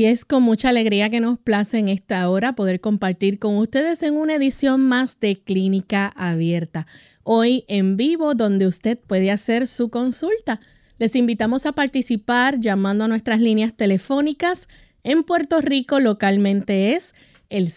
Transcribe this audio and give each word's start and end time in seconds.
Y 0.00 0.06
es 0.06 0.24
con 0.24 0.42
mucha 0.42 0.70
alegría 0.70 1.10
que 1.10 1.20
nos 1.20 1.38
place 1.38 1.78
en 1.78 1.90
esta 1.90 2.30
hora 2.30 2.54
poder 2.54 2.80
compartir 2.80 3.38
con 3.38 3.58
ustedes 3.58 4.02
en 4.02 4.16
una 4.16 4.36
edición 4.36 4.80
más 4.80 5.20
de 5.20 5.42
Clínica 5.42 6.10
Abierta. 6.16 6.86
Hoy 7.22 7.66
en 7.68 7.98
vivo, 7.98 8.34
donde 8.34 8.66
usted 8.66 8.98
puede 8.98 9.30
hacer 9.30 9.66
su 9.66 9.90
consulta. 9.90 10.58
Les 10.96 11.14
invitamos 11.16 11.66
a 11.66 11.72
participar 11.72 12.60
llamando 12.60 13.04
a 13.04 13.08
nuestras 13.08 13.40
líneas 13.40 13.74
telefónicas. 13.76 14.70
En 15.04 15.22
Puerto 15.22 15.60
Rico 15.60 16.00
localmente 16.00 16.96
es 16.96 17.14
el 17.50 17.70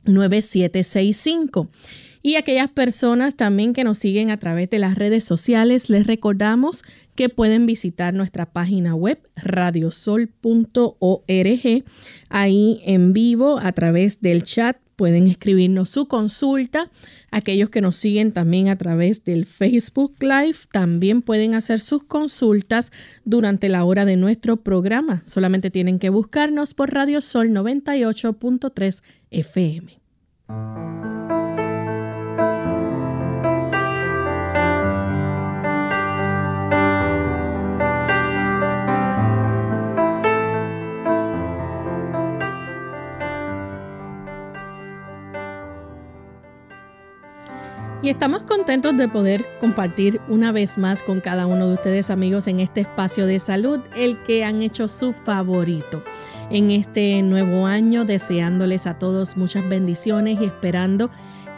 1866-920-9765. 0.08 1.68
Y 2.22 2.34
aquellas 2.34 2.70
personas 2.70 3.36
también 3.36 3.72
que 3.72 3.84
nos 3.84 3.98
siguen 3.98 4.30
a 4.30 4.38
través 4.38 4.68
de 4.70 4.78
las 4.78 4.96
redes 4.96 5.24
sociales, 5.24 5.88
les 5.88 6.06
recordamos 6.06 6.82
que 7.14 7.28
pueden 7.28 7.66
visitar 7.66 8.14
nuestra 8.14 8.46
página 8.46 8.94
web 8.94 9.18
radiosol.org. 9.36 10.28
Ahí 12.28 12.80
en 12.84 13.12
vivo 13.12 13.58
a 13.60 13.72
través 13.72 14.20
del 14.20 14.44
chat 14.44 14.76
pueden 14.94 15.28
escribirnos 15.28 15.90
su 15.90 16.06
consulta. 16.06 16.90
Aquellos 17.30 17.70
que 17.70 17.80
nos 17.80 17.96
siguen 17.96 18.32
también 18.32 18.68
a 18.68 18.76
través 18.76 19.24
del 19.24 19.46
Facebook 19.46 20.16
Live 20.20 20.58
también 20.72 21.22
pueden 21.22 21.54
hacer 21.54 21.80
sus 21.80 22.02
consultas 22.02 22.92
durante 23.24 23.68
la 23.68 23.84
hora 23.84 24.04
de 24.04 24.16
nuestro 24.16 24.56
programa. 24.56 25.22
Solamente 25.24 25.70
tienen 25.70 25.98
que 25.98 26.10
buscarnos 26.10 26.74
por 26.74 26.92
Radio 26.92 27.20
Sol 27.20 27.50
98.3 27.50 29.02
FM. 29.30 29.97
Y 48.00 48.10
estamos 48.10 48.44
contentos 48.44 48.96
de 48.96 49.08
poder 49.08 49.44
compartir 49.60 50.20
una 50.28 50.52
vez 50.52 50.78
más 50.78 51.02
con 51.02 51.20
cada 51.20 51.46
uno 51.46 51.66
de 51.66 51.74
ustedes 51.74 52.10
amigos 52.10 52.46
en 52.46 52.60
este 52.60 52.82
espacio 52.82 53.26
de 53.26 53.38
salud, 53.40 53.80
el 53.96 54.22
que 54.22 54.44
han 54.44 54.62
hecho 54.62 54.88
su 54.88 55.12
favorito 55.12 56.02
en 56.50 56.70
este 56.70 57.22
nuevo 57.22 57.66
año, 57.66 58.04
deseándoles 58.04 58.86
a 58.86 58.98
todos 58.98 59.36
muchas 59.36 59.68
bendiciones 59.68 60.40
y 60.40 60.44
esperando 60.44 61.10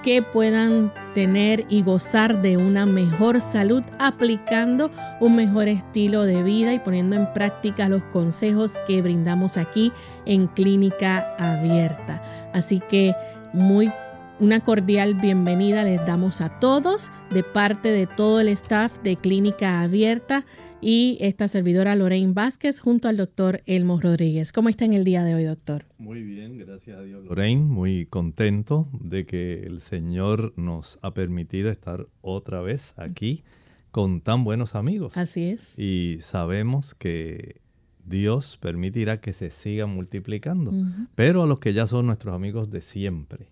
que 0.02 0.22
puedan 0.22 0.92
tener 1.14 1.66
y 1.68 1.82
gozar 1.82 2.40
de 2.40 2.56
una 2.56 2.86
mejor 2.86 3.40
salud 3.40 3.82
aplicando 3.98 4.90
un 5.20 5.36
mejor 5.36 5.68
estilo 5.68 6.22
de 6.22 6.42
vida 6.42 6.72
y 6.72 6.78
poniendo 6.78 7.16
en 7.16 7.30
práctica 7.32 7.88
los 7.88 8.02
consejos 8.04 8.78
que 8.86 9.02
brindamos 9.02 9.56
aquí 9.56 9.92
en 10.24 10.46
Clínica 10.46 11.34
Abierta. 11.38 12.22
Así 12.54 12.80
que 12.88 13.14
muy 13.52 13.92
una 14.38 14.60
cordial 14.60 15.14
bienvenida 15.14 15.84
les 15.84 16.04
damos 16.06 16.40
a 16.40 16.48
todos 16.60 17.10
de 17.28 17.42
parte 17.42 17.90
de 17.90 18.06
todo 18.06 18.40
el 18.40 18.48
staff 18.48 18.98
de 19.02 19.16
Clínica 19.16 19.82
Abierta 19.82 20.44
y 20.80 21.18
esta 21.20 21.48
servidora 21.48 21.94
Lorraine 21.94 22.32
Vázquez 22.32 22.80
junto 22.80 23.08
al 23.08 23.16
doctor 23.16 23.62
Elmo 23.66 24.00
Rodríguez. 24.00 24.52
¿Cómo 24.52 24.68
está 24.68 24.84
en 24.84 24.92
el 24.92 25.04
día 25.04 25.24
de 25.24 25.34
hoy, 25.34 25.44
doctor? 25.44 25.84
Muy 25.98 26.22
bien, 26.22 26.58
gracias 26.58 26.98
a 26.98 27.02
Dios. 27.02 27.24
Lorraine, 27.24 27.62
muy 27.62 28.06
contento 28.06 28.88
de 28.92 29.26
que 29.26 29.62
el 29.64 29.80
Señor 29.80 30.52
nos 30.56 30.98
ha 31.02 31.12
permitido 31.12 31.70
estar 31.70 32.06
otra 32.20 32.60
vez 32.60 32.94
aquí 32.96 33.44
con 33.90 34.20
tan 34.20 34.44
buenos 34.44 34.74
amigos. 34.74 35.16
Así 35.16 35.48
es. 35.48 35.78
Y 35.78 36.19
sabemos 36.20 36.94
que 36.94 37.60
Dios 38.04 38.58
permitirá 38.60 39.20
que 39.20 39.32
se 39.32 39.50
siga 39.50 39.86
multiplicando, 39.86 40.72
pero 41.14 41.42
a 41.42 41.46
los 41.46 41.60
que 41.60 41.72
ya 41.72 41.86
son 41.86 42.06
nuestros 42.06 42.34
amigos 42.34 42.70
de 42.70 42.82
siempre 42.82 43.50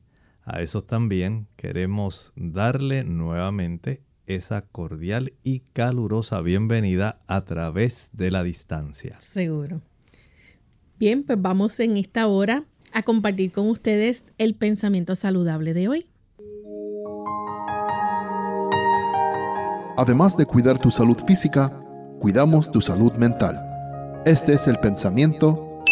a 0.49 0.63
esos 0.63 0.87
también 0.87 1.47
queremos 1.57 2.33
darle 2.35 3.05
nuevamente 3.05 4.03
esa 4.29 4.63
cordial 4.63 5.33
y 5.43 5.61
calurosa 5.73 6.41
bienvenida 6.41 7.21
a 7.27 7.45
través 7.45 8.11
de 8.13 8.31
la 8.31 8.43
distancia. 8.43 9.17
Seguro. 9.21 9.81
Bien, 10.99 11.25
pues 11.25 11.41
vamos 11.41 11.81
en 11.81 11.97
esta 11.97 12.27
hora 12.27 12.65
a 12.93 13.03
compartir 13.03 13.53
con 13.53 13.69
ustedes 13.69 14.33
el 14.39 14.55
pensamiento 14.55 15.15
saludable 15.15 15.75
de 15.75 15.89
hoy. 15.89 16.07
Además 19.97 20.37
de 20.37 20.47
cuidar 20.47 20.79
tu 20.79 20.91
salud 20.91 21.19
física, 21.27 21.71
cuidamos 22.21 22.71
tu 22.71 22.81
salud 22.81 23.13
mental. 23.15 23.61
Este 24.25 24.53
es 24.53 24.67
el 24.67 24.79
pensamiento 24.79 25.83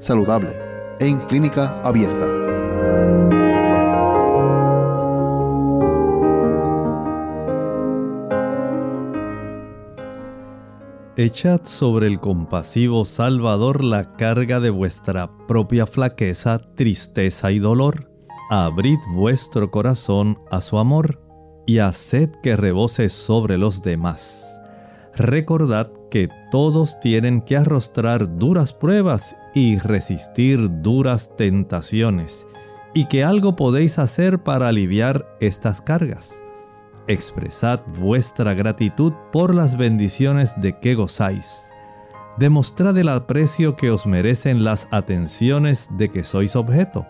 saludable 0.00 0.50
en 0.98 1.18
clínica 1.26 1.80
abierta. 1.82 2.39
Echad 11.20 11.64
sobre 11.64 12.06
el 12.06 12.18
compasivo 12.18 13.04
Salvador 13.04 13.84
la 13.84 14.16
carga 14.16 14.58
de 14.58 14.70
vuestra 14.70 15.30
propia 15.46 15.86
flaqueza, 15.86 16.58
tristeza 16.76 17.52
y 17.52 17.58
dolor. 17.58 18.10
Abrid 18.48 18.96
vuestro 19.12 19.70
corazón 19.70 20.38
a 20.50 20.62
su 20.62 20.78
amor 20.78 21.20
y 21.66 21.80
haced 21.80 22.30
que 22.42 22.56
rebose 22.56 23.10
sobre 23.10 23.58
los 23.58 23.82
demás. 23.82 24.62
Recordad 25.14 25.92
que 26.10 26.30
todos 26.50 26.98
tienen 27.00 27.42
que 27.42 27.58
arrostrar 27.58 28.38
duras 28.38 28.72
pruebas 28.72 29.36
y 29.54 29.78
resistir 29.78 30.70
duras 30.80 31.36
tentaciones, 31.36 32.46
y 32.94 33.08
que 33.08 33.24
algo 33.24 33.56
podéis 33.56 33.98
hacer 33.98 34.42
para 34.42 34.68
aliviar 34.68 35.36
estas 35.38 35.82
cargas 35.82 36.39
expresad 37.06 37.80
vuestra 37.98 38.54
gratitud 38.54 39.12
por 39.32 39.54
las 39.54 39.76
bendiciones 39.76 40.52
de 40.60 40.78
que 40.78 40.94
gozáis. 40.94 41.72
Demostrad 42.38 42.96
el 42.96 43.08
aprecio 43.08 43.76
que 43.76 43.90
os 43.90 44.06
merecen 44.06 44.64
las 44.64 44.88
atenciones 44.90 45.88
de 45.96 46.08
que 46.08 46.24
sois 46.24 46.56
objeto. 46.56 47.06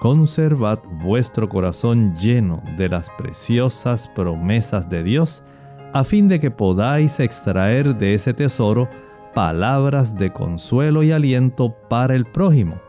Conservad 0.00 0.80
vuestro 1.02 1.48
corazón 1.48 2.14
lleno 2.16 2.62
de 2.76 2.88
las 2.88 3.10
preciosas 3.10 4.08
promesas 4.08 4.88
de 4.88 5.02
Dios, 5.02 5.44
a 5.92 6.04
fin 6.04 6.28
de 6.28 6.40
que 6.40 6.50
podáis 6.50 7.20
extraer 7.20 7.96
de 7.96 8.14
ese 8.14 8.34
tesoro 8.34 8.88
palabras 9.34 10.16
de 10.16 10.32
consuelo 10.32 11.02
y 11.02 11.12
aliento 11.12 11.74
para 11.88 12.14
el 12.14 12.26
prójimo. 12.26 12.80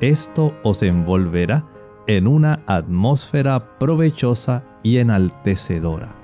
Esto 0.00 0.54
os 0.62 0.82
envolverá 0.82 1.64
en 2.06 2.26
una 2.26 2.62
atmósfera 2.66 3.78
provechosa 3.78 4.64
y 4.82 4.98
enaltecedora. 4.98 6.14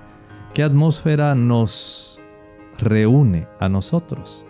¿Qué 0.55 0.63
atmósfera 0.63 1.35
nos 1.35 2.21
reúne 2.79 3.49
a 3.61 3.69
nosotros? 3.69 4.47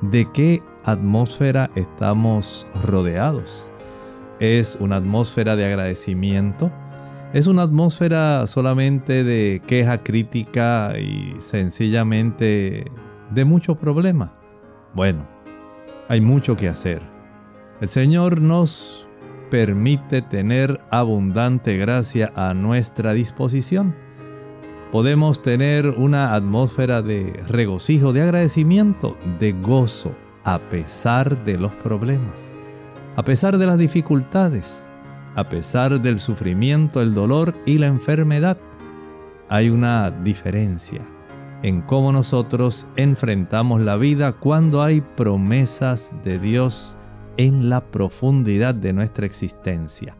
¿De 0.00 0.30
qué 0.32 0.62
atmósfera 0.84 1.70
estamos 1.74 2.66
rodeados? 2.84 3.70
Es 4.38 4.76
una 4.80 4.96
atmósfera 4.96 5.56
de 5.56 5.66
agradecimiento, 5.66 6.70
¿Es 7.32 7.46
una 7.46 7.62
atmósfera 7.62 8.44
solamente 8.48 9.22
de 9.22 9.62
queja 9.64 10.02
crítica 10.02 10.98
y 10.98 11.36
sencillamente 11.38 12.90
de 13.30 13.44
mucho 13.44 13.76
problema? 13.76 14.32
Bueno, 14.94 15.28
hay 16.08 16.20
mucho 16.20 16.56
que 16.56 16.68
hacer. 16.68 17.00
El 17.80 17.88
Señor 17.88 18.40
nos 18.40 19.08
permite 19.50 20.22
tener 20.22 20.80
abundante 20.90 21.76
gracia 21.76 22.32
a 22.34 22.54
nuestra 22.54 23.12
disposición. 23.12 23.94
Podemos 24.92 25.42
tener 25.42 25.88
una 25.88 26.34
atmósfera 26.34 27.02
de 27.02 27.42
regocijo, 27.48 28.12
de 28.12 28.22
agradecimiento, 28.22 29.16
de 29.38 29.52
gozo, 29.52 30.14
a 30.44 30.58
pesar 30.58 31.44
de 31.44 31.58
los 31.58 31.72
problemas, 31.76 32.58
a 33.16 33.24
pesar 33.24 33.58
de 33.58 33.66
las 33.66 33.78
dificultades, 33.78 34.88
a 35.36 35.48
pesar 35.48 36.00
del 36.00 36.18
sufrimiento, 36.18 37.02
el 37.02 37.14
dolor 37.14 37.54
y 37.66 37.78
la 37.78 37.86
enfermedad. 37.86 38.58
Hay 39.48 39.68
una 39.68 40.10
diferencia 40.10 41.06
en 41.62 41.82
cómo 41.82 42.10
nosotros 42.12 42.88
enfrentamos 42.96 43.80
la 43.80 43.96
vida 43.96 44.32
cuando 44.32 44.82
hay 44.82 45.00
promesas 45.00 46.14
de 46.24 46.38
Dios 46.38 46.96
en 47.40 47.70
la 47.70 47.80
profundidad 47.90 48.74
de 48.74 48.92
nuestra 48.92 49.24
existencia. 49.24 50.14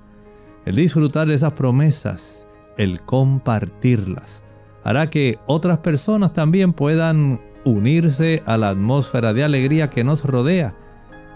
El 0.65 0.77
disfrutar 0.77 1.29
de 1.29 1.35
esas 1.35 1.53
promesas, 1.53 2.47
el 2.79 3.03
compartirlas, 3.03 4.43
hará 4.85 5.11
que 5.11 5.39
otras 5.47 5.79
personas 5.79 6.33
también 6.33 6.73
puedan 6.73 7.39
unirse 7.67 8.43
a 8.47 8.57
la 8.57 8.71
atmósfera 8.71 9.35
de 9.35 9.45
alegría 9.45 9.91
que 9.91 10.03
nos 10.03 10.25
rodea 10.25 10.75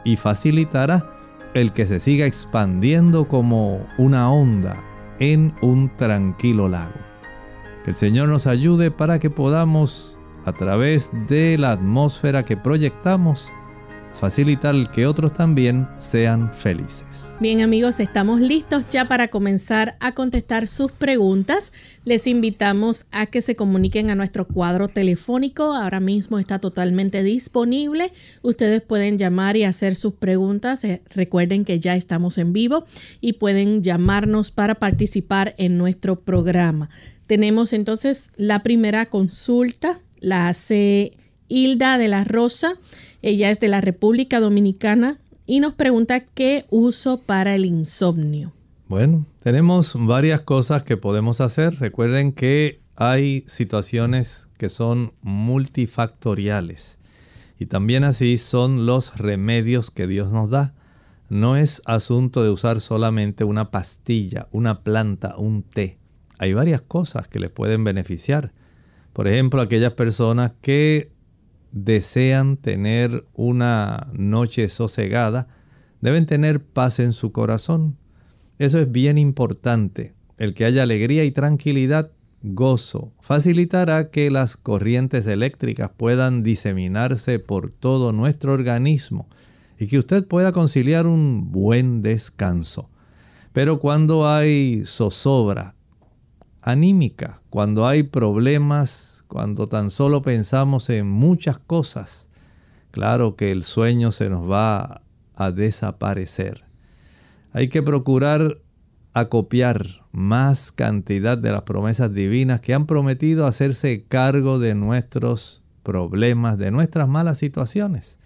y 0.06 0.16
facilitará 0.16 1.10
el 1.52 1.72
que 1.72 1.84
se 1.84 2.00
siga 2.00 2.24
expandiendo 2.24 3.28
como 3.28 3.86
una 3.98 4.30
onda 4.30 4.82
en 5.18 5.54
un 5.60 5.94
tranquilo 5.98 6.70
lago. 6.70 6.94
Que 7.84 7.90
el 7.90 7.96
Señor 7.96 8.30
nos 8.30 8.46
ayude 8.46 8.90
para 8.90 9.18
que 9.18 9.28
podamos, 9.28 10.18
a 10.46 10.52
través 10.52 11.10
de 11.28 11.58
la 11.58 11.72
atmósfera 11.72 12.42
que 12.46 12.56
proyectamos, 12.56 13.52
facilitar 14.14 14.90
que 14.90 15.06
otros 15.06 15.32
también 15.32 15.88
sean 15.98 16.52
felices. 16.54 17.36
Bien 17.40 17.60
amigos, 17.60 18.00
estamos 18.00 18.40
listos 18.40 18.84
ya 18.90 19.06
para 19.06 19.28
comenzar 19.28 19.96
a 20.00 20.12
contestar 20.12 20.68
sus 20.68 20.92
preguntas. 20.92 21.72
Les 22.04 22.26
invitamos 22.26 23.06
a 23.10 23.26
que 23.26 23.42
se 23.42 23.56
comuniquen 23.56 24.10
a 24.10 24.14
nuestro 24.14 24.46
cuadro 24.46 24.88
telefónico. 24.88 25.74
Ahora 25.74 26.00
mismo 26.00 26.38
está 26.38 26.58
totalmente 26.58 27.22
disponible. 27.22 28.12
Ustedes 28.42 28.82
pueden 28.82 29.18
llamar 29.18 29.56
y 29.56 29.64
hacer 29.64 29.96
sus 29.96 30.14
preguntas. 30.14 30.84
Eh, 30.84 31.02
recuerden 31.14 31.64
que 31.64 31.80
ya 31.80 31.96
estamos 31.96 32.38
en 32.38 32.52
vivo 32.52 32.84
y 33.20 33.34
pueden 33.34 33.82
llamarnos 33.82 34.50
para 34.50 34.76
participar 34.76 35.54
en 35.58 35.76
nuestro 35.76 36.20
programa. 36.20 36.88
Tenemos 37.26 37.72
entonces 37.72 38.30
la 38.36 38.62
primera 38.62 39.06
consulta, 39.06 39.98
la 40.20 40.48
hace 40.48 41.16
Hilda 41.48 41.98
de 41.98 42.08
la 42.08 42.24
Rosa. 42.24 42.74
Ella 43.22 43.50
es 43.50 43.60
de 43.60 43.68
la 43.68 43.80
República 43.80 44.40
Dominicana 44.40 45.18
y 45.46 45.60
nos 45.60 45.74
pregunta 45.74 46.20
qué 46.20 46.64
uso 46.70 47.18
para 47.18 47.54
el 47.54 47.64
insomnio. 47.64 48.52
Bueno, 48.88 49.26
tenemos 49.42 49.94
varias 49.96 50.40
cosas 50.42 50.82
que 50.82 50.96
podemos 50.96 51.40
hacer. 51.40 51.76
Recuerden 51.80 52.32
que 52.32 52.80
hay 52.96 53.44
situaciones 53.46 54.48
que 54.58 54.68
son 54.68 55.12
multifactoriales 55.22 56.98
y 57.58 57.66
también 57.66 58.04
así 58.04 58.38
son 58.38 58.86
los 58.86 59.16
remedios 59.16 59.90
que 59.90 60.06
Dios 60.06 60.32
nos 60.32 60.50
da. 60.50 60.74
No 61.28 61.56
es 61.56 61.82
asunto 61.86 62.44
de 62.44 62.50
usar 62.50 62.80
solamente 62.80 63.44
una 63.44 63.70
pastilla, 63.70 64.48
una 64.52 64.82
planta, 64.82 65.36
un 65.36 65.62
té. 65.62 65.98
Hay 66.38 66.52
varias 66.52 66.82
cosas 66.82 67.28
que 67.28 67.40
les 67.40 67.50
pueden 67.50 67.84
beneficiar. 67.84 68.52
Por 69.12 69.28
ejemplo, 69.28 69.62
aquellas 69.62 69.94
personas 69.94 70.52
que 70.60 71.13
desean 71.74 72.56
tener 72.56 73.26
una 73.34 74.06
noche 74.12 74.68
sosegada, 74.68 75.48
deben 76.00 76.24
tener 76.24 76.64
paz 76.64 77.00
en 77.00 77.12
su 77.12 77.32
corazón. 77.32 77.96
Eso 78.60 78.78
es 78.78 78.90
bien 78.90 79.18
importante. 79.18 80.14
El 80.38 80.54
que 80.54 80.64
haya 80.64 80.84
alegría 80.84 81.24
y 81.24 81.32
tranquilidad, 81.32 82.12
gozo, 82.42 83.12
facilitará 83.20 84.10
que 84.10 84.30
las 84.30 84.56
corrientes 84.56 85.26
eléctricas 85.26 85.90
puedan 85.96 86.44
diseminarse 86.44 87.40
por 87.40 87.70
todo 87.70 88.12
nuestro 88.12 88.52
organismo 88.52 89.28
y 89.76 89.88
que 89.88 89.98
usted 89.98 90.26
pueda 90.28 90.52
conciliar 90.52 91.08
un 91.08 91.50
buen 91.50 92.02
descanso. 92.02 92.88
Pero 93.52 93.80
cuando 93.80 94.28
hay 94.28 94.84
zozobra 94.86 95.74
anímica, 96.62 97.40
cuando 97.50 97.86
hay 97.86 98.04
problemas 98.04 99.13
cuando 99.34 99.66
tan 99.66 99.90
solo 99.90 100.22
pensamos 100.22 100.88
en 100.90 101.08
muchas 101.08 101.58
cosas, 101.58 102.28
claro 102.92 103.34
que 103.34 103.50
el 103.50 103.64
sueño 103.64 104.12
se 104.12 104.30
nos 104.30 104.48
va 104.48 105.02
a 105.34 105.50
desaparecer. 105.50 106.62
Hay 107.50 107.68
que 107.68 107.82
procurar 107.82 108.60
acopiar 109.12 110.04
más 110.12 110.70
cantidad 110.70 111.36
de 111.36 111.50
las 111.50 111.62
promesas 111.62 112.14
divinas 112.14 112.60
que 112.60 112.74
han 112.74 112.86
prometido 112.86 113.48
hacerse 113.48 114.04
cargo 114.06 114.60
de 114.60 114.76
nuestros 114.76 115.64
problemas, 115.82 116.56
de 116.56 116.70
nuestras 116.70 117.08
malas 117.08 117.38
situaciones. 117.38 118.20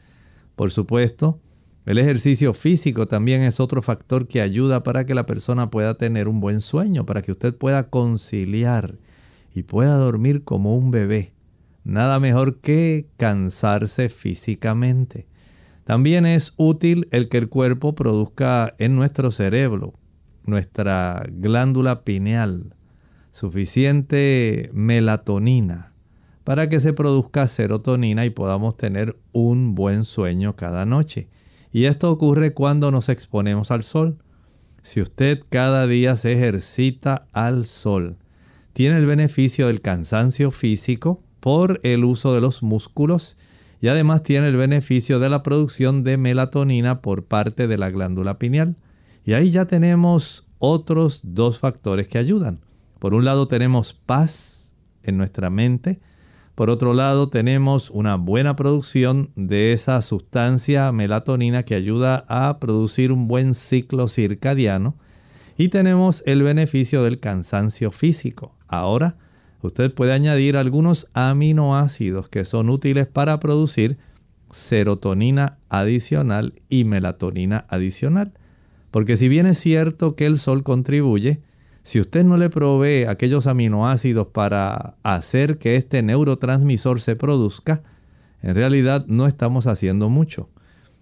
Por 0.56 0.70
supuesto, 0.70 1.40
el 1.86 1.96
ejercicio 1.96 2.52
físico 2.52 3.06
también 3.06 3.40
es 3.40 3.60
otro 3.60 3.80
factor 3.80 4.28
que 4.28 4.42
ayuda 4.42 4.82
para 4.82 5.06
que 5.06 5.14
la 5.14 5.24
persona 5.24 5.70
pueda 5.70 5.94
tener 5.94 6.28
un 6.28 6.40
buen 6.40 6.60
sueño, 6.60 7.06
para 7.06 7.22
que 7.22 7.32
usted 7.32 7.56
pueda 7.56 7.88
conciliar 7.88 8.98
y 9.54 9.62
pueda 9.62 9.96
dormir 9.96 10.44
como 10.44 10.76
un 10.76 10.90
bebé. 10.90 11.32
Nada 11.84 12.20
mejor 12.20 12.60
que 12.60 13.06
cansarse 13.16 14.08
físicamente. 14.08 15.26
También 15.84 16.26
es 16.26 16.54
útil 16.56 17.08
el 17.12 17.28
que 17.28 17.38
el 17.38 17.48
cuerpo 17.48 17.94
produzca 17.94 18.74
en 18.78 18.94
nuestro 18.94 19.30
cerebro, 19.30 19.94
nuestra 20.44 21.24
glándula 21.30 22.04
pineal, 22.04 22.74
suficiente 23.30 24.70
melatonina 24.72 25.92
para 26.48 26.70
que 26.70 26.80
se 26.80 26.94
produzca 26.94 27.46
serotonina 27.46 28.24
y 28.24 28.30
podamos 28.30 28.78
tener 28.78 29.18
un 29.32 29.74
buen 29.74 30.06
sueño 30.06 30.56
cada 30.56 30.86
noche. 30.86 31.28
Y 31.72 31.84
esto 31.84 32.10
ocurre 32.10 32.54
cuando 32.54 32.90
nos 32.90 33.10
exponemos 33.10 33.70
al 33.70 33.82
sol. 33.82 34.16
Si 34.80 35.02
usted 35.02 35.42
cada 35.50 35.86
día 35.86 36.16
se 36.16 36.32
ejercita 36.32 37.26
al 37.34 37.66
sol, 37.66 38.16
tiene 38.78 38.98
el 38.98 39.06
beneficio 39.06 39.66
del 39.66 39.80
cansancio 39.80 40.52
físico 40.52 41.20
por 41.40 41.80
el 41.82 42.04
uso 42.04 42.32
de 42.32 42.40
los 42.40 42.62
músculos 42.62 43.36
y 43.80 43.88
además 43.88 44.22
tiene 44.22 44.46
el 44.46 44.56
beneficio 44.56 45.18
de 45.18 45.28
la 45.28 45.42
producción 45.42 46.04
de 46.04 46.16
melatonina 46.16 47.02
por 47.02 47.24
parte 47.24 47.66
de 47.66 47.76
la 47.76 47.90
glándula 47.90 48.38
pineal. 48.38 48.76
Y 49.24 49.32
ahí 49.32 49.50
ya 49.50 49.64
tenemos 49.64 50.48
otros 50.60 51.22
dos 51.24 51.58
factores 51.58 52.06
que 52.06 52.18
ayudan. 52.18 52.60
Por 53.00 53.14
un 53.14 53.24
lado 53.24 53.48
tenemos 53.48 53.94
paz 53.94 54.74
en 55.02 55.16
nuestra 55.16 55.50
mente, 55.50 55.98
por 56.54 56.70
otro 56.70 56.94
lado 56.94 57.30
tenemos 57.30 57.90
una 57.90 58.14
buena 58.14 58.54
producción 58.54 59.32
de 59.34 59.72
esa 59.72 60.00
sustancia 60.02 60.92
melatonina 60.92 61.64
que 61.64 61.74
ayuda 61.74 62.24
a 62.28 62.60
producir 62.60 63.10
un 63.10 63.26
buen 63.26 63.54
ciclo 63.54 64.06
circadiano 64.06 64.94
y 65.56 65.70
tenemos 65.70 66.22
el 66.26 66.44
beneficio 66.44 67.02
del 67.02 67.18
cansancio 67.18 67.90
físico. 67.90 68.54
Ahora, 68.68 69.16
usted 69.62 69.92
puede 69.92 70.12
añadir 70.12 70.56
algunos 70.56 71.10
aminoácidos 71.14 72.28
que 72.28 72.44
son 72.44 72.70
útiles 72.70 73.06
para 73.06 73.40
producir 73.40 73.98
serotonina 74.50 75.58
adicional 75.68 76.54
y 76.68 76.84
melatonina 76.84 77.66
adicional. 77.68 78.32
Porque 78.90 79.16
si 79.16 79.28
bien 79.28 79.46
es 79.46 79.58
cierto 79.58 80.14
que 80.14 80.26
el 80.26 80.38
sol 80.38 80.62
contribuye, 80.62 81.42
si 81.82 82.00
usted 82.00 82.24
no 82.24 82.36
le 82.36 82.50
provee 82.50 83.04
aquellos 83.04 83.46
aminoácidos 83.46 84.28
para 84.28 84.96
hacer 85.02 85.58
que 85.58 85.76
este 85.76 86.02
neurotransmisor 86.02 87.00
se 87.00 87.16
produzca, 87.16 87.82
en 88.42 88.54
realidad 88.54 89.06
no 89.08 89.26
estamos 89.26 89.66
haciendo 89.66 90.08
mucho. 90.08 90.48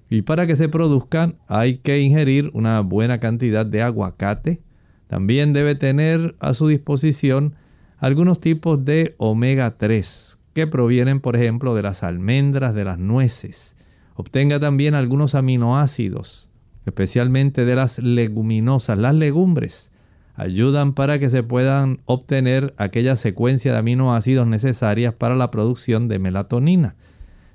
Y 0.09 0.23
para 0.23 0.47
que 0.47 0.57
se 0.57 0.69
produzcan 0.69 1.37
hay 1.49 1.79
que 1.79 2.01
ingerir 2.01 2.51
una 2.55 2.81
buena 2.81 3.19
cantidad 3.19 3.67
de 3.67 3.83
aguacate, 3.83 4.61
también 5.09 5.53
debe 5.53 5.75
tener 5.75 6.35
a 6.41 6.55
su 6.55 6.69
disposición 6.69 7.55
algunos 7.99 8.41
tipos 8.41 8.85
de 8.85 9.15
omega 9.19 9.77
3 9.77 10.39
que 10.53 10.67
provienen, 10.67 11.21
por 11.21 11.37
ejemplo, 11.37 11.75
de 11.75 11.83
las 11.83 12.03
almendras, 12.03 12.75
de 12.75 12.85
las 12.85 12.99
nueces. 12.99 13.77
Obtenga 14.15 14.59
también 14.59 14.95
algunos 14.95 15.35
aminoácidos, 15.35 16.51
especialmente 16.87 17.65
de 17.65 17.77
las 17.77 17.99
leguminosas, 17.99 18.99
las 18.99 19.15
legumbres. 19.15 19.91
Ayudan 20.35 20.95
para 20.95 21.19
que 21.19 21.31
se 21.31 21.43
puedan 21.43 22.01
obtener 22.05 22.75
aquella 22.79 23.17
secuencia 23.17 23.73
de 23.73 23.79
aminoácidos 23.79 24.47
necesarias 24.47 25.15
para 25.15 25.37
la 25.37 25.51
producción 25.51 26.09
de 26.09 26.19
melatonina. 26.19 26.97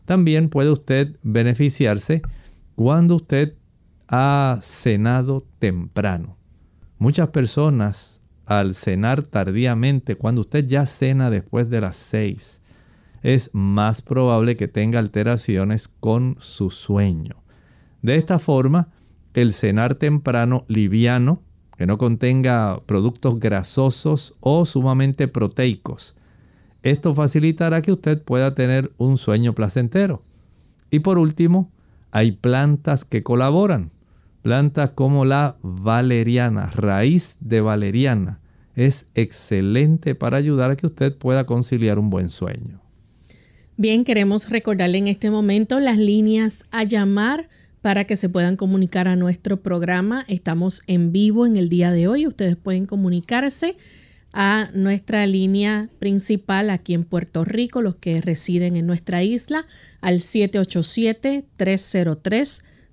También 0.06 0.50
puede 0.50 0.72
usted 0.72 1.18
beneficiarse 1.22 2.22
cuando 2.76 3.16
usted 3.16 3.56
ha 4.08 4.60
cenado 4.62 5.46
temprano. 5.60 6.38
Muchas 7.02 7.30
personas 7.30 8.22
al 8.46 8.76
cenar 8.76 9.24
tardíamente, 9.24 10.18
cuando 10.18 10.42
usted 10.42 10.68
ya 10.68 10.86
cena 10.86 11.32
después 11.32 11.68
de 11.68 11.82
las 11.82 11.96
6, 11.96 12.62
es 13.24 13.50
más 13.54 14.04
probable 14.04 14.56
que 14.56 14.68
tenga 14.68 15.00
alteraciones 15.00 15.88
con 15.88 16.36
su 16.38 16.70
sueño. 16.70 17.38
De 18.04 18.18
esta 18.18 18.38
forma, 18.38 18.90
el 19.34 19.54
cenar 19.54 19.96
temprano 19.96 20.64
liviano, 20.68 21.42
que 21.76 21.88
no 21.88 21.98
contenga 21.98 22.80
productos 22.86 23.40
grasosos 23.40 24.38
o 24.40 24.68
sumamente 24.68 25.28
proteicos, 25.28 26.16
esto 26.84 27.16
facilitará 27.16 27.82
que 27.82 27.94
usted 27.94 28.22
pueda 28.22 28.54
tener 28.54 28.92
un 29.00 29.18
sueño 29.18 29.56
placentero. 29.56 30.22
Y 30.92 31.00
por 31.00 31.18
último, 31.18 31.72
hay 32.12 32.34
plantas 32.34 33.06
que 33.06 33.24
colaboran. 33.24 33.90
Plantas 34.42 34.92
como 34.92 35.24
la 35.26 35.58
valeriana, 35.62 36.66
raíz 36.68 37.38
de 37.40 37.62
valeriana, 37.62 38.40
es 38.76 39.08
excelente 39.14 40.16
para 40.16 40.38
ayudar 40.38 40.72
a 40.72 40.76
que 40.76 40.88
usted 40.88 41.16
pueda 41.16 41.46
conciliar 41.46 42.00
un 42.00 42.10
buen 42.10 42.30
sueño. 42.30 42.82
Bien, 43.78 44.04
queremos 44.04 44.50
recordarle 44.50 44.98
en 44.98 45.08
este 45.08 45.30
momento 45.30 45.80
las 45.80 45.98
líneas 45.98 46.66
a 46.72 46.84
llamar 46.84 47.50
para 47.82 48.06
que 48.06 48.16
se 48.16 48.30
puedan 48.30 48.56
comunicar 48.56 49.08
a 49.08 49.16
nuestro 49.16 49.62
programa. 49.62 50.26
Estamos 50.28 50.82
en 50.88 51.12
vivo 51.12 51.46
en 51.46 51.58
el 51.58 51.70
día 51.70 51.92
de 51.92 52.08
hoy. 52.08 52.28
Ustedes 52.28 52.56
pueden 52.56 52.86
comunicarse 52.86 53.76
a 54.34 54.70
nuestra 54.74 55.26
línea 55.28 55.90
principal 56.00 56.70
aquí 56.70 56.94
en 56.94 57.04
Puerto 57.04 57.44
Rico, 57.44 57.82
los 57.82 57.96
que 57.96 58.22
residen 58.22 58.78
en 58.78 58.88
nuestra 58.88 59.24
isla, 59.24 59.66
al 60.00 60.22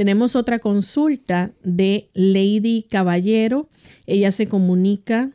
Tenemos 0.00 0.34
otra 0.34 0.60
consulta 0.60 1.50
de 1.62 2.08
Lady 2.14 2.86
Caballero. 2.90 3.68
Ella 4.06 4.32
se 4.32 4.48
comunica, 4.48 5.32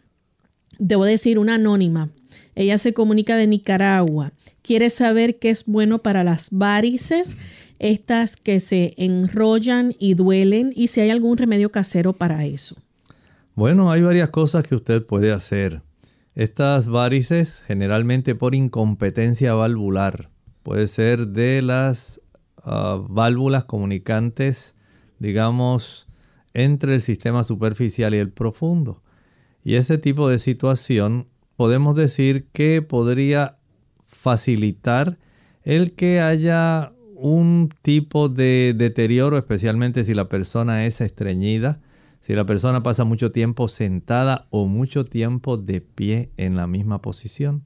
debo 0.80 1.06
decir, 1.06 1.38
una 1.38 1.54
anónima. 1.54 2.10
Ella 2.56 2.80
se 2.80 2.92
comunica 2.92 3.38
de 3.38 3.46
Nicaragua. 3.46 4.34
Quiere 4.64 4.90
saber 4.90 5.38
qué 5.38 5.52
es 5.52 5.68
bueno 5.68 6.00
para 6.00 6.24
las 6.24 6.50
varices, 6.50 7.38
estas 7.78 8.38
que 8.38 8.60
se 8.60 8.96
enrollan 8.98 9.94
y 10.00 10.16
duelen, 10.16 10.74
y 10.76 10.88
si 10.88 11.00
hay 11.00 11.12
algún 11.12 11.38
remedio 11.38 11.72
casero 11.72 12.14
para 12.14 12.44
eso. 12.46 12.76
Bueno, 13.54 13.92
hay 13.92 14.02
varias 14.02 14.32
cosas 14.32 14.64
que 14.64 14.74
usted 14.74 15.06
puede 15.06 15.32
hacer. 15.32 15.84
Estas 16.34 16.88
varices 16.88 17.62
generalmente 17.68 18.34
por 18.34 18.56
incompetencia 18.56 19.54
valvular. 19.54 20.32
Puede 20.64 20.88
ser 20.88 21.28
de 21.28 21.62
las 21.62 22.20
ah, 22.66 23.02
válvulas 23.08 23.64
comunicantes, 23.66 24.76
digamos, 25.20 26.08
entre 26.54 26.96
el 26.96 27.02
sistema 27.02 27.44
superficial 27.44 28.14
y 28.14 28.18
el 28.18 28.32
profundo. 28.32 29.02
Y 29.64 29.76
este 29.76 29.98
tipo 29.98 30.30
de 30.30 30.40
situación 30.40 31.28
podemos 31.56 31.96
decir 31.96 32.48
que 32.52 32.82
podría 32.82 33.58
facilitar 34.08 35.18
el 35.64 35.94
que 35.94 36.20
haya 36.20 36.92
un 37.16 37.70
tipo 37.82 38.30
de 38.30 38.76
deterioro, 38.78 39.38
especialmente 39.38 40.04
si 40.04 40.14
la 40.14 40.30
persona 40.30 40.86
es 40.86 41.02
estreñida, 41.02 41.80
si 42.22 42.34
la 42.34 42.46
persona 42.46 42.84
pasa 42.84 43.04
mucho 43.04 43.32
tiempo 43.32 43.68
sentada 43.68 44.48
o 44.50 44.68
mucho 44.68 45.06
tiempo 45.06 45.58
de 45.58 45.82
pie 45.82 46.30
en 46.38 46.56
la 46.56 46.68
misma 46.68 47.02
posición. 47.02 47.64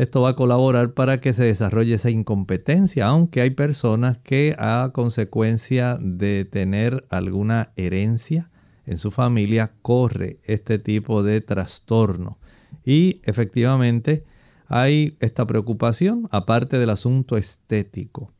Esto 0.00 0.22
va 0.22 0.30
a 0.30 0.34
colaborar 0.34 0.94
para 0.94 1.20
que 1.20 1.34
se 1.34 1.44
desarrolle 1.44 1.96
esa 1.96 2.08
incompetencia, 2.08 3.06
aunque 3.06 3.42
hay 3.42 3.50
personas 3.50 4.16
que 4.16 4.56
a 4.58 4.92
consecuencia 4.94 5.98
de 6.00 6.46
tener 6.46 7.06
alguna 7.10 7.74
herencia 7.76 8.50
en 8.86 8.96
su 8.96 9.10
familia 9.10 9.74
corre 9.82 10.40
este 10.44 10.78
tipo 10.78 11.22
de 11.22 11.42
trastorno. 11.42 12.38
Y 12.82 13.20
efectivamente 13.24 14.24
hay 14.68 15.18
esta 15.20 15.46
preocupación 15.46 16.28
aparte 16.30 16.78
del 16.78 16.88
asunto 16.88 17.36
estético. 17.36 18.32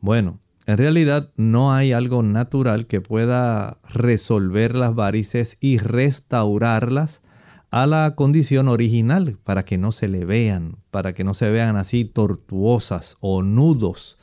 Bueno, 0.00 0.40
en 0.66 0.78
realidad 0.78 1.30
no 1.36 1.72
hay 1.72 1.92
algo 1.92 2.24
natural 2.24 2.88
que 2.88 3.00
pueda 3.00 3.78
resolver 3.88 4.74
las 4.74 4.96
varices 4.96 5.58
y 5.60 5.78
restaurarlas 5.78 7.22
a 7.74 7.88
la 7.88 8.14
condición 8.14 8.68
original 8.68 9.36
para 9.42 9.64
que 9.64 9.78
no 9.78 9.90
se 9.90 10.06
le 10.06 10.24
vean, 10.24 10.76
para 10.92 11.12
que 11.12 11.24
no 11.24 11.34
se 11.34 11.50
vean 11.50 11.74
así 11.74 12.04
tortuosas 12.04 13.16
o 13.20 13.42
nudos. 13.42 14.16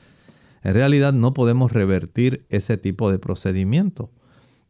En 0.64 0.74
realidad 0.74 1.12
no 1.12 1.34
podemos 1.34 1.74
revertir 1.74 2.46
ese 2.48 2.78
tipo 2.78 3.12
de 3.12 3.20
procedimiento. 3.20 4.10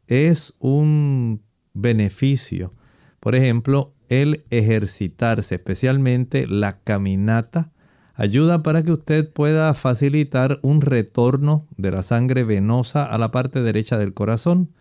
Es 0.07 0.57
un 0.59 1.43
beneficio. 1.75 2.71
Por 3.19 3.35
ejemplo, 3.35 3.93
el 4.09 4.45
ejercitarse, 4.50 5.53
especialmente 5.53 6.47
la 6.47 6.79
caminata, 6.79 7.73
ayuda 8.15 8.63
para 8.63 8.81
que 8.81 8.93
usted 8.93 9.31
pueda 9.31 9.75
facilitar 9.75 10.57
un 10.63 10.81
retorno 10.81 11.67
de 11.77 11.91
la 11.91 12.01
sangre 12.01 12.45
venosa 12.45 13.05
a 13.05 13.19
la 13.19 13.29
parte 13.29 13.61
derecha 13.61 14.00
del 14.00 14.15
corazón. 14.15 14.71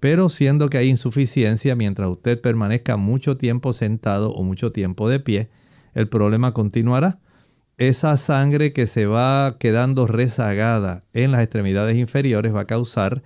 Pero 0.00 0.28
siendo 0.28 0.68
que 0.68 0.78
hay 0.78 0.88
insuficiencia 0.88 1.74
mientras 1.74 2.08
usted 2.08 2.40
permanezca 2.40 2.96
mucho 2.96 3.36
tiempo 3.36 3.72
sentado 3.72 4.32
o 4.32 4.42
mucho 4.42 4.72
tiempo 4.72 5.08
de 5.08 5.20
pie, 5.20 5.50
el 5.94 6.08
problema 6.08 6.52
continuará. 6.52 7.20
Esa 7.76 8.16
sangre 8.16 8.72
que 8.72 8.86
se 8.86 9.06
va 9.06 9.56
quedando 9.58 10.06
rezagada 10.06 11.04
en 11.12 11.32
las 11.32 11.42
extremidades 11.42 11.96
inferiores 11.96 12.54
va 12.54 12.62
a 12.62 12.66
causar 12.66 13.22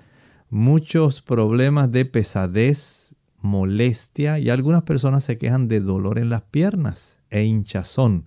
muchos 0.50 1.22
problemas 1.22 1.90
de 1.90 2.04
pesadez, 2.04 3.14
molestia 3.40 4.38
y 4.38 4.50
algunas 4.50 4.82
personas 4.82 5.24
se 5.24 5.38
quejan 5.38 5.68
de 5.68 5.80
dolor 5.80 6.18
en 6.18 6.28
las 6.28 6.42
piernas 6.42 7.18
e 7.30 7.44
hinchazón. 7.44 8.26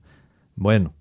Bueno, 0.55 0.93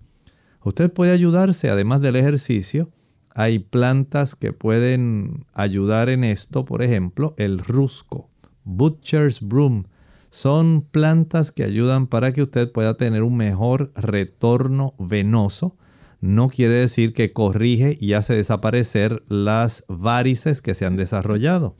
Usted 0.65 0.91
puede 0.91 1.11
ayudarse, 1.11 1.69
además 1.69 2.01
del 2.01 2.15
ejercicio, 2.15 2.89
hay 3.35 3.59
plantas 3.59 4.33
que 4.33 4.53
pueden 4.53 5.45
ayudar 5.53 6.07
en 6.07 6.23
esto, 6.23 6.63
por 6.63 6.81
ejemplo, 6.81 7.35
el 7.37 7.59
rusco, 7.59 8.29
Butcher's 8.63 9.41
Broom. 9.41 9.83
Son 10.29 10.81
plantas 10.81 11.51
que 11.51 11.65
ayudan 11.65 12.07
para 12.07 12.31
que 12.31 12.41
usted 12.41 12.71
pueda 12.71 12.95
tener 12.95 13.23
un 13.23 13.35
mejor 13.35 13.91
retorno 13.93 14.95
venoso. 14.97 15.75
No 16.21 16.47
quiere 16.47 16.75
decir 16.75 17.13
que 17.13 17.33
corrige 17.33 17.97
y 17.99 18.13
hace 18.13 18.33
desaparecer 18.33 19.21
las 19.27 19.83
varices 19.89 20.61
que 20.61 20.73
se 20.73 20.85
han 20.85 20.95
desarrollado. 20.95 21.75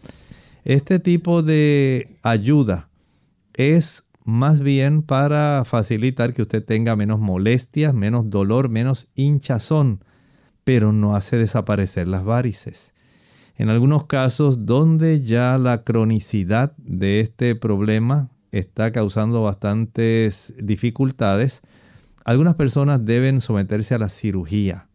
Este 0.65 0.99
tipo 0.99 1.41
de 1.41 2.17
ayuda 2.21 2.89
es 3.53 4.09
más 4.25 4.59
bien 4.59 5.03
para 5.03 5.63
facilitar 5.63 6.33
que 6.33 6.41
usted 6.41 6.63
tenga 6.65 6.97
menos 6.97 7.19
molestias, 7.19 7.93
menos 7.93 8.29
dolor, 8.29 8.67
menos 8.67 9.13
hinchazón, 9.15 10.03
pero 10.65 10.91
no 10.91 11.15
hace 11.15 11.37
desaparecer 11.37 12.09
las 12.09 12.25
varices. 12.25 12.93
En 13.55 13.69
algunos 13.69 14.05
casos 14.05 14.65
donde 14.65 15.21
ya 15.21 15.57
la 15.57 15.85
cronicidad 15.85 16.75
de 16.75 17.21
este 17.21 17.55
problema 17.55 18.29
está 18.51 18.91
causando 18.91 19.41
bastantes 19.41 20.53
dificultades, 20.61 21.61
algunas 22.25 22.55
personas 22.55 23.05
deben 23.05 23.39
someterse 23.39 23.95
a 23.95 23.99
la 23.99 24.09
cirugía, 24.09 24.89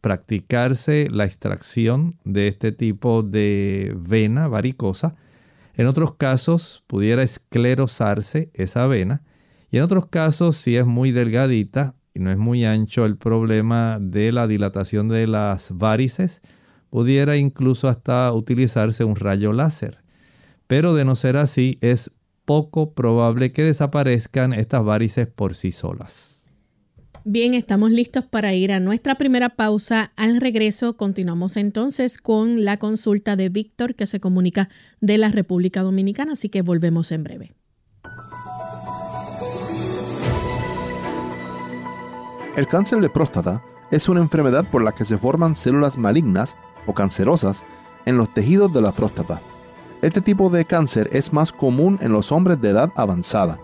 practicarse 0.00 1.08
la 1.10 1.24
extracción 1.24 2.16
de 2.24 2.46
este 2.46 2.70
tipo 2.70 3.24
de 3.24 3.92
vena 3.98 4.46
varicosa 4.46 5.16
en 5.76 5.86
otros 5.86 6.14
casos 6.14 6.84
pudiera 6.86 7.22
esclerosarse 7.22 8.50
esa 8.54 8.86
vena 8.86 9.22
y 9.70 9.78
en 9.78 9.82
otros 9.82 10.06
casos 10.06 10.56
si 10.56 10.76
es 10.76 10.86
muy 10.86 11.10
delgadita 11.10 11.96
y 12.14 12.20
no 12.20 12.30
es 12.30 12.38
muy 12.38 12.64
ancho 12.64 13.04
el 13.04 13.16
problema 13.16 13.98
de 14.00 14.30
la 14.30 14.46
dilatación 14.46 15.08
de 15.08 15.26
las 15.26 15.76
varices, 15.76 16.42
pudiera 16.88 17.36
incluso 17.36 17.88
hasta 17.88 18.32
utilizarse 18.32 19.02
un 19.02 19.16
rayo 19.16 19.52
láser. 19.52 19.98
Pero 20.68 20.94
de 20.94 21.04
no 21.04 21.16
ser 21.16 21.36
así 21.36 21.76
es 21.80 22.12
poco 22.44 22.94
probable 22.94 23.52
que 23.52 23.64
desaparezcan 23.64 24.52
estas 24.52 24.84
varices 24.84 25.26
por 25.26 25.56
sí 25.56 25.72
solas. 25.72 26.46
Bien, 27.24 27.54
estamos 27.54 27.90
listos 27.90 28.26
para 28.26 28.54
ir 28.54 28.70
a 28.70 28.80
nuestra 28.80 29.16
primera 29.16 29.48
pausa. 29.48 30.12
Al 30.14 30.40
regreso 30.40 30.96
continuamos 30.96 31.56
entonces 31.56 32.18
con 32.18 32.64
la 32.64 32.76
consulta 32.76 33.34
de 33.34 33.48
Víctor 33.48 33.94
que 33.94 34.06
se 34.06 34.20
comunica 34.20 34.68
de 35.00 35.18
la 35.18 35.30
República 35.30 35.82
Dominicana, 35.82 36.34
así 36.34 36.48
que 36.48 36.62
volvemos 36.62 37.10
en 37.12 37.24
breve. 37.24 37.54
El 42.56 42.68
cáncer 42.68 43.00
de 43.00 43.10
próstata 43.10 43.64
es 43.90 44.08
una 44.08 44.20
enfermedad 44.20 44.64
por 44.70 44.80
la 44.80 44.92
que 44.92 45.04
se 45.04 45.18
forman 45.18 45.56
células 45.56 45.98
malignas 45.98 46.56
o 46.86 46.94
cancerosas 46.94 47.64
en 48.06 48.16
los 48.16 48.32
tejidos 48.32 48.72
de 48.72 48.80
la 48.80 48.92
próstata. 48.92 49.40
Este 50.02 50.20
tipo 50.20 50.50
de 50.50 50.64
cáncer 50.64 51.10
es 51.12 51.32
más 51.32 51.50
común 51.50 51.98
en 52.00 52.12
los 52.12 52.30
hombres 52.30 52.60
de 52.60 52.70
edad 52.70 52.92
avanzada. 52.94 53.58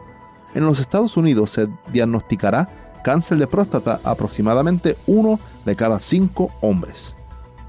En 0.54 0.66
los 0.66 0.80
Estados 0.80 1.16
Unidos 1.16 1.52
se 1.52 1.68
diagnosticará 1.92 2.68
cáncer 3.04 3.38
de 3.38 3.46
próstata 3.46 4.00
aproximadamente 4.02 4.96
uno 5.06 5.38
de 5.64 5.76
cada 5.76 6.00
cinco 6.00 6.50
hombres. 6.60 7.14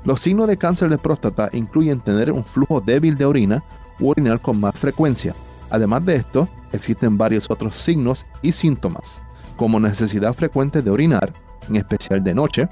Los 0.04 0.22
signos 0.22 0.48
de 0.48 0.58
cáncer 0.58 0.90
de 0.90 0.98
próstata 0.98 1.50
incluyen 1.52 2.00
tener 2.00 2.32
un 2.32 2.44
flujo 2.44 2.82
débil 2.82 3.16
de 3.16 3.26
orina 3.26 3.64
u 4.00 4.10
orinar 4.10 4.42
con 4.42 4.60
más 4.60 4.74
frecuencia. 4.74 5.36
Además 5.70 6.04
de 6.04 6.16
esto, 6.16 6.50
existen 6.72 7.16
varios 7.16 7.46
otros 7.48 7.78
signos 7.78 8.26
y 8.42 8.54
síntomas, 8.54 9.22
como 9.62 9.80
necesidad 9.80 10.34
frecuente 10.34 10.82
de 10.82 10.90
orinar, 10.90 11.32
en 11.70 11.76
especial 11.76 12.24
de 12.24 12.34
noche, 12.34 12.68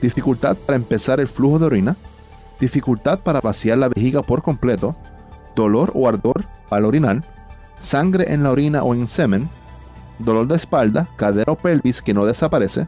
dificultad 0.00 0.56
para 0.56 0.76
empezar 0.76 1.18
el 1.18 1.26
flujo 1.26 1.58
de 1.58 1.66
orina, 1.66 1.96
dificultad 2.60 3.18
para 3.18 3.40
vaciar 3.40 3.78
la 3.78 3.88
vejiga 3.88 4.22
por 4.22 4.40
completo, 4.40 4.94
dolor 5.56 5.90
o 5.96 6.08
ardor 6.08 6.44
al 6.70 6.84
orinar, 6.84 7.24
sangre 7.80 8.32
en 8.32 8.44
la 8.44 8.52
orina 8.52 8.84
o 8.84 8.94
en 8.94 9.08
semen, 9.08 9.48
dolor 10.20 10.46
de 10.46 10.54
espalda, 10.54 11.08
cadera 11.16 11.54
o 11.54 11.56
pelvis 11.56 12.00
que 12.00 12.14
no 12.14 12.24
desaparece, 12.24 12.86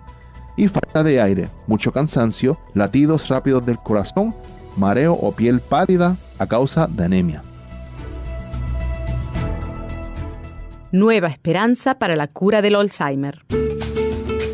y 0.55 0.69
falta 0.69 1.03
de 1.03 1.21
aire, 1.21 1.50
mucho 1.67 1.91
cansancio, 1.91 2.57
latidos 2.73 3.26
rápidos 3.26 3.67
del 3.67 3.81
corazón, 3.81 4.33
mareo 4.76 5.12
o 5.12 5.33
piel 5.33 5.59
pálida 5.59 6.17
a 6.38 6.47
causa 6.47 6.87
de 6.87 7.05
anemia. 7.05 7.43
Nueva 10.95 11.27
esperanza 11.27 11.99
para 11.99 12.15
la 12.15 12.29
cura 12.29 12.63
del 12.63 12.77
Alzheimer. 12.77 13.41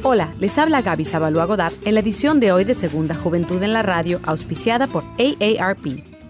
Hola, 0.02 0.32
les 0.38 0.56
habla 0.56 0.80
Gaby 0.80 1.04
Sabalua 1.04 1.44
Godard 1.44 1.74
en 1.84 1.92
la 1.92 2.00
edición 2.00 2.40
de 2.40 2.50
hoy 2.50 2.64
de 2.64 2.72
Segunda 2.72 3.14
Juventud 3.14 3.62
en 3.62 3.74
la 3.74 3.82
Radio, 3.82 4.20
auspiciada 4.24 4.86
por 4.86 5.04
AARP. 5.18 6.09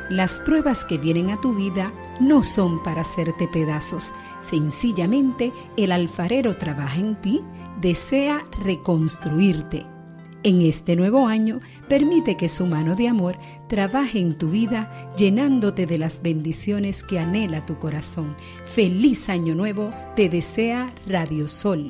Las 0.09 0.39
pruebas 0.39 0.85
que 0.85 0.97
vienen 0.97 1.29
a 1.29 1.39
tu 1.39 1.53
vida 1.53 1.93
no 2.19 2.41
son 2.41 2.81
para 2.81 3.01
hacerte 3.01 3.47
pedazos. 3.47 4.11
Sencillamente, 4.41 5.53
el 5.77 5.91
alfarero 5.91 6.57
trabaja 6.57 6.99
en 6.99 7.21
ti, 7.21 7.43
desea 7.79 8.43
reconstruirte 8.63 9.85
en 10.43 10.61
este 10.61 10.95
nuevo 10.95 11.27
año, 11.27 11.59
permite 11.87 12.37
que 12.37 12.49
su 12.49 12.65
mano 12.65 12.95
de 12.95 13.07
amor 13.07 13.37
trabaje 13.67 14.19
en 14.19 14.37
tu 14.37 14.49
vida, 14.49 15.11
llenándote 15.17 15.85
de 15.85 15.97
las 15.97 16.21
bendiciones 16.21 17.03
que 17.03 17.19
anhela 17.19 17.65
tu 17.65 17.77
corazón. 17.77 18.35
Feliz 18.65 19.29
año 19.29 19.55
nuevo, 19.55 19.91
te 20.15 20.29
desea 20.29 20.93
Radio 21.05 21.47
Sol. 21.47 21.89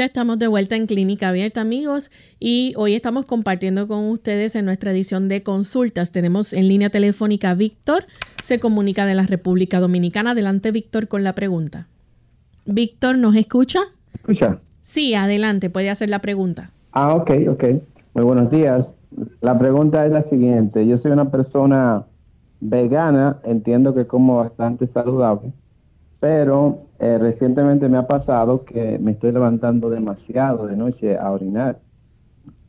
Ya 0.00 0.06
estamos 0.06 0.38
de 0.38 0.48
vuelta 0.48 0.76
en 0.76 0.86
Clínica 0.86 1.28
Abierta, 1.28 1.60
amigos, 1.60 2.10
y 2.38 2.72
hoy 2.78 2.94
estamos 2.94 3.26
compartiendo 3.26 3.86
con 3.86 4.08
ustedes 4.08 4.56
en 4.56 4.64
nuestra 4.64 4.92
edición 4.92 5.28
de 5.28 5.42
consultas. 5.42 6.10
Tenemos 6.10 6.54
en 6.54 6.68
línea 6.68 6.88
telefónica 6.88 7.50
a 7.50 7.54
Víctor, 7.54 8.04
se 8.42 8.58
comunica 8.58 9.04
de 9.04 9.14
la 9.14 9.26
República 9.26 9.78
Dominicana. 9.78 10.30
Adelante, 10.30 10.70
Víctor, 10.70 11.06
con 11.06 11.22
la 11.22 11.34
pregunta. 11.34 11.86
Víctor, 12.64 13.18
¿nos 13.18 13.36
escucha? 13.36 13.80
¿Escucha? 14.14 14.60
Sí, 14.80 15.12
adelante, 15.12 15.68
puede 15.68 15.90
hacer 15.90 16.08
la 16.08 16.20
pregunta. 16.20 16.70
Ah, 16.92 17.12
ok, 17.12 17.32
ok. 17.50 17.64
Muy 18.14 18.24
buenos 18.24 18.50
días. 18.50 18.86
La 19.42 19.58
pregunta 19.58 20.06
es 20.06 20.12
la 20.12 20.22
siguiente. 20.30 20.86
Yo 20.86 20.96
soy 20.96 21.10
una 21.10 21.30
persona 21.30 22.06
vegana, 22.60 23.36
entiendo 23.44 23.94
que 23.94 24.06
como 24.06 24.38
bastante 24.38 24.86
saludable 24.86 25.52
pero 26.20 26.86
eh, 26.98 27.18
recientemente 27.18 27.88
me 27.88 27.96
ha 27.96 28.06
pasado 28.06 28.64
que 28.64 28.98
me 28.98 29.12
estoy 29.12 29.32
levantando 29.32 29.88
demasiado 29.88 30.66
de 30.66 30.76
noche 30.76 31.16
a 31.16 31.30
orinar 31.30 31.80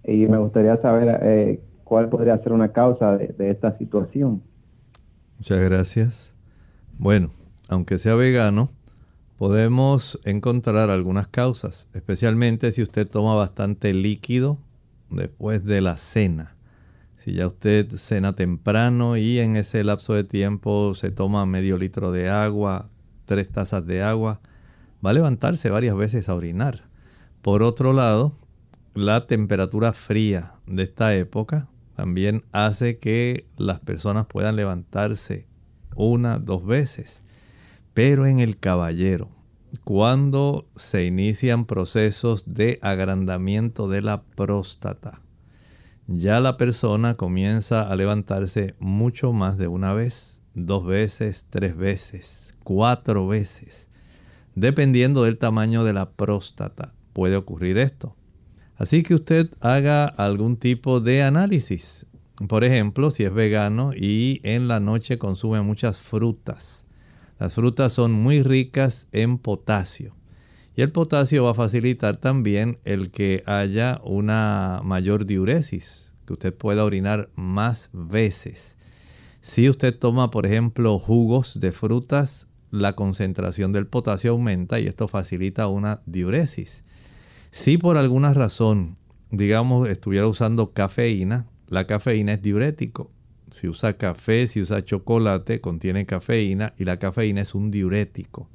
y 0.05 0.25
me 0.27 0.37
gustaría 0.37 0.77
saber 0.81 1.19
eh, 1.21 1.61
cuál 1.83 2.09
podría 2.09 2.37
ser 2.39 2.53
una 2.53 2.71
causa 2.71 3.17
de, 3.17 3.27
de 3.27 3.51
esta 3.51 3.77
situación. 3.77 4.41
Muchas 5.37 5.59
gracias. 5.59 6.33
Bueno, 6.97 7.29
aunque 7.69 7.99
sea 7.99 8.15
vegano, 8.15 8.69
podemos 9.37 10.21
encontrar 10.23 10.89
algunas 10.89 11.27
causas, 11.27 11.89
especialmente 11.93 12.71
si 12.71 12.81
usted 12.81 13.07
toma 13.07 13.35
bastante 13.35 13.93
líquido 13.93 14.59
después 15.09 15.65
de 15.65 15.81
la 15.81 15.97
cena. 15.97 16.55
Si 17.17 17.33
ya 17.33 17.47
usted 17.47 17.87
cena 17.97 18.33
temprano 18.33 19.17
y 19.17 19.39
en 19.39 19.55
ese 19.55 19.83
lapso 19.83 20.13
de 20.13 20.23
tiempo 20.23 20.95
se 20.95 21.11
toma 21.11 21.45
medio 21.45 21.77
litro 21.77 22.11
de 22.11 22.29
agua, 22.29 22.90
tres 23.31 23.49
tazas 23.49 23.85
de 23.85 24.03
agua, 24.03 24.41
va 25.03 25.11
a 25.11 25.13
levantarse 25.13 25.69
varias 25.69 25.95
veces 25.95 26.27
a 26.27 26.35
orinar. 26.35 26.83
Por 27.41 27.63
otro 27.63 27.93
lado, 27.93 28.33
la 28.93 29.25
temperatura 29.25 29.93
fría 29.93 30.51
de 30.67 30.83
esta 30.83 31.15
época 31.15 31.69
también 31.95 32.43
hace 32.51 32.97
que 32.97 33.45
las 33.55 33.79
personas 33.79 34.25
puedan 34.25 34.57
levantarse 34.57 35.47
una, 35.95 36.39
dos 36.39 36.65
veces. 36.65 37.23
Pero 37.93 38.25
en 38.25 38.39
el 38.39 38.57
caballero, 38.57 39.29
cuando 39.85 40.67
se 40.75 41.05
inician 41.05 41.63
procesos 41.63 42.53
de 42.53 42.79
agrandamiento 42.81 43.87
de 43.87 44.01
la 44.01 44.23
próstata, 44.23 45.21
ya 46.05 46.41
la 46.41 46.57
persona 46.57 47.15
comienza 47.15 47.89
a 47.89 47.95
levantarse 47.95 48.75
mucho 48.79 49.31
más 49.31 49.57
de 49.57 49.69
una 49.69 49.93
vez, 49.93 50.43
dos 50.53 50.85
veces, 50.85 51.47
tres 51.49 51.77
veces, 51.77 52.50
cuatro 52.63 53.27
veces. 53.27 53.87
Dependiendo 54.55 55.23
del 55.23 55.37
tamaño 55.37 55.83
de 55.83 55.93
la 55.93 56.11
próstata, 56.11 56.93
puede 57.13 57.35
ocurrir 57.35 57.77
esto. 57.77 58.15
Así 58.75 59.03
que 59.03 59.13
usted 59.13 59.49
haga 59.59 60.05
algún 60.05 60.57
tipo 60.57 60.99
de 60.99 61.23
análisis. 61.23 62.07
Por 62.47 62.63
ejemplo, 62.63 63.11
si 63.11 63.23
es 63.23 63.33
vegano 63.33 63.93
y 63.93 64.41
en 64.43 64.67
la 64.67 64.79
noche 64.79 65.17
consume 65.17 65.61
muchas 65.61 65.99
frutas. 65.99 66.87
Las 67.39 67.53
frutas 67.53 67.93
son 67.93 68.11
muy 68.11 68.41
ricas 68.41 69.07
en 69.11 69.37
potasio. 69.37 70.15
Y 70.75 70.81
el 70.81 70.91
potasio 70.91 71.43
va 71.43 71.51
a 71.51 71.55
facilitar 71.55 72.17
también 72.17 72.79
el 72.85 73.11
que 73.11 73.43
haya 73.45 73.99
una 74.03 74.81
mayor 74.83 75.25
diuresis, 75.25 76.13
que 76.25 76.33
usted 76.33 76.53
pueda 76.53 76.85
orinar 76.85 77.29
más 77.35 77.89
veces. 77.93 78.77
Si 79.41 79.69
usted 79.69 79.97
toma, 79.97 80.31
por 80.31 80.45
ejemplo, 80.45 80.97
jugos 80.97 81.59
de 81.59 81.71
frutas, 81.71 82.47
la 82.71 82.93
concentración 82.93 83.73
del 83.73 83.85
potasio 83.85 84.31
aumenta 84.31 84.79
y 84.79 84.87
esto 84.87 85.07
facilita 85.07 85.67
una 85.67 86.01
diuresis. 86.05 86.83
Si 87.51 87.77
por 87.77 87.97
alguna 87.97 88.33
razón, 88.33 88.97
digamos, 89.29 89.89
estuviera 89.89 90.27
usando 90.27 90.71
cafeína, 90.71 91.47
la 91.67 91.85
cafeína 91.85 92.33
es 92.33 92.41
diurético. 92.41 93.11
Si 93.51 93.67
usa 93.67 93.97
café, 93.97 94.47
si 94.47 94.61
usa 94.61 94.83
chocolate, 94.85 95.59
contiene 95.59 96.05
cafeína 96.05 96.73
y 96.77 96.85
la 96.85 96.97
cafeína 96.97 97.41
es 97.41 97.53
un 97.53 97.69
diurético. 97.69 98.49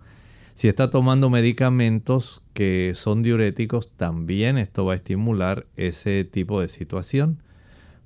Si 0.55 0.69
está 0.69 0.89
tomando 0.89 1.29
medicamentos 1.29 2.47
que 2.55 2.93
son 2.95 3.23
diuréticos, 3.23 3.93
también 3.93 4.57
esto 4.57 4.87
va 4.87 4.95
a 4.95 4.97
estimular 4.97 5.67
ese 5.77 6.25
tipo 6.25 6.63
de 6.63 6.71
situación. 6.71 7.43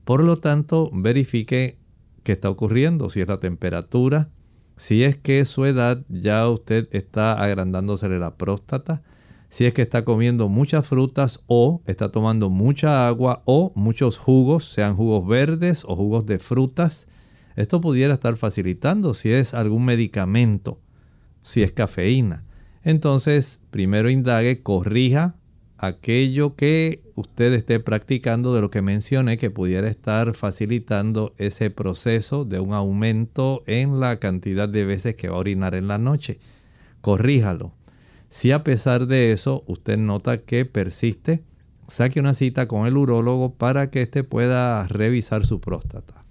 Por 0.04 0.24
lo 0.24 0.38
tanto, 0.38 0.90
verifique 0.92 1.78
qué 2.24 2.32
está 2.32 2.50
ocurriendo, 2.50 3.08
si 3.08 3.20
es 3.20 3.28
la 3.28 3.38
temperatura, 3.38 4.30
si 4.80 5.04
es 5.04 5.18
que 5.18 5.44
su 5.44 5.66
edad 5.66 6.06
ya 6.08 6.48
usted 6.48 6.88
está 6.92 7.34
agrandándosele 7.34 8.18
la 8.18 8.38
próstata, 8.38 9.02
si 9.50 9.66
es 9.66 9.74
que 9.74 9.82
está 9.82 10.06
comiendo 10.06 10.48
muchas 10.48 10.86
frutas 10.86 11.44
o 11.48 11.82
está 11.84 12.10
tomando 12.10 12.48
mucha 12.48 13.06
agua 13.06 13.42
o 13.44 13.72
muchos 13.74 14.16
jugos, 14.16 14.64
sean 14.64 14.96
jugos 14.96 15.28
verdes 15.28 15.84
o 15.84 15.96
jugos 15.96 16.24
de 16.24 16.38
frutas. 16.38 17.08
Esto 17.56 17.82
pudiera 17.82 18.14
estar 18.14 18.38
facilitando 18.38 19.12
si 19.12 19.30
es 19.30 19.52
algún 19.52 19.84
medicamento, 19.84 20.80
si 21.42 21.62
es 21.62 21.72
cafeína. 21.72 22.46
Entonces, 22.82 23.66
primero 23.70 24.08
indague, 24.08 24.62
corrija 24.62 25.34
aquello 25.80 26.56
que 26.56 27.02
usted 27.14 27.54
esté 27.54 27.80
practicando 27.80 28.54
de 28.54 28.60
lo 28.60 28.70
que 28.70 28.82
mencioné 28.82 29.38
que 29.38 29.50
pudiera 29.50 29.88
estar 29.88 30.34
facilitando 30.34 31.32
ese 31.38 31.70
proceso 31.70 32.44
de 32.44 32.60
un 32.60 32.74
aumento 32.74 33.62
en 33.66 33.98
la 33.98 34.18
cantidad 34.18 34.68
de 34.68 34.84
veces 34.84 35.16
que 35.16 35.30
va 35.30 35.36
a 35.36 35.40
orinar 35.40 35.74
en 35.74 35.88
la 35.88 35.96
noche. 35.96 36.38
Corríjalo. 37.00 37.72
Si 38.28 38.52
a 38.52 38.62
pesar 38.62 39.06
de 39.06 39.32
eso 39.32 39.64
usted 39.66 39.96
nota 39.96 40.38
que 40.38 40.66
persiste, 40.66 41.42
saque 41.88 42.20
una 42.20 42.34
cita 42.34 42.68
con 42.68 42.86
el 42.86 42.98
urólogo 42.98 43.54
para 43.54 43.90
que 43.90 44.02
éste 44.02 44.22
pueda 44.22 44.86
revisar 44.86 45.46
su 45.46 45.60
próstata. 45.60 46.24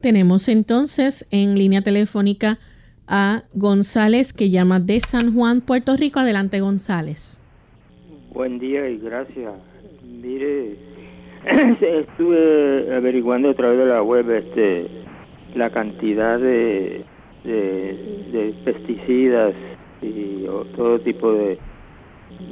Tenemos 0.00 0.48
entonces 0.48 1.26
en 1.32 1.58
línea 1.58 1.82
telefónica 1.82 2.60
a 3.08 3.42
González 3.52 4.32
que 4.32 4.50
llama 4.50 4.78
de 4.78 5.00
San 5.00 5.34
Juan, 5.34 5.60
Puerto 5.60 5.96
Rico. 5.96 6.20
Adelante, 6.20 6.60
González. 6.60 7.42
Buen 8.36 8.58
día 8.58 8.86
y 8.86 8.98
gracias. 8.98 9.54
Mire, 10.04 10.76
estuve 11.80 12.94
averiguando 12.94 13.48
a 13.48 13.54
través 13.54 13.78
de 13.78 13.86
la 13.86 14.02
web 14.02 14.30
este 14.30 14.88
la 15.54 15.70
cantidad 15.70 16.38
de, 16.38 17.02
de, 17.44 18.54
pesticidas 18.62 19.54
y 20.02 20.44
todo 20.76 20.98
tipo 21.00 21.32
de, 21.32 21.58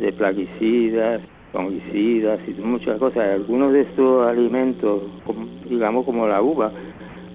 de 0.00 0.12
plaguicidas, 0.14 1.20
fungicidas 1.52 2.40
y 2.48 2.52
muchas 2.62 2.98
cosas. 2.98 3.34
Algunos 3.34 3.74
de 3.74 3.82
estos 3.82 4.26
alimentos, 4.26 5.02
digamos 5.68 6.06
como 6.06 6.26
la 6.26 6.40
uva, 6.40 6.72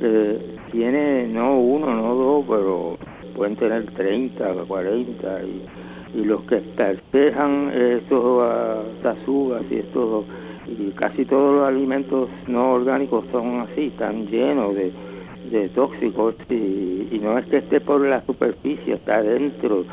eh, 0.01 0.57
tiene 0.71 1.27
no 1.27 1.59
uno, 1.59 1.93
no 1.93 2.15
dos, 2.15 2.45
pero 2.49 2.97
pueden 3.35 3.55
tener 3.57 3.85
30, 3.91 4.65
40 4.67 5.43
y 5.43 5.88
y 6.13 6.24
los 6.24 6.41
que 6.43 6.58
estos 6.58 6.93
estas 8.98 9.28
uvas 9.28 9.63
y 9.69 9.76
estos 9.76 10.26
y 10.67 10.91
casi 10.91 11.26
todos 11.26 11.56
los 11.56 11.67
alimentos 11.67 12.30
no 12.48 12.74
orgánicos 12.74 13.26
son 13.32 13.62
así, 13.62 13.88
están 13.88 14.28
llenos 14.28 14.76
de, 14.76 14.91
tóxicos 15.74 16.36
y, 16.50 17.19
no 17.22 17.38
es 17.39 17.45
que 17.48 17.58
esté 17.58 17.82
por 17.82 18.02
la 18.02 18.24
superficie, 18.26 18.93
está 18.93 19.24
dentro 19.24 19.84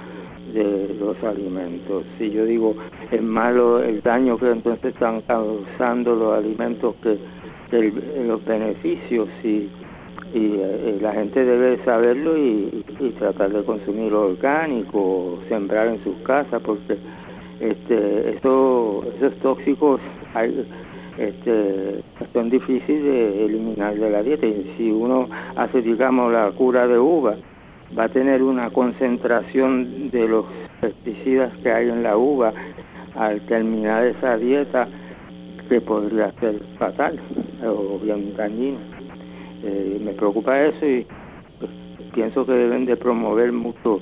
de 0.53 0.95
los 1.01 1.23
alimentos. 1.25 2.05
Si 2.19 2.31
yo 2.31 2.45
digo 2.45 2.75
es 3.11 3.23
malo 3.23 3.83
el 3.83 4.03
daño 4.03 4.37
que 4.39 4.51
entonces 4.51 4.93
están 4.93 5.23
causando 5.23 6.15
los 6.15 6.37
alimentos 6.37 6.95
que, 7.03 7.19
los 8.27 8.45
beneficios 8.45 9.29
y 9.43 9.69
y 10.35 10.55
eh, 10.59 10.99
la 11.01 11.13
gente 11.13 11.45
debe 11.45 11.83
saberlo 11.85 12.37
y, 12.37 12.85
tratar 13.19 13.51
de 13.53 13.63
consumir 13.65 14.13
orgánico, 14.13 15.39
sembrar 15.49 15.89
en 15.89 16.03
sus 16.03 16.17
casas, 16.19 16.61
porque 16.63 16.97
este, 17.61 18.37
esos 18.37 19.35
tóxicos 19.43 20.01
hay, 20.35 20.67
este, 21.19 22.03
son 22.33 22.51
difíciles 22.51 23.05
de 23.05 23.45
eliminar 23.47 23.95
de 23.95 24.11
la 24.11 24.23
dieta. 24.23 24.47
Y 24.47 24.75
si 24.77 24.91
uno 24.91 25.29
hace, 25.57 25.83
digamos, 25.83 26.33
la 26.33 26.51
cura 26.53 26.87
de 26.87 26.99
uva, 26.99 27.37
va 27.97 28.05
a 28.05 28.09
tener 28.09 28.43
una 28.43 28.71
concentración 28.71 30.11
de 30.11 30.29
los 30.29 30.45
pesticidas 30.81 31.53
que 31.63 31.71
hay 31.71 31.89
en 31.89 32.03
la 32.03 32.17
uva 32.17 32.53
al 33.15 33.41
terminar 33.47 34.05
esa 34.05 34.37
dieta 34.37 34.89
que 35.69 35.81
podría 35.81 36.33
ser 36.41 36.61
fatal 36.79 37.19
o 37.65 37.99
bien 37.99 38.37
dañina. 38.37 38.96
Eh, 39.67 40.01
me 40.01 40.13
preocupa 40.13 40.61
eso 40.63 40.87
y 40.87 41.05
pues, 41.59 41.71
pienso 42.15 42.47
que 42.47 42.53
deben 42.53 42.87
de 42.87 42.97
promover 42.97 43.51
mucho 43.51 44.01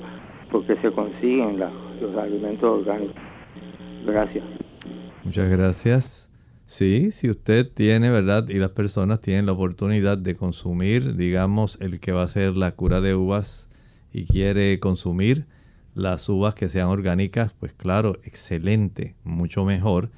porque 0.51 0.75
se 0.81 0.91
consiguen 0.91 1.59
los 1.59 2.15
alimentos 2.17 2.81
orgánicos. 2.81 3.15
Gracias. 4.05 4.43
Muchas 5.23 5.49
gracias. 5.49 6.31
Sí, 6.67 7.09
si 7.11 7.29
usted 7.29 7.67
tiene, 7.71 8.11
¿verdad? 8.11 8.47
Y 8.49 8.55
las 8.55 8.71
personas 8.71 9.21
tienen 9.21 9.47
la 9.47 9.53
oportunidad 9.53 10.19
de 10.19 10.35
consumir, 10.35 11.15
digamos, 11.15 11.81
el 11.81 11.99
que 11.99 12.11
va 12.11 12.23
a 12.23 12.27
ser 12.27 12.55
la 12.57 12.71
cura 12.71 13.01
de 13.01 13.15
uvas 13.15 13.69
y 14.13 14.25
quiere 14.25 14.79
consumir 14.79 15.45
las 15.95 16.29
uvas 16.29 16.53
que 16.53 16.69
sean 16.69 16.89
orgánicas, 16.89 17.53
pues 17.59 17.73
claro, 17.73 18.17
excelente, 18.23 19.15
mucho 19.23 19.65
mejor. 19.65 20.09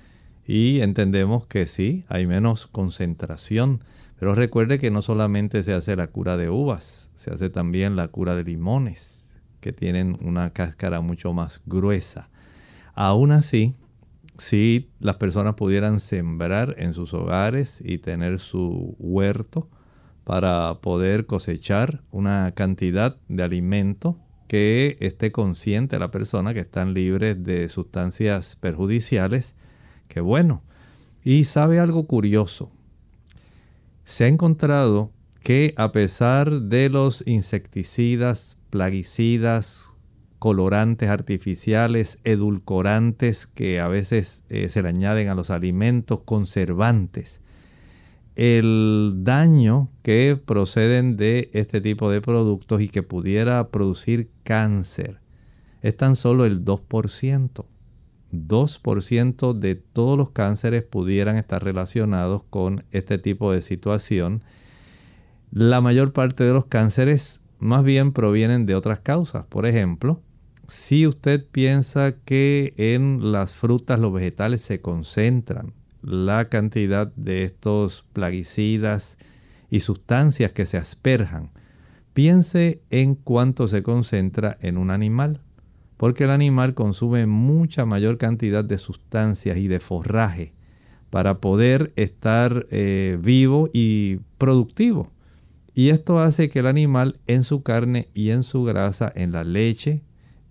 Y 0.45 0.81
entendemos 0.81 1.47
que 1.47 1.67
sí, 1.67 2.03
hay 2.09 2.27
menos 2.27 2.67
concentración 2.67 3.79
pero 4.19 4.33
recuerde 4.33 4.79
que 4.79 4.91
no 4.91 5.01
solamente 5.01 5.63
se 5.63 5.73
hace 5.73 5.95
la 5.95 6.07
cura 6.07 6.37
de 6.37 6.49
uvas, 6.49 7.11
se 7.13 7.31
hace 7.31 7.49
también 7.49 7.95
la 7.95 8.07
cura 8.07 8.35
de 8.35 8.43
limones, 8.43 9.37
que 9.59 9.73
tienen 9.73 10.17
una 10.21 10.51
cáscara 10.51 11.01
mucho 11.01 11.33
más 11.33 11.61
gruesa. 11.65 12.29
Aún 12.93 13.31
así, 13.31 13.75
si 14.37 14.91
las 14.99 15.17
personas 15.17 15.55
pudieran 15.55 15.99
sembrar 15.99 16.75
en 16.77 16.93
sus 16.93 17.13
hogares 17.13 17.81
y 17.83 17.99
tener 17.99 18.39
su 18.39 18.95
huerto 18.99 19.69
para 20.23 20.79
poder 20.81 21.25
cosechar 21.25 22.01
una 22.11 22.51
cantidad 22.53 23.17
de 23.27 23.43
alimento 23.43 24.19
que 24.47 24.97
esté 24.99 25.31
consciente 25.31 25.99
la 25.99 26.11
persona 26.11 26.53
que 26.53 26.59
están 26.61 26.93
libres 26.93 27.43
de 27.43 27.69
sustancias 27.69 28.55
perjudiciales, 28.55 29.55
que 30.07 30.21
bueno. 30.21 30.63
Y 31.23 31.43
sabe 31.43 31.79
algo 31.79 32.07
curioso, 32.07 32.71
se 34.07 34.23
ha 34.23 34.27
encontrado 34.29 35.11
que 35.41 35.73
a 35.75 35.91
pesar 35.91 36.61
de 36.61 36.87
los 36.87 37.27
insecticidas, 37.27 38.57
plaguicidas, 38.69 39.97
colorantes 40.39 41.09
artificiales, 41.09 42.19
edulcorantes 42.23 43.47
que 43.47 43.81
a 43.81 43.89
veces 43.89 44.45
eh, 44.47 44.69
se 44.69 44.81
le 44.81 44.89
añaden 44.89 45.27
a 45.27 45.35
los 45.35 45.49
alimentos, 45.49 46.21
conservantes, 46.23 47.41
el 48.37 49.11
daño 49.23 49.89
que 50.03 50.39
proceden 50.43 51.17
de 51.17 51.49
este 51.51 51.81
tipo 51.81 52.09
de 52.09 52.21
productos 52.21 52.79
y 52.81 52.87
que 52.87 53.03
pudiera 53.03 53.67
producir 53.67 54.29
cáncer 54.43 55.19
es 55.81 55.97
tan 55.97 56.15
solo 56.15 56.45
el 56.45 56.63
2%. 56.63 57.65
2% 58.31 59.53
de 59.53 59.75
todos 59.75 60.17
los 60.17 60.31
cánceres 60.31 60.83
pudieran 60.83 61.37
estar 61.37 61.63
relacionados 61.63 62.43
con 62.49 62.83
este 62.91 63.17
tipo 63.17 63.51
de 63.51 63.61
situación. 63.61 64.43
La 65.51 65.81
mayor 65.81 66.13
parte 66.13 66.43
de 66.43 66.53
los 66.53 66.65
cánceres 66.65 67.41
más 67.59 67.83
bien 67.83 68.11
provienen 68.11 68.65
de 68.65 68.75
otras 68.75 68.99
causas. 68.99 69.45
Por 69.45 69.65
ejemplo, 69.65 70.21
si 70.67 71.07
usted 71.07 71.45
piensa 71.49 72.15
que 72.25 72.73
en 72.77 73.31
las 73.31 73.53
frutas, 73.53 73.99
los 73.99 74.11
vegetales 74.11 74.61
se 74.61 74.81
concentran 74.81 75.73
la 76.01 76.49
cantidad 76.49 77.07
de 77.15 77.43
estos 77.43 78.05
plaguicidas 78.13 79.17
y 79.69 79.79
sustancias 79.79 80.51
que 80.51 80.65
se 80.65 80.77
asperjan, 80.77 81.51
piense 82.13 82.81
en 82.89 83.15
cuánto 83.15 83.67
se 83.67 83.83
concentra 83.83 84.57
en 84.61 84.77
un 84.77 84.91
animal, 84.91 85.41
porque 85.97 86.25
el 86.25 86.29
animal 86.29 86.73
consume 86.73 87.25
mucha 87.25 87.85
mayor 87.85 88.17
cantidad 88.17 88.63
de 88.63 88.77
sustancias 88.77 89.57
y 89.57 89.67
de 89.67 89.79
forraje 89.79 90.53
para 91.09 91.39
poder 91.39 91.91
estar 91.95 92.67
eh, 92.69 93.17
vivo 93.21 93.69
y 93.73 94.17
productivo. 94.37 95.11
Y 95.73 95.89
esto 95.89 96.19
hace 96.19 96.49
que 96.49 96.59
el 96.59 96.67
animal 96.67 97.19
en 97.27 97.43
su 97.43 97.61
carne 97.61 98.07
y 98.13 98.31
en 98.31 98.43
su 98.43 98.63
grasa, 98.63 99.11
en 99.15 99.31
la 99.31 99.43
leche, 99.43 100.01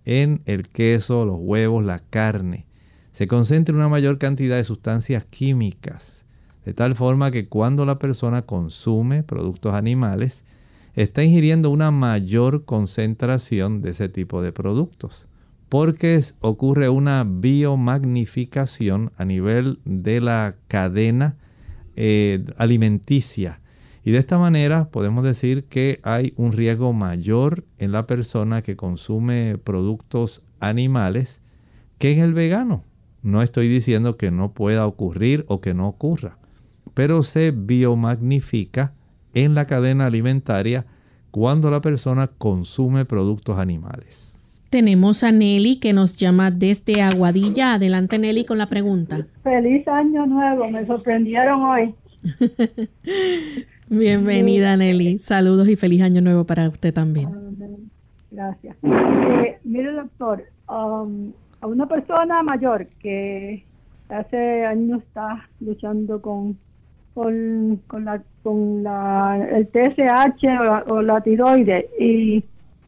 en 0.05 0.41
el 0.45 0.69
queso, 0.69 1.25
los 1.25 1.37
huevos, 1.39 1.83
la 1.83 1.99
carne, 1.99 2.65
se 3.11 3.27
concentre 3.27 3.75
una 3.75 3.89
mayor 3.89 4.19
cantidad 4.19 4.55
de 4.55 4.63
sustancias 4.63 5.25
químicas, 5.25 6.23
de 6.65 6.73
tal 6.73 6.95
forma 6.95 7.31
que 7.31 7.47
cuando 7.47 7.85
la 7.85 7.99
persona 7.99 8.43
consume 8.43 9.23
productos 9.23 9.73
animales, 9.73 10.45
está 10.93 11.23
ingiriendo 11.23 11.69
una 11.69 11.91
mayor 11.91 12.63
concentración 12.63 13.81
de 13.81 13.91
ese 13.91 14.07
tipo 14.07 14.41
de 14.41 14.51
productos, 14.51 15.27
porque 15.69 16.21
ocurre 16.41 16.89
una 16.89 17.25
biomagnificación 17.27 19.11
a 19.17 19.25
nivel 19.25 19.79
de 19.85 20.21
la 20.21 20.55
cadena 20.67 21.37
eh, 21.95 22.45
alimenticia 22.57 23.59
y 24.07 24.11
de 24.11 24.19
esta 24.19 24.37
manera 24.37 24.87
podemos 24.89 25.21
decir 25.25 25.65
que 25.65 25.99
hay 26.01 26.33
un 26.37 26.53
riesgo 26.53 26.93
mayor 26.93 27.65
en 27.77 27.91
la 27.91 28.07
persona 28.07 28.61
que 28.61 28.77
consume 28.77 29.57
productos 29.57 30.45
animales 30.61 31.41
que 31.97 32.13
en 32.13 32.19
el 32.19 32.33
vegano. 32.33 32.85
No 33.21 33.41
estoy 33.41 33.67
diciendo 33.67 34.15
que 34.15 34.31
no 34.31 34.53
pueda 34.53 34.87
ocurrir 34.87 35.43
o 35.49 35.59
que 35.59 35.73
no 35.73 35.89
ocurra, 35.89 36.37
pero 36.93 37.21
se 37.21 37.51
biomagnifica 37.51 38.93
en 39.33 39.55
la 39.55 39.67
cadena 39.67 40.05
alimentaria 40.05 40.85
cuando 41.29 41.69
la 41.69 41.81
persona 41.81 42.27
consume 42.27 43.03
productos 43.03 43.59
animales. 43.59 44.36
Tenemos 44.69 45.23
a 45.23 45.31
Nelly 45.31 45.79
que 45.79 45.93
nos 45.93 46.17
llama 46.17 46.51
desde 46.51 47.01
Aguadilla. 47.01 47.75
Adelante 47.75 48.19
Nelly 48.19 48.43
con 48.43 48.57
la 48.57 48.67
pregunta. 48.67 49.25
Feliz 49.43 49.87
año 49.87 50.25
nuevo, 50.25 50.69
me 50.69 50.85
sorprendieron 50.85 51.63
hoy. 51.63 51.95
Bienvenida, 53.89 54.75
Nelly. 54.75 55.19
Saludos 55.19 55.69
y 55.69 55.77
feliz 55.77 56.01
año 56.01 56.19
nuevo 56.19 56.43
para 56.43 56.67
usted 56.67 56.93
también. 56.93 57.29
Gracias. 58.29 58.75
Eh, 58.83 59.57
mire, 59.63 59.93
doctor, 59.93 60.43
um, 60.67 61.31
a 61.61 61.67
una 61.67 61.87
persona 61.87 62.43
mayor 62.43 62.87
que 62.99 63.63
hace 64.09 64.65
años 64.65 65.01
está 65.03 65.47
luchando 65.61 66.21
con, 66.21 66.57
con, 67.13 67.79
la, 68.03 68.21
con 68.43 68.83
la, 68.83 69.47
el 69.49 69.67
TSH 69.67 70.89
o 70.89 71.01
la, 71.01 71.21
tiroides 71.21 71.85
y 71.97 72.43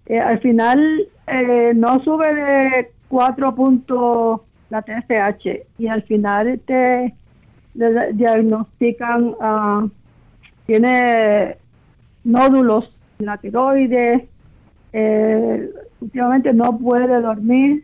eh, 0.08 0.20
al 0.20 0.40
final 0.40 1.08
eh, 1.32 1.74
no 1.76 2.00
sube 2.04 2.34
de 2.34 2.92
4 3.08 3.56
puntos 3.56 4.42
la 4.70 4.82
TSH 4.82 5.66
y 5.78 5.88
al 5.88 6.04
final 6.04 6.60
te 6.66 7.14
diagnostican 8.14 9.36
a 9.40 9.88
tiene 10.66 11.58
nódulos 12.24 12.92
en 13.18 13.26
la 13.26 13.38
tiroides, 13.38 14.24
eh, 14.94 15.70
últimamente 16.00 16.54
no 16.54 16.78
puede 16.78 17.22
dormir, 17.22 17.84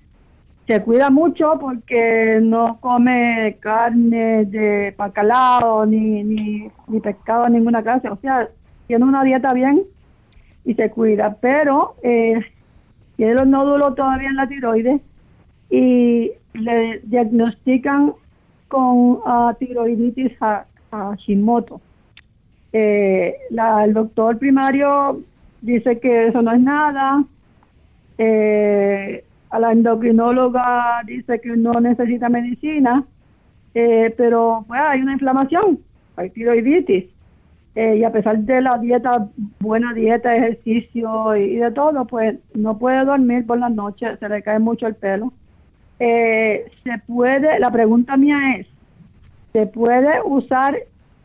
se 0.68 0.82
cuida 0.82 1.10
mucho 1.10 1.58
porque 1.60 2.40
no 2.42 2.80
come 2.80 3.58
carne 3.60 4.46
de 4.46 4.94
bacalao 4.98 5.86
ni, 5.86 6.24
ni, 6.24 6.70
ni 6.88 7.00
pescado 7.00 7.46
de 7.46 7.52
ninguna 7.52 7.82
clase, 7.82 8.10
o 8.10 8.18
sea, 8.18 8.50
tiene 8.88 9.06
una 9.06 9.24
dieta 9.24 9.54
bien 9.54 9.84
y 10.64 10.74
se 10.74 10.90
cuida, 10.92 11.38
pero 11.40 11.96
eh, 12.04 12.40
tiene 13.16 13.34
los 13.34 13.48
nódulos 13.48 13.96
todavía 13.96 14.30
en 14.30 14.36
la 14.36 14.48
tiroides 14.48 15.02
y 15.70 16.32
le 16.54 17.00
diagnostican 17.04 18.14
con 18.68 19.20
uh, 19.26 19.54
tiroiditis 19.58 20.32
a, 20.42 20.66
a. 20.92 21.16
Eh, 22.74 23.36
el 23.50 23.94
doctor 23.94 24.38
primario 24.38 25.22
dice 25.62 26.00
que 26.00 26.28
eso 26.28 26.42
no 26.42 26.52
es 26.52 26.60
nada. 26.60 27.24
Eh, 28.18 29.24
a 29.50 29.60
la 29.60 29.72
endocrinóloga 29.72 31.02
dice 31.06 31.40
que 31.40 31.56
no 31.56 31.72
necesita 31.80 32.28
medicina, 32.28 33.06
eh, 33.74 34.14
pero 34.18 34.66
pues, 34.68 34.82
hay 34.82 35.02
una 35.02 35.14
inflamación, 35.14 35.80
hay 36.18 36.30
tiroiditis. 36.32 37.06
Y 37.76 38.04
a 38.04 38.12
pesar 38.12 38.38
de 38.40 38.62
la 38.62 38.78
dieta, 38.78 39.28
buena 39.60 39.94
dieta, 39.94 40.36
ejercicio 40.36 41.36
y, 41.36 41.58
de 41.58 41.72
todo, 41.72 42.06
pues 42.06 42.38
no 42.54 42.78
puede 42.78 43.04
dormir 43.04 43.46
por 43.46 43.60
la 43.60 43.70
noche, 43.70 44.16
se 44.18 44.30
le 44.30 44.42
cae 44.42 44.60
mucho 44.60 44.88
el 44.88 44.96
pelo. 44.96 45.34
se 45.98 47.02
puede, 47.06 47.60
la 47.60 47.72
pregunta 47.72 48.16
mía 48.16 48.56
es, 48.58 48.68
¿se 49.54 49.68
puede 49.68 50.22
usar 50.24 50.76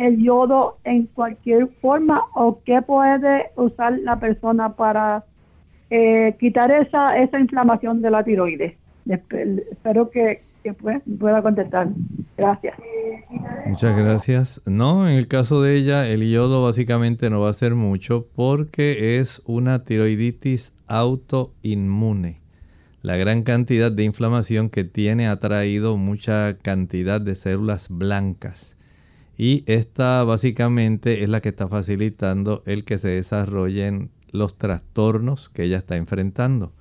el 0.01 0.23
yodo 0.23 0.79
en 0.85 1.07
cualquier 1.07 1.69
forma 1.81 2.23
o 2.35 2.61
qué 2.65 2.81
puede 2.81 3.51
usar 3.57 3.99
la 3.99 4.19
persona 4.19 4.71
para 4.71 5.25
eh, 5.91 6.37
quitar 6.39 6.71
esa, 6.71 7.19
esa 7.19 7.39
inflamación 7.39 8.01
de 8.01 8.11
la 8.11 8.23
tiroides. 8.23 8.75
Espero 9.07 10.11
que, 10.11 10.39
pueda 11.19 11.43
contestar. 11.43 11.89
Gracias. 12.37 12.77
Muchas 13.67 13.97
gracias. 13.97 14.63
No, 14.67 15.09
en 15.09 15.17
el 15.17 15.29
caso 15.29 15.63
de 15.63 15.77
ella, 15.77 16.09
el 16.09 16.29
yodo 16.31 16.63
básicamente 16.63 17.31
no 17.31 17.41
va 17.41 17.49
a 17.49 17.53
hacer 17.53 17.75
mucho 17.75 18.27
porque 18.35 19.19
es 19.19 19.43
una 19.47 19.85
tiroiditis 19.85 20.73
autoinmune. 20.87 22.41
La 23.03 23.17
gran 23.17 23.43
cantidad 23.43 23.91
de 23.91 24.05
inflamación 24.05 24.69
que 24.69 24.85
tiene 24.85 25.29
ha 25.29 25.39
traído 25.39 25.97
mucha 25.97 26.59
cantidad 26.59 27.21
de 27.21 27.35
células 27.35 27.89
blancas 27.89 28.77
y 29.43 29.65
esta 29.65 30.23
básicamente 30.25 31.23
es 31.23 31.31
la 31.31 31.41
que 31.41 31.49
está 31.49 31.67
facilitando 31.67 32.63
el 32.67 32.85
que 32.85 32.99
se 32.99 33.09
desarrollen 33.09 34.11
los 34.33 34.59
trastornos 34.59 35.49
que 35.49 35.63
ella 35.63 35.79
está 35.79 35.97
enfrentando. 35.97 36.75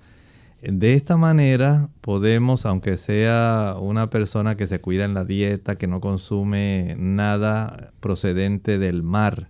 De 0.62 0.94
esta 0.94 1.16
manera 1.16 1.90
podemos, 2.02 2.66
aunque 2.66 2.98
sea 2.98 3.78
una 3.80 4.10
persona 4.10 4.58
que 4.58 4.68
se 4.68 4.82
cuida 4.82 5.06
en 5.06 5.14
la 5.14 5.24
dieta, 5.24 5.78
que 5.78 5.88
no 5.88 6.02
consume 6.02 6.96
nada 7.00 7.94
procedente 8.02 8.78
del 8.78 9.02
mar, 9.02 9.50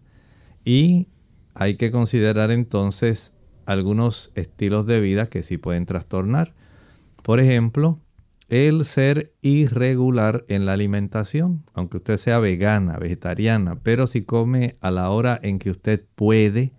y 0.63 1.07
hay 1.55 1.77
que 1.77 1.91
considerar 1.91 2.51
entonces 2.51 3.35
algunos 3.65 4.31
estilos 4.35 4.85
de 4.85 4.99
vida 4.99 5.29
que 5.29 5.41
sí 5.41 5.57
pueden 5.57 5.87
trastornar. 5.87 6.53
Por 7.23 7.39
ejemplo, 7.39 7.99
el 8.49 8.85
ser 8.85 9.33
irregular 9.41 10.45
en 10.47 10.67
la 10.67 10.73
alimentación, 10.73 11.65
aunque 11.73 11.97
usted 11.97 12.17
sea 12.17 12.37
vegana, 12.37 12.97
vegetariana, 12.97 13.79
pero 13.81 14.05
si 14.05 14.21
come 14.21 14.75
a 14.79 14.91
la 14.91 15.09
hora 15.09 15.39
en 15.41 15.57
que 15.57 15.71
usted 15.71 16.05
puede, 16.15 16.71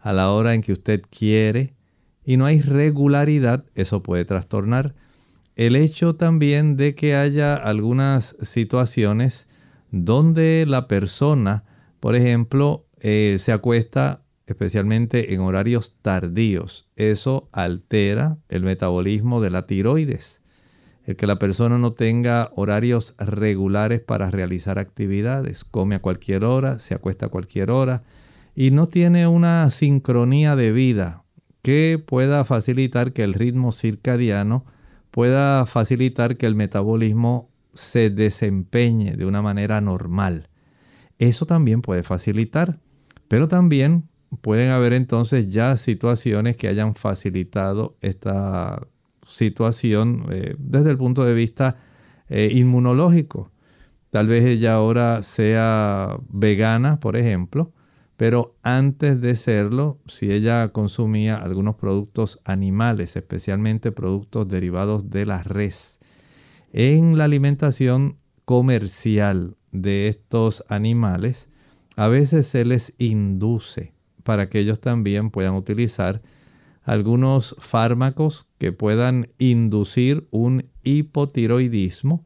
a 0.00 0.14
la 0.14 0.30
hora 0.30 0.54
en 0.54 0.62
que 0.62 0.72
usted 0.72 1.02
quiere, 1.10 1.75
y 2.26 2.36
no 2.36 2.44
hay 2.44 2.60
regularidad, 2.60 3.64
eso 3.76 4.02
puede 4.02 4.24
trastornar. 4.24 4.94
El 5.54 5.76
hecho 5.76 6.16
también 6.16 6.76
de 6.76 6.96
que 6.96 7.14
haya 7.14 7.54
algunas 7.54 8.36
situaciones 8.42 9.48
donde 9.92 10.64
la 10.66 10.88
persona, 10.88 11.64
por 12.00 12.16
ejemplo, 12.16 12.84
eh, 12.98 13.36
se 13.38 13.52
acuesta 13.52 14.22
especialmente 14.46 15.34
en 15.34 15.40
horarios 15.40 15.98
tardíos, 16.02 16.88
eso 16.96 17.48
altera 17.52 18.38
el 18.48 18.64
metabolismo 18.64 19.40
de 19.40 19.50
la 19.50 19.66
tiroides. 19.66 20.42
El 21.04 21.14
que 21.14 21.28
la 21.28 21.38
persona 21.38 21.78
no 21.78 21.92
tenga 21.92 22.50
horarios 22.56 23.14
regulares 23.18 24.00
para 24.00 24.32
realizar 24.32 24.80
actividades, 24.80 25.62
come 25.64 25.94
a 25.94 26.02
cualquier 26.02 26.44
hora, 26.44 26.80
se 26.80 26.94
acuesta 26.94 27.26
a 27.26 27.28
cualquier 27.28 27.70
hora 27.70 28.02
y 28.56 28.72
no 28.72 28.86
tiene 28.86 29.28
una 29.28 29.70
sincronía 29.70 30.56
de 30.56 30.72
vida 30.72 31.22
que 31.66 31.98
pueda 31.98 32.44
facilitar 32.44 33.12
que 33.12 33.24
el 33.24 33.34
ritmo 33.34 33.72
circadiano 33.72 34.64
pueda 35.10 35.66
facilitar 35.66 36.36
que 36.36 36.46
el 36.46 36.54
metabolismo 36.54 37.50
se 37.74 38.08
desempeñe 38.08 39.16
de 39.16 39.26
una 39.26 39.42
manera 39.42 39.80
normal. 39.80 40.48
Eso 41.18 41.44
también 41.44 41.82
puede 41.82 42.04
facilitar, 42.04 42.78
pero 43.26 43.48
también 43.48 44.08
pueden 44.42 44.70
haber 44.70 44.92
entonces 44.92 45.48
ya 45.48 45.76
situaciones 45.76 46.56
que 46.56 46.68
hayan 46.68 46.94
facilitado 46.94 47.96
esta 48.00 48.86
situación 49.26 50.26
eh, 50.30 50.54
desde 50.60 50.90
el 50.90 50.98
punto 50.98 51.24
de 51.24 51.34
vista 51.34 51.78
eh, 52.28 52.48
inmunológico. 52.52 53.50
Tal 54.10 54.28
vez 54.28 54.44
ella 54.44 54.74
ahora 54.74 55.24
sea 55.24 56.16
vegana, 56.28 57.00
por 57.00 57.16
ejemplo, 57.16 57.72
pero 58.16 58.56
antes 58.62 59.20
de 59.20 59.36
serlo, 59.36 59.98
si 60.06 60.32
ella 60.32 60.68
consumía 60.68 61.36
algunos 61.36 61.76
productos 61.76 62.40
animales, 62.44 63.16
especialmente 63.16 63.92
productos 63.92 64.48
derivados 64.48 65.10
de 65.10 65.26
la 65.26 65.42
res, 65.42 66.00
en 66.72 67.18
la 67.18 67.24
alimentación 67.24 68.16
comercial 68.44 69.56
de 69.72 70.08
estos 70.08 70.64
animales, 70.68 71.50
a 71.96 72.08
veces 72.08 72.46
se 72.46 72.64
les 72.64 72.94
induce 72.98 73.92
para 74.22 74.48
que 74.48 74.60
ellos 74.60 74.80
también 74.80 75.30
puedan 75.30 75.54
utilizar 75.54 76.22
algunos 76.82 77.56
fármacos 77.58 78.48
que 78.58 78.72
puedan 78.72 79.28
inducir 79.38 80.26
un 80.30 80.70
hipotiroidismo, 80.82 82.24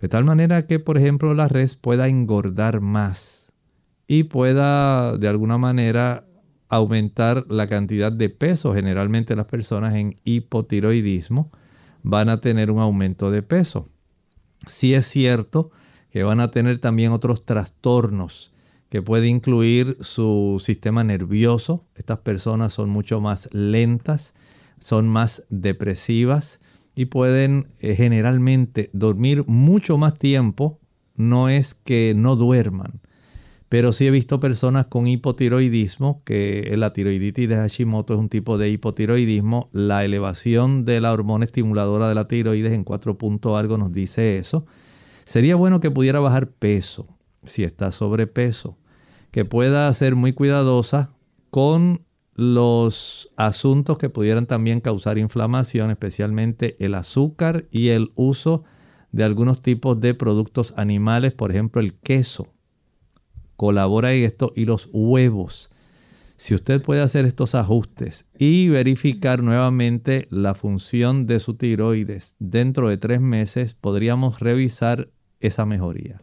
de 0.00 0.08
tal 0.08 0.24
manera 0.24 0.66
que, 0.66 0.78
por 0.78 0.98
ejemplo, 0.98 1.34
la 1.34 1.48
res 1.48 1.76
pueda 1.76 2.08
engordar 2.08 2.80
más 2.80 3.41
y 4.06 4.24
pueda 4.24 5.16
de 5.16 5.28
alguna 5.28 5.58
manera 5.58 6.26
aumentar 6.68 7.46
la 7.48 7.66
cantidad 7.66 8.12
de 8.12 8.28
peso. 8.30 8.74
Generalmente 8.74 9.36
las 9.36 9.46
personas 9.46 9.94
en 9.94 10.16
hipotiroidismo 10.24 11.50
van 12.02 12.28
a 12.28 12.40
tener 12.40 12.70
un 12.70 12.80
aumento 12.80 13.30
de 13.30 13.42
peso. 13.42 13.88
Si 14.66 14.94
es 14.94 15.06
cierto 15.06 15.70
que 16.10 16.22
van 16.22 16.40
a 16.40 16.50
tener 16.50 16.78
también 16.78 17.12
otros 17.12 17.44
trastornos 17.44 18.52
que 18.92 19.00
puede 19.00 19.26
incluir 19.28 19.96
su 20.00 20.60
sistema 20.62 21.02
nervioso. 21.02 21.86
Estas 21.94 22.18
personas 22.18 22.74
son 22.74 22.90
mucho 22.90 23.22
más 23.22 23.48
lentas, 23.52 24.34
son 24.78 25.08
más 25.08 25.46
depresivas 25.48 26.60
y 26.94 27.06
pueden 27.06 27.68
eh, 27.78 27.94
generalmente 27.94 28.90
dormir 28.92 29.44
mucho 29.46 29.96
más 29.96 30.18
tiempo. 30.18 30.78
No 31.16 31.48
es 31.48 31.72
que 31.72 32.12
no 32.14 32.36
duerman, 32.36 33.00
pero 33.72 33.94
sí 33.94 34.06
he 34.06 34.10
visto 34.10 34.38
personas 34.38 34.84
con 34.84 35.06
hipotiroidismo, 35.06 36.20
que 36.26 36.74
la 36.76 36.92
tiroiditis 36.92 37.48
de 37.48 37.56
Hashimoto 37.56 38.12
es 38.12 38.20
un 38.20 38.28
tipo 38.28 38.58
de 38.58 38.68
hipotiroidismo. 38.68 39.70
La 39.72 40.04
elevación 40.04 40.84
de 40.84 41.00
la 41.00 41.10
hormona 41.10 41.46
estimuladora 41.46 42.06
de 42.06 42.14
la 42.14 42.26
tiroides 42.26 42.74
en 42.74 42.84
4 42.84 43.16
puntos 43.16 43.58
algo 43.58 43.78
nos 43.78 43.90
dice 43.90 44.36
eso. 44.36 44.66
Sería 45.24 45.56
bueno 45.56 45.80
que 45.80 45.90
pudiera 45.90 46.20
bajar 46.20 46.50
peso 46.50 47.16
si 47.44 47.64
está 47.64 47.92
sobrepeso 47.92 48.76
que 49.30 49.46
pueda 49.46 49.90
ser 49.94 50.16
muy 50.16 50.34
cuidadosa 50.34 51.14
con 51.48 52.02
los 52.34 53.32
asuntos 53.38 53.96
que 53.96 54.10
pudieran 54.10 54.44
también 54.44 54.82
causar 54.82 55.16
inflamación, 55.16 55.90
especialmente 55.90 56.76
el 56.78 56.94
azúcar 56.94 57.68
y 57.70 57.88
el 57.88 58.12
uso 58.16 58.64
de 59.12 59.24
algunos 59.24 59.62
tipos 59.62 59.98
de 59.98 60.12
productos 60.12 60.74
animales, 60.76 61.32
por 61.32 61.50
ejemplo 61.52 61.80
el 61.80 61.94
queso. 61.94 62.52
Colabora 63.62 64.12
en 64.12 64.24
esto 64.24 64.52
y 64.56 64.64
los 64.64 64.88
huevos. 64.92 65.70
Si 66.36 66.52
usted 66.52 66.82
puede 66.82 67.00
hacer 67.00 67.26
estos 67.26 67.54
ajustes 67.54 68.26
y 68.36 68.68
verificar 68.68 69.44
nuevamente 69.44 70.26
la 70.30 70.56
función 70.56 71.28
de 71.28 71.38
su 71.38 71.54
tiroides 71.54 72.34
dentro 72.40 72.88
de 72.88 72.96
tres 72.96 73.20
meses, 73.20 73.74
podríamos 73.74 74.40
revisar 74.40 75.10
esa 75.38 75.64
mejoría. 75.64 76.20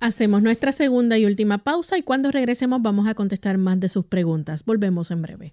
Hacemos 0.00 0.42
nuestra 0.42 0.72
segunda 0.72 1.18
y 1.18 1.26
última 1.26 1.58
pausa 1.58 1.98
y 1.98 2.02
cuando 2.02 2.30
regresemos 2.30 2.80
vamos 2.80 3.08
a 3.08 3.14
contestar 3.14 3.58
más 3.58 3.78
de 3.78 3.90
sus 3.90 4.06
preguntas. 4.06 4.64
Volvemos 4.64 5.10
en 5.10 5.20
breve. 5.20 5.52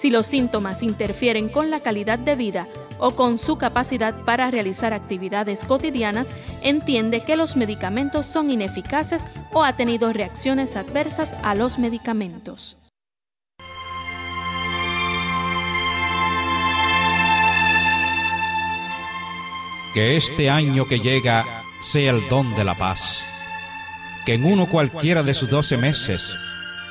Si 0.00 0.08
los 0.08 0.26
síntomas 0.26 0.82
interfieren 0.82 1.50
con 1.50 1.70
la 1.70 1.80
calidad 1.80 2.18
de 2.18 2.34
vida 2.34 2.66
o 2.98 3.10
con 3.10 3.38
su 3.38 3.58
capacidad 3.58 4.24
para 4.24 4.50
realizar 4.50 4.94
actividades 4.94 5.62
cotidianas, 5.66 6.30
entiende 6.62 7.22
que 7.22 7.36
los 7.36 7.54
medicamentos 7.54 8.24
son 8.24 8.50
ineficaces 8.50 9.26
o 9.52 9.62
ha 9.62 9.76
tenido 9.76 10.10
reacciones 10.10 10.74
adversas 10.74 11.36
a 11.42 11.54
los 11.54 11.78
medicamentos. 11.78 12.78
Que 19.92 20.16
este 20.16 20.48
año 20.48 20.88
que 20.88 21.00
llega 21.00 21.44
sea 21.80 22.12
el 22.12 22.26
don 22.30 22.54
de 22.54 22.64
la 22.64 22.78
paz. 22.78 23.22
Que 24.24 24.32
en 24.32 24.46
uno 24.46 24.66
cualquiera 24.66 25.22
de 25.22 25.34
sus 25.34 25.50
doce 25.50 25.76
meses, 25.76 26.34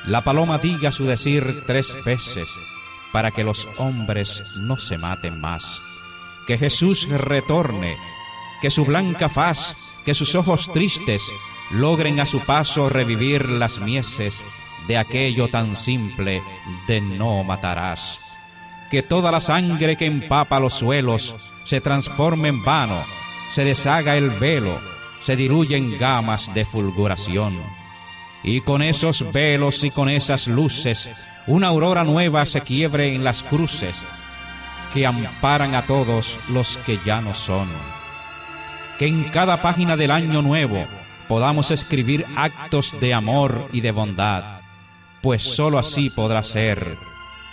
la 0.06 0.22
paloma 0.22 0.58
diga 0.58 0.92
su 0.92 1.06
decir 1.06 1.64
tres 1.66 1.96
veces, 2.04 2.48
para 3.12 3.30
que 3.30 3.44
los 3.44 3.68
hombres 3.78 4.42
no 4.56 4.76
se 4.76 4.98
maten 4.98 5.40
más 5.40 5.80
que 6.50 6.58
Jesús 6.58 7.08
retorne, 7.08 7.96
que 8.60 8.70
su 8.70 8.84
blanca 8.84 9.28
faz, 9.28 9.94
que 10.04 10.14
sus 10.14 10.34
ojos 10.34 10.72
tristes 10.72 11.22
logren 11.70 12.18
a 12.18 12.26
su 12.26 12.40
paso 12.40 12.88
revivir 12.88 13.48
las 13.48 13.78
mieses 13.78 14.44
de 14.88 14.98
aquello 14.98 15.48
tan 15.48 15.76
simple 15.76 16.42
de 16.88 17.00
no 17.00 17.44
matarás. 17.44 18.18
Que 18.90 19.04
toda 19.04 19.30
la 19.30 19.40
sangre 19.40 19.96
que 19.96 20.06
empapa 20.06 20.58
los 20.58 20.74
suelos 20.74 21.36
se 21.62 21.80
transforme 21.80 22.48
en 22.48 22.64
vano, 22.64 23.04
se 23.50 23.64
deshaga 23.64 24.16
el 24.16 24.30
velo, 24.30 24.80
se 25.22 25.36
diluye 25.36 25.76
en 25.76 25.98
gamas 25.98 26.52
de 26.52 26.64
fulguración. 26.64 27.62
Y 28.42 28.60
con 28.60 28.82
esos 28.82 29.32
velos 29.32 29.84
y 29.84 29.90
con 29.90 30.08
esas 30.08 30.46
luces, 30.48 31.10
una 31.46 31.68
aurora 31.68 32.04
nueva 32.04 32.46
se 32.46 32.62
quiebre 32.62 33.14
en 33.14 33.24
las 33.24 33.42
cruces, 33.42 33.96
que 34.92 35.06
amparan 35.06 35.74
a 35.74 35.86
todos 35.86 36.38
los 36.48 36.78
que 36.78 36.98
ya 37.04 37.20
no 37.20 37.34
son. 37.34 37.68
Que 38.98 39.06
en 39.06 39.24
cada 39.24 39.62
página 39.62 39.96
del 39.96 40.10
año 40.10 40.42
nuevo 40.42 40.86
podamos 41.28 41.70
escribir 41.70 42.26
actos 42.36 42.94
de 43.00 43.14
amor 43.14 43.68
y 43.72 43.82
de 43.82 43.92
bondad, 43.92 44.60
pues 45.22 45.42
sólo 45.42 45.78
así 45.78 46.10
podrá 46.10 46.42
ser 46.42 46.96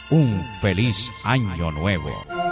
un 0.09 0.43
feliz 0.61 1.11
año 1.23 1.71
nuevo. 1.71 2.46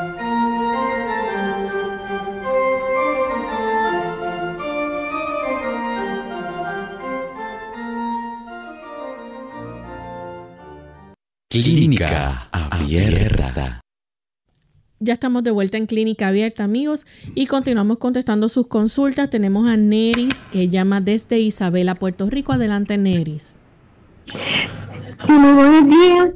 Clínica 11.63 12.49
Abierta. 12.51 13.79
Ya 14.99 15.13
estamos 15.13 15.41
de 15.41 15.51
vuelta 15.51 15.77
en 15.77 15.85
Clínica 15.85 16.27
Abierta, 16.27 16.65
amigos, 16.65 17.05
y 17.33 17.45
continuamos 17.45 17.97
contestando 17.97 18.49
sus 18.49 18.67
consultas. 18.67 19.29
Tenemos 19.29 19.65
a 19.65 19.77
Neris, 19.77 20.43
que 20.51 20.67
llama 20.67 20.99
desde 20.99 21.39
Isabela, 21.39 21.95
Puerto 21.95 22.29
Rico. 22.29 22.51
Adelante, 22.51 22.97
Neris. 22.97 23.63
muy 25.29 25.53
buenos 25.53 25.85
días. 25.85 26.27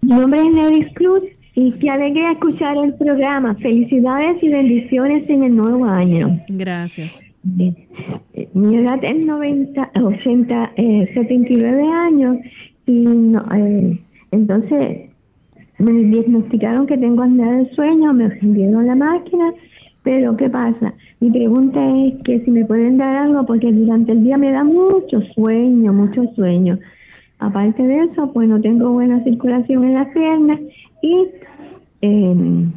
Mi 0.00 0.08
nombre 0.08 0.40
es 0.40 0.52
Neris 0.52 0.94
Cruz 0.94 1.22
y 1.54 1.70
qué 1.74 1.90
alegría 1.90 2.32
escuchar 2.32 2.76
el 2.76 2.94
programa. 2.94 3.54
Felicidades 3.54 4.42
y 4.42 4.48
bendiciones 4.48 5.30
en 5.30 5.44
el 5.44 5.54
nuevo 5.54 5.84
año. 5.84 6.40
Gracias. 6.48 7.22
Mi 7.44 8.76
edad 8.76 8.98
es 9.04 9.16
90, 9.24 9.92
80, 10.02 10.72
79 11.14 11.82
años 11.86 12.38
y 12.86 12.92
no, 12.92 13.38
eh, 13.54 14.00
entonces 14.34 15.10
me 15.78 15.92
diagnosticaron 15.92 16.86
que 16.86 16.98
tengo 16.98 17.22
apnea 17.22 17.52
del 17.52 17.70
sueño, 17.70 18.12
me 18.12 18.28
dieron 18.40 18.86
la 18.86 18.94
máquina, 18.94 19.52
pero 20.02 20.36
¿qué 20.36 20.50
pasa? 20.50 20.94
Mi 21.20 21.30
pregunta 21.30 21.80
es 22.04 22.22
que 22.24 22.40
si 22.40 22.50
me 22.50 22.64
pueden 22.64 22.98
dar 22.98 23.16
algo, 23.16 23.46
porque 23.46 23.72
durante 23.72 24.12
el 24.12 24.24
día 24.24 24.36
me 24.36 24.52
da 24.52 24.64
mucho 24.64 25.20
sueño, 25.34 25.92
mucho 25.92 26.24
sueño. 26.34 26.78
Aparte 27.38 27.82
de 27.82 28.04
eso, 28.04 28.32
pues 28.32 28.48
no 28.48 28.60
tengo 28.60 28.90
buena 28.90 29.22
circulación 29.24 29.84
en 29.84 29.94
las 29.94 30.08
piernas 30.08 30.60
y 31.02 31.26
em, 32.02 32.72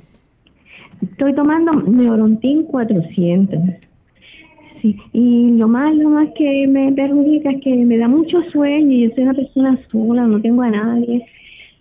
estoy 1.01 1.33
tomando 1.33 1.73
Neurontin 1.73 2.63
400. 2.63 3.59
Sí, 4.81 4.95
y 5.11 5.51
lo 5.57 5.67
más, 5.67 5.95
lo 5.95 6.09
más 6.09 6.29
que 6.35 6.67
me 6.67 6.91
perjudica 6.91 7.51
es 7.51 7.61
que 7.61 7.75
me 7.75 7.97
da 7.97 8.07
mucho 8.07 8.43
sueño 8.51 8.91
yo 8.91 9.15
soy 9.15 9.23
una 9.23 9.33
persona 9.33 9.79
sola, 9.91 10.27
no 10.27 10.39
tengo 10.39 10.61
a 10.61 10.69
nadie. 10.69 11.25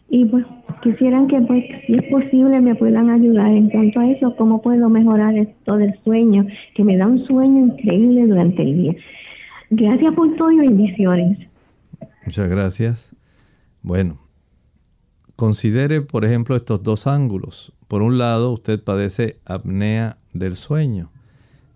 Y 0.09 0.25
pues 0.27 0.45
quisieran 0.83 1.27
que, 1.27 1.41
pues, 1.41 1.65
si 1.87 1.95
es 1.95 2.05
posible, 2.05 2.61
me 2.61 2.75
puedan 2.75 3.11
ayudar 3.11 3.49
en 3.49 3.69
cuanto 3.71 4.01
a 4.01 4.11
eso, 4.11 4.37
cómo 4.37 4.63
puedo 4.63 4.89
mejorar 4.89 5.37
esto 5.37 5.77
del 5.77 5.99
sueño, 6.05 6.47
que 6.75 6.85
me 6.85 6.97
da 6.97 7.07
un 7.07 7.25
sueño 7.27 7.67
increíble 7.67 8.27
durante 8.27 8.63
el 8.63 8.77
día. 8.77 8.95
Gracias 9.71 10.15
por 10.15 10.37
todo 10.37 10.53
y 10.53 10.59
bendiciones. 10.59 11.39
Muchas 12.25 12.49
gracias. 12.49 13.17
Bueno, 13.83 14.19
considere, 15.35 16.01
por 16.03 16.25
ejemplo, 16.25 16.57
estos 16.57 16.83
dos 16.83 17.07
ángulos. 17.07 17.73
Por 17.89 18.03
un 18.03 18.19
lado, 18.19 18.53
usted 18.53 18.83
padece 18.83 19.39
apnea 19.45 20.19
del 20.33 20.55
sueño. 20.55 21.11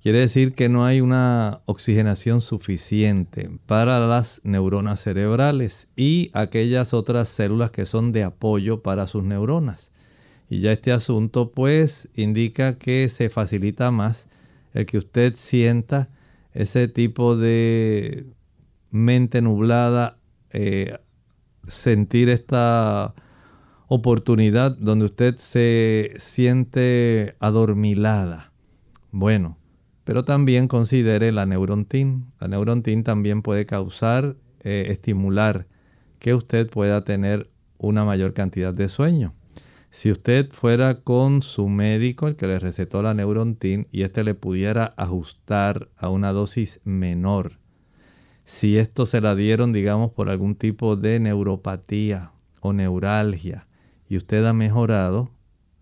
Quiere 0.03 0.21
decir 0.21 0.55
que 0.55 0.71
no 0.71 0.87
hay 0.87 1.03
una 1.03 1.61
oxigenación 1.67 2.41
suficiente 2.41 3.51
para 3.67 4.01
las 4.01 4.41
neuronas 4.45 5.03
cerebrales 5.03 5.91
y 5.95 6.31
aquellas 6.33 6.95
otras 6.95 7.29
células 7.29 7.71
que 7.71 7.85
son 7.85 8.11
de 8.11 8.25
apoyo 8.25 8.83
para 8.83 9.07
sus 9.07 9.25
neuronas. 9.25 9.91
Y 10.49 10.61
ya 10.61 10.73
este 10.73 10.93
asunto 10.93 11.53
pues 11.53 12.09
indica 12.15 12.79
que 12.79 13.11
se 13.11 13.29
facilita 13.29 13.91
más 13.91 14.27
el 14.73 14.87
que 14.87 14.97
usted 14.97 15.35
sienta 15.37 16.09
ese 16.55 16.89
tipo 16.89 17.37
de 17.37 18.25
mente 18.91 19.43
nublada, 19.43 20.17
eh, 20.51 20.97
sentir 21.69 22.31
esta 22.31 23.15
oportunidad 23.87 24.75
donde 24.79 25.05
usted 25.05 25.37
se 25.37 26.15
siente 26.17 27.37
adormilada. 27.39 28.51
Bueno, 29.11 29.60
pero 30.11 30.25
también 30.25 30.67
considere 30.67 31.31
la 31.31 31.47
neurontin. 31.47 32.33
La 32.41 32.49
neurontin 32.49 33.05
también 33.05 33.43
puede 33.43 33.65
causar, 33.65 34.35
eh, 34.65 34.87
estimular 34.89 35.69
que 36.19 36.35
usted 36.35 36.69
pueda 36.69 37.05
tener 37.05 37.49
una 37.79 38.05
mayor 38.05 38.35
cantidad 38.35 38.75
de 38.75 38.89
sueño. 38.89 39.35
Si 39.93 40.11
usted 40.11 40.51
fuera 40.51 41.03
con 41.03 41.43
su 41.43 41.69
médico, 41.69 42.27
el 42.27 42.35
que 42.35 42.49
le 42.49 42.59
recetó 42.59 43.03
la 43.03 43.15
neurontin, 43.15 43.87
y 43.93 44.03
éste 44.03 44.25
le 44.25 44.35
pudiera 44.35 44.95
ajustar 44.97 45.91
a 45.97 46.09
una 46.09 46.33
dosis 46.33 46.81
menor, 46.83 47.61
si 48.43 48.79
esto 48.79 49.07
se 49.07 49.21
la 49.21 49.37
dieron, 49.37 49.73
digamos, 49.73 50.11
por 50.11 50.29
algún 50.29 50.57
tipo 50.57 50.97
de 50.97 51.21
neuropatía 51.21 52.33
o 52.61 52.73
neuralgia, 52.73 53.69
y 54.09 54.17
usted 54.17 54.45
ha 54.45 54.55
mejorado, 54.55 55.31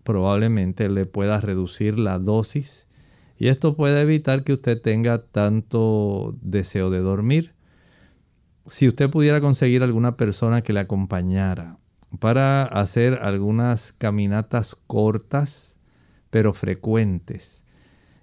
probablemente 0.03 0.87
le 0.87 1.07
pueda 1.07 1.41
reducir 1.41 1.97
la 1.97 2.19
dosis 2.19 2.88
y 3.39 3.47
esto 3.47 3.75
puede 3.75 4.01
evitar 4.01 4.43
que 4.43 4.53
usted 4.53 4.79
tenga 4.79 5.17
tanto 5.17 6.35
deseo 6.41 6.89
de 6.89 6.99
dormir. 6.99 7.53
Si 8.67 8.87
usted 8.87 9.09
pudiera 9.09 9.41
conseguir 9.41 9.81
alguna 9.81 10.17
persona 10.17 10.61
que 10.61 10.73
le 10.73 10.81
acompañara 10.81 11.79
para 12.19 12.63
hacer 12.63 13.19
algunas 13.21 13.93
caminatas 13.93 14.75
cortas 14.75 15.79
pero 16.29 16.53
frecuentes. 16.53 17.63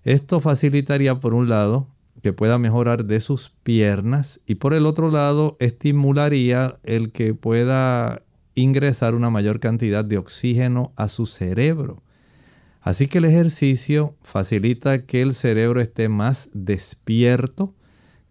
Esto 0.05 0.41
facilitaría 0.41 1.19
por 1.19 1.35
un 1.35 1.49
lado 1.49 1.89
que 2.23 2.33
pueda 2.33 2.59
mejorar 2.59 3.05
de 3.05 3.21
sus 3.21 3.51
piernas 3.63 4.41
y 4.47 4.57
por 4.57 4.75
el 4.75 4.87
otro 4.87 5.11
lado 5.11 5.57
estimularía 5.61 6.79
el 6.83 7.11
que 7.11 7.35
pueda 7.35 8.23
ingresar 8.55 9.15
una 9.15 9.31
mayor 9.31 9.61
cantidad 9.61 10.05
de 10.05 10.19
oxígeno 10.19 10.93
a 10.97 11.09
su 11.09 11.27
cerebro. 11.27 12.03
Así 12.87 13.09
que 13.09 13.19
el 13.19 13.25
ejercicio 13.25 14.15
facilita 14.23 15.07
que 15.07 15.21
el 15.21 15.35
cerebro 15.35 15.81
esté 15.81 16.09
más 16.09 16.51
despierto, 16.53 17.75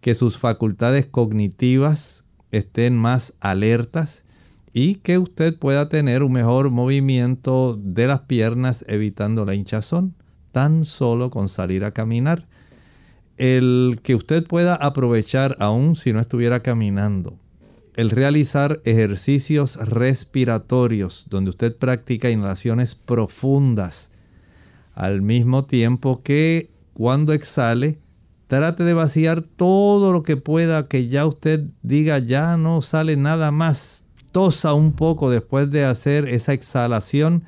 que 0.00 0.14
sus 0.14 0.38
facultades 0.38 1.04
cognitivas 1.04 2.24
estén 2.52 2.96
más 2.96 3.34
alertas 3.40 4.24
y 4.72 4.94
que 4.94 5.18
usted 5.18 5.58
pueda 5.58 5.90
tener 5.90 6.22
un 6.22 6.32
mejor 6.32 6.70
movimiento 6.70 7.78
de 7.78 8.06
las 8.06 8.20
piernas 8.22 8.82
evitando 8.88 9.44
la 9.44 9.54
hinchazón, 9.54 10.14
tan 10.52 10.86
solo 10.86 11.28
con 11.28 11.50
salir 11.50 11.84
a 11.84 11.90
caminar. 11.90 12.48
El 13.36 14.00
que 14.02 14.14
usted 14.14 14.46
pueda 14.46 14.74
aprovechar 14.74 15.58
aún 15.60 15.96
si 15.96 16.14
no 16.14 16.20
estuviera 16.20 16.60
caminando, 16.60 17.38
el 17.94 18.08
realizar 18.08 18.80
ejercicios 18.86 19.76
respiratorios 19.76 21.26
donde 21.28 21.50
usted 21.50 21.76
practica 21.76 22.30
inhalaciones 22.30 22.94
profundas, 22.94 24.15
al 24.96 25.20
mismo 25.22 25.66
tiempo 25.66 26.22
que 26.22 26.70
cuando 26.94 27.34
exhale, 27.34 28.00
trate 28.46 28.82
de 28.82 28.94
vaciar 28.94 29.42
todo 29.42 30.12
lo 30.12 30.22
que 30.22 30.38
pueda, 30.38 30.88
que 30.88 31.06
ya 31.08 31.26
usted 31.26 31.66
diga 31.82 32.18
ya 32.18 32.56
no 32.56 32.82
sale 32.82 33.16
nada 33.16 33.52
más. 33.52 34.06
Tosa 34.32 34.72
un 34.72 34.92
poco 34.92 35.30
después 35.30 35.70
de 35.70 35.84
hacer 35.84 36.28
esa 36.28 36.54
exhalación 36.54 37.44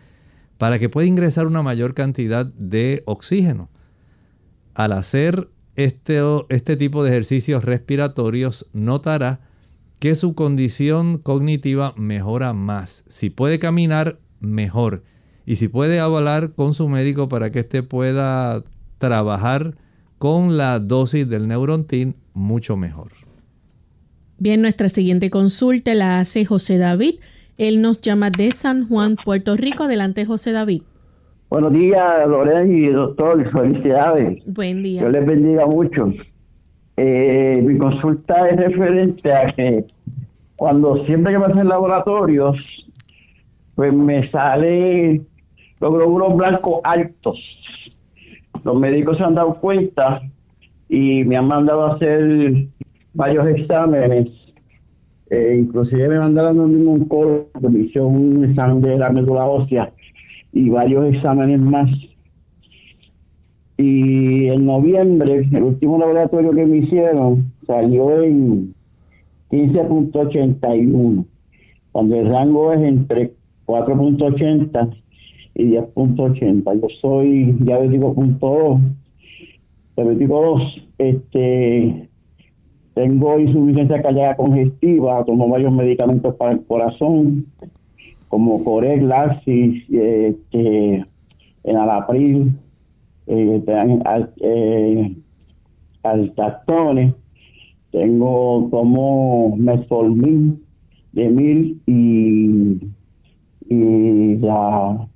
para 0.58 0.78
que 0.78 0.88
pueda 0.88 1.08
ingresar 1.08 1.46
una 1.46 1.62
mayor 1.62 1.94
cantidad 1.94 2.44
de 2.44 3.02
oxígeno. 3.06 3.70
Al 4.74 4.92
hacer 4.92 5.48
este, 5.74 6.20
este 6.50 6.76
tipo 6.76 7.02
de 7.02 7.10
ejercicios 7.10 7.64
respiratorios, 7.64 8.68
notará 8.74 9.40
que 9.98 10.14
su 10.14 10.34
condición 10.34 11.18
cognitiva 11.18 11.94
mejora 11.96 12.52
más. 12.52 13.04
Si 13.08 13.30
puede 13.30 13.58
caminar, 13.58 14.18
mejor 14.40 15.02
y 15.48 15.56
si 15.56 15.68
puede 15.68 15.98
hablar 15.98 16.50
con 16.52 16.74
su 16.74 16.90
médico 16.90 17.30
para 17.30 17.50
que 17.50 17.60
éste 17.60 17.82
pueda 17.82 18.64
trabajar 18.98 19.76
con 20.18 20.58
la 20.58 20.78
dosis 20.78 21.26
del 21.26 21.48
Neurontin, 21.48 22.16
mucho 22.34 22.76
mejor. 22.76 23.12
Bien, 24.36 24.60
nuestra 24.60 24.90
siguiente 24.90 25.30
consulta 25.30 25.94
la 25.94 26.18
hace 26.18 26.44
José 26.44 26.76
David. 26.76 27.14
Él 27.56 27.80
nos 27.80 28.02
llama 28.02 28.28
de 28.28 28.50
San 28.50 28.88
Juan, 28.88 29.16
Puerto 29.24 29.56
Rico. 29.56 29.84
Adelante, 29.84 30.26
José 30.26 30.52
David. 30.52 30.82
Buenos 31.48 31.72
días, 31.72 32.28
Lorena 32.28 32.70
y 32.70 32.88
doctor. 32.88 33.50
Felicidades. 33.56 34.42
Buen 34.44 34.82
día. 34.82 35.00
Dios 35.00 35.12
les 35.12 35.24
bendiga 35.24 35.64
mucho. 35.64 36.12
Eh, 36.98 37.62
mi 37.64 37.78
consulta 37.78 38.50
es 38.50 38.56
referente 38.58 39.32
a 39.32 39.50
que 39.52 39.78
cuando 40.56 41.06
siempre 41.06 41.32
que 41.32 41.38
me 41.38 41.46
hacen 41.46 41.68
laboratorios, 41.68 42.58
pues 43.78 43.94
me 43.94 44.28
sale 44.30 45.22
los 45.80 45.92
glóbulos 45.92 46.36
blancos 46.36 46.80
altos. 46.84 47.38
Los 48.64 48.76
médicos 48.76 49.16
se 49.18 49.24
han 49.24 49.34
dado 49.34 49.54
cuenta 49.54 50.22
y 50.88 51.24
me 51.24 51.36
han 51.36 51.46
mandado 51.46 51.86
a 51.86 51.94
hacer 51.94 52.66
varios 53.14 53.46
exámenes. 53.48 54.28
Eh, 55.30 55.58
inclusive 55.60 56.08
me 56.08 56.18
mandaron 56.18 56.58
un 56.58 56.88
oncólogo 56.88 57.50
me 57.70 57.80
hizo 57.80 58.06
un 58.06 58.44
examen 58.44 58.80
de 58.80 58.96
la 58.96 59.10
médula 59.10 59.44
ósea 59.44 59.92
y 60.52 60.70
varios 60.70 61.14
exámenes 61.14 61.60
más. 61.60 61.90
Y 63.76 64.48
en 64.48 64.66
noviembre, 64.66 65.48
el 65.52 65.62
último 65.62 65.98
laboratorio 65.98 66.50
que 66.52 66.66
me 66.66 66.78
hicieron 66.78 67.52
salió 67.66 68.22
en 68.22 68.74
15.81, 69.50 71.24
cuando 71.92 72.16
el 72.16 72.28
rango 72.28 72.72
es 72.72 72.80
entre 72.80 73.34
4.80 73.66 74.96
y 75.58 75.72
10.80. 75.72 76.80
Yo 76.80 76.88
soy 77.00 77.52
diabético 77.60 78.14
punto 78.14 78.80
diabético 79.96 80.40
2. 80.40 80.88
Este, 80.98 82.08
tengo 82.94 83.38
insuficiencia 83.38 84.00
cardíaca 84.00 84.36
congestiva, 84.36 85.24
tomo 85.24 85.48
varios 85.48 85.72
medicamentos 85.72 86.34
para 86.36 86.52
el 86.52 86.64
corazón, 86.64 87.46
como 88.28 88.62
Coreg, 88.62 89.02
Laxis, 89.02 89.84
este, 89.90 91.04
Enalapril, 91.64 92.52
eh, 93.26 93.62
eh, 94.40 95.16
Altactone. 96.02 97.14
Tengo, 97.90 98.68
tomo 98.70 99.56
Metformin 99.56 100.62
de 101.12 101.28
mil 101.28 101.80
y, 101.86 103.74
y 103.74 104.36
la 104.36 105.08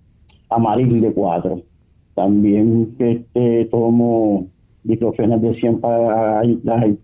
amaril 0.55 1.00
de 1.00 1.12
4. 1.12 1.62
También 2.14 2.94
este, 2.98 3.66
tomo 3.66 4.46
diclofenas 4.84 5.40
de 5.40 5.55
100 5.55 5.80
para 5.80 6.44
la 6.44 6.96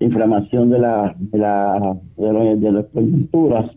inflamación 0.00 0.70
de, 0.70 0.78
la, 0.78 1.14
de, 1.18 1.38
la, 1.38 1.96
de, 2.16 2.72
las 2.72 2.86
coyunturas. 2.86 3.70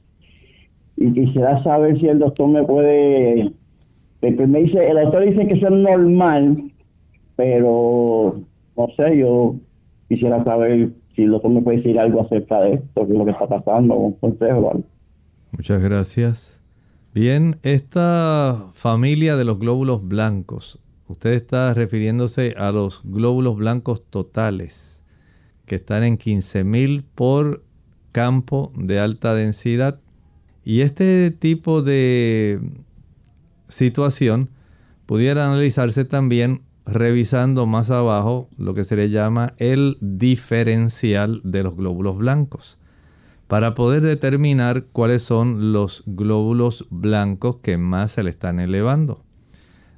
Y 0.97 1.13
quisiera 1.13 1.61
saber 1.63 1.99
si 1.99 2.07
el 2.07 2.19
doctor 2.19 2.49
me 2.49 2.63
puede... 2.63 3.51
Me 4.21 4.61
dice, 4.63 4.85
el 4.85 4.97
doctor 4.97 5.23
dice 5.23 5.47
que 5.47 5.55
eso 5.55 5.67
es 5.67 5.71
normal, 5.71 6.71
pero 7.37 8.41
no 8.75 8.87
sé, 8.97 9.17
yo 9.17 9.55
quisiera 10.09 10.43
saber 10.43 10.89
si 11.15 11.23
el 11.23 11.31
doctor 11.31 11.51
me 11.51 11.61
puede 11.61 11.77
decir 11.77 11.97
algo 11.97 12.21
acerca 12.21 12.59
de 12.61 12.73
esto, 12.73 13.07
qué 13.07 13.13
es 13.13 13.17
lo 13.17 13.23
que 13.23 13.31
está 13.31 13.47
pasando, 13.47 13.95
un 13.95 14.13
consejo. 14.13 14.83
Muchas 15.51 15.81
gracias. 15.81 16.58
Bien, 17.13 17.59
esta 17.63 18.71
familia 18.75 19.35
de 19.35 19.43
los 19.43 19.59
glóbulos 19.59 20.07
blancos 20.07 20.83
Usted 21.09 21.33
está 21.33 21.73
refiriéndose 21.73 22.53
a 22.55 22.71
los 22.71 23.01
glóbulos 23.03 23.57
blancos 23.57 24.05
totales, 24.11 25.01
que 25.65 25.75
están 25.75 26.03
en 26.03 26.19
15.000 26.19 27.03
por 27.15 27.63
campo 28.11 28.71
de 28.75 28.99
alta 28.99 29.33
densidad. 29.33 29.99
Y 30.63 30.81
este 30.81 31.31
tipo 31.31 31.81
de 31.81 32.61
situación 33.69 34.51
pudiera 35.07 35.47
analizarse 35.47 36.05
también 36.05 36.61
revisando 36.85 37.65
más 37.65 37.89
abajo 37.89 38.47
lo 38.55 38.75
que 38.75 38.83
se 38.83 38.95
le 38.95 39.09
llama 39.09 39.55
el 39.57 39.97
diferencial 39.99 41.41
de 41.43 41.63
los 41.63 41.75
glóbulos 41.75 42.19
blancos 42.19 42.78
para 43.49 43.73
poder 43.73 44.03
determinar 44.03 44.85
cuáles 44.91 45.23
son 45.23 45.73
los 45.73 46.03
glóbulos 46.05 46.85
blancos 46.91 47.55
que 47.63 47.79
más 47.79 48.11
se 48.11 48.21
le 48.21 48.29
están 48.29 48.59
elevando. 48.59 49.23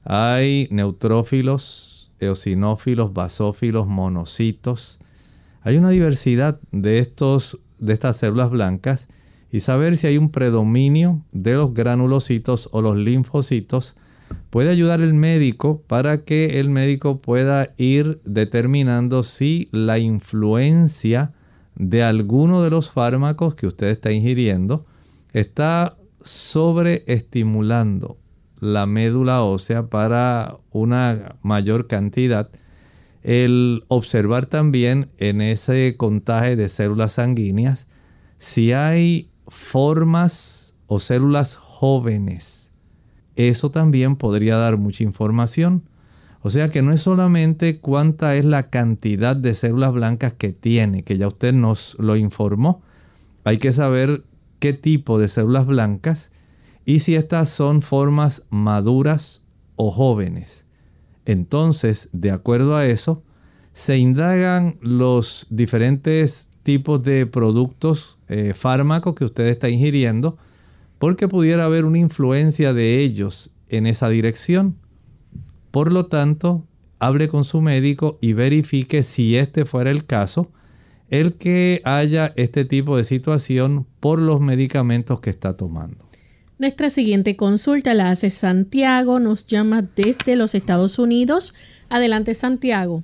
Hay 0.06 0.70
neutrófilos, 0.72 2.14
eosinófilos, 2.22 3.12
basófilos, 3.12 3.88
monocitos. 3.88 5.02
Hay 5.64 5.76
una 5.76 5.89
diversidad 5.89 6.62
de, 6.72 6.99
estos, 6.99 7.60
de 7.78 7.91
estas 7.91 8.16
células 8.16 8.52
blancas 8.52 9.10
y 9.52 9.60
saber 9.60 9.97
si 9.97 10.08
hay 10.08 10.18
un 10.18 10.32
predominio 10.32 11.22
de 11.34 11.56
los 11.56 11.74
granulocitos 11.74 12.70
o 12.72 12.82
los 12.82 12.95
linfocitos 12.95 13.97
puede 14.49 14.70
ayudar 14.70 15.02
el 15.02 15.14
médico 15.14 15.82
para 15.88 16.24
que 16.24 16.62
el 16.62 16.70
médico 16.70 17.20
pueda 17.20 17.74
ir 17.76 18.22
determinando 18.24 19.24
si 19.24 19.68
la 19.74 19.99
influencia 19.99 21.34
de 21.82 22.03
alguno 22.03 22.61
de 22.61 22.69
los 22.69 22.91
fármacos 22.91 23.55
que 23.55 23.65
usted 23.65 23.88
está 23.88 24.11
ingiriendo 24.11 24.86
está 25.34 25.97
sobreestimulando 26.23 28.19
la 28.59 28.86
médula 28.86 29.41
ósea 29.41 29.88
para 29.88 30.59
una 30.69 31.38
mayor 31.41 31.88
cantidad. 31.88 32.51
El 33.23 33.84
observar 33.88 34.45
también 34.45 35.09
en 35.17 35.41
ese 35.41 35.95
contaje 35.97 36.55
de 36.55 36.69
células 36.69 37.13
sanguíneas 37.13 37.88
si 38.38 38.73
hay 38.73 39.32
formas 39.47 40.75
o 40.86 40.99
células 40.99 41.55
jóvenes. 41.55 42.69
Eso 43.36 43.71
también 43.71 44.17
podría 44.17 44.57
dar 44.57 44.77
mucha 44.77 45.03
información. 45.03 45.89
O 46.42 46.50
sea 46.50 46.70
que 46.70 46.82
no 46.82 46.92
es 46.92 47.02
solamente 47.02 47.80
cuánta 47.80 48.36
es 48.36 48.46
la 48.46 48.70
cantidad 48.70 49.36
de 49.36 49.54
células 49.54 49.94
blancas 49.94 50.34
que 50.34 50.52
tiene, 50.54 51.04
que 51.04 51.18
ya 51.18 51.28
usted 51.28 51.54
nos 51.54 51.96
lo 52.00 52.16
informó. 52.16 52.82
Hay 53.44 53.60
que 53.60 53.74
saber 53.74 54.24
qué 54.60 54.74
tipo 54.74 55.20
de 55.20 55.28
células 55.28 55.68
blancas 55.68 56.32
y 56.84 57.00
si 57.00 57.16
estas 57.16 57.50
son 57.50 57.82
formas 57.82 58.48
maduras 58.50 59.46
o 59.76 59.92
jóvenes. 59.92 60.66
Entonces, 61.26 62.10
de 62.14 62.32
acuerdo 62.32 62.76
a 62.76 62.86
eso, 62.86 63.24
se 63.74 63.98
indagan 63.98 64.78
los 64.82 65.48
diferentes 65.50 66.50
tipos 66.64 67.04
de 67.04 67.26
productos, 67.26 68.18
eh, 68.28 68.54
fármacos 68.56 69.16
que 69.16 69.26
usted 69.26 69.48
está 69.48 69.70
ingiriendo, 69.70 70.38
porque 71.00 71.28
pudiera 71.28 71.66
haber 71.66 71.86
una 71.86 71.98
influencia 71.98 72.74
de 72.74 73.00
ellos 73.00 73.56
en 73.70 73.88
esa 73.88 74.10
dirección. 74.10 74.78
Por 75.72 75.91
lo 75.91 76.05
tanto, 76.05 76.65
hable 76.99 77.28
con 77.28 77.43
su 77.43 77.61
médico 77.61 78.17
y 78.22 78.34
verifique 78.34 79.03
si 79.03 79.38
este 79.38 79.65
fuera 79.65 79.89
el 79.89 80.05
caso, 80.05 80.51
el 81.09 81.34
que 81.34 81.82
haya 81.84 82.32
este 82.36 82.63
tipo 82.63 82.95
de 82.95 83.03
situación 83.03 83.86
por 83.99 84.19
los 84.19 84.39
medicamentos 84.39 85.19
que 85.19 85.30
está 85.30 85.57
tomando. 85.57 86.05
Nuestra 86.59 86.89
siguiente 86.89 87.36
consulta 87.36 87.93
la 87.93 88.11
hace 88.11 88.30
Santiago, 88.30 89.19
nos 89.19 89.47
llama 89.47 89.82
desde 89.95 90.36
los 90.36 90.53
Estados 90.53 90.99
Unidos. 90.99 91.55
Adelante, 91.89 92.34
Santiago. 92.36 93.03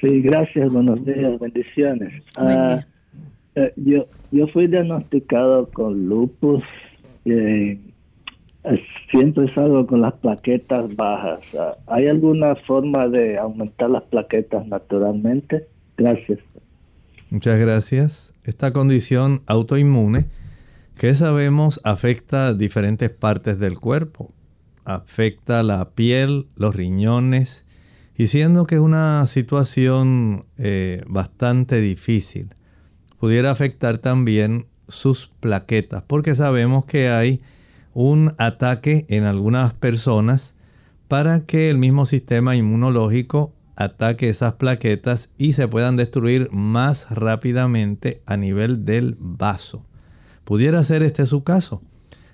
Sí, 0.00 0.20
gracias, 0.20 0.72
buenos 0.72 1.04
días, 1.06 1.38
bendiciones. 1.38 2.24
Ah, 2.36 2.84
eh, 3.54 3.72
yo, 3.76 4.06
yo 4.32 4.48
fui 4.48 4.66
diagnosticado 4.66 5.68
con 5.70 6.08
lupus. 6.08 6.64
Eh, 7.24 7.78
siempre 9.10 9.52
salgo 9.52 9.86
con 9.86 10.00
las 10.00 10.14
plaquetas 10.14 10.94
bajas. 10.94 11.54
Ah, 11.54 11.76
¿Hay 11.86 12.06
alguna 12.06 12.54
forma 12.54 13.08
de 13.08 13.38
aumentar 13.38 13.90
las 13.90 14.04
plaquetas 14.04 14.66
naturalmente? 14.66 15.66
Gracias. 15.96 16.38
Muchas 17.30 17.58
gracias. 17.58 18.34
Esta 18.44 18.72
condición 18.72 19.42
autoinmune 19.46 20.26
que 20.96 21.14
sabemos 21.14 21.80
afecta 21.84 22.54
diferentes 22.54 23.10
partes 23.10 23.58
del 23.58 23.78
cuerpo. 23.78 24.32
Afecta 24.84 25.62
la 25.62 25.90
piel, 25.90 26.46
los 26.56 26.74
riñones, 26.74 27.66
y 28.16 28.26
siendo 28.26 28.66
que 28.66 28.76
es 28.76 28.80
una 28.80 29.26
situación 29.26 30.44
eh, 30.58 31.02
bastante 31.06 31.80
difícil, 31.80 32.54
pudiera 33.18 33.50
afectar 33.50 33.98
también 33.98 34.66
sus 34.88 35.28
plaquetas, 35.40 36.02
porque 36.06 36.34
sabemos 36.34 36.84
que 36.84 37.08
hay 37.08 37.40
un 37.94 38.34
ataque 38.38 39.06
en 39.08 39.24
algunas 39.24 39.74
personas 39.74 40.54
para 41.08 41.44
que 41.44 41.68
el 41.68 41.78
mismo 41.78 42.06
sistema 42.06 42.56
inmunológico 42.56 43.52
ataque 43.76 44.28
esas 44.28 44.54
plaquetas 44.54 45.30
y 45.38 45.52
se 45.52 45.68
puedan 45.68 45.96
destruir 45.96 46.50
más 46.52 47.10
rápidamente 47.10 48.22
a 48.26 48.36
nivel 48.36 48.84
del 48.84 49.16
vaso. 49.18 49.84
Pudiera 50.44 50.82
ser 50.84 51.02
este 51.02 51.26
su 51.26 51.44
caso. 51.44 51.82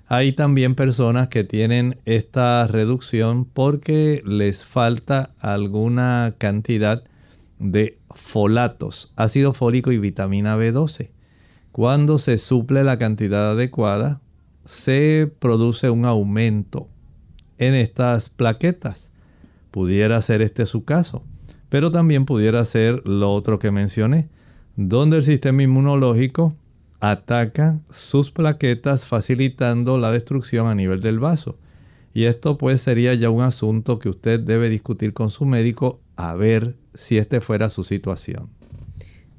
Hay 0.06 0.32
también 0.32 0.74
personas 0.74 1.28
que 1.28 1.44
tienen 1.44 1.98
esta 2.06 2.66
reducción 2.66 3.44
porque 3.44 4.22
les 4.24 4.64
falta 4.64 5.34
alguna 5.38 6.34
cantidad 6.38 7.04
de 7.58 7.98
folatos, 8.14 9.12
ácido 9.16 9.52
fólico 9.52 9.92
y 9.92 9.98
vitamina 9.98 10.56
B12. 10.56 11.10
Cuando 11.72 12.18
se 12.18 12.38
suple 12.38 12.84
la 12.84 12.98
cantidad 12.98 13.50
adecuada, 13.50 14.20
se 14.68 15.32
produce 15.38 15.88
un 15.88 16.04
aumento 16.04 16.88
en 17.56 17.74
estas 17.74 18.28
plaquetas. 18.28 19.12
Pudiera 19.70 20.20
ser 20.20 20.42
este 20.42 20.66
su 20.66 20.84
caso, 20.84 21.24
pero 21.70 21.90
también 21.90 22.26
pudiera 22.26 22.62
ser 22.66 23.00
lo 23.08 23.32
otro 23.32 23.58
que 23.58 23.70
mencioné, 23.70 24.28
donde 24.76 25.16
el 25.16 25.22
sistema 25.22 25.62
inmunológico 25.62 26.54
ataca 27.00 27.80
sus 27.90 28.30
plaquetas 28.30 29.06
facilitando 29.06 29.96
la 29.96 30.12
destrucción 30.12 30.66
a 30.66 30.74
nivel 30.74 31.00
del 31.00 31.18
vaso. 31.18 31.56
Y 32.12 32.24
esto 32.24 32.58
pues 32.58 32.82
sería 32.82 33.14
ya 33.14 33.30
un 33.30 33.40
asunto 33.40 33.98
que 33.98 34.10
usted 34.10 34.38
debe 34.38 34.68
discutir 34.68 35.14
con 35.14 35.30
su 35.30 35.46
médico 35.46 35.98
a 36.16 36.34
ver 36.34 36.76
si 36.92 37.16
este 37.16 37.40
fuera 37.40 37.70
su 37.70 37.84
situación. 37.84 38.50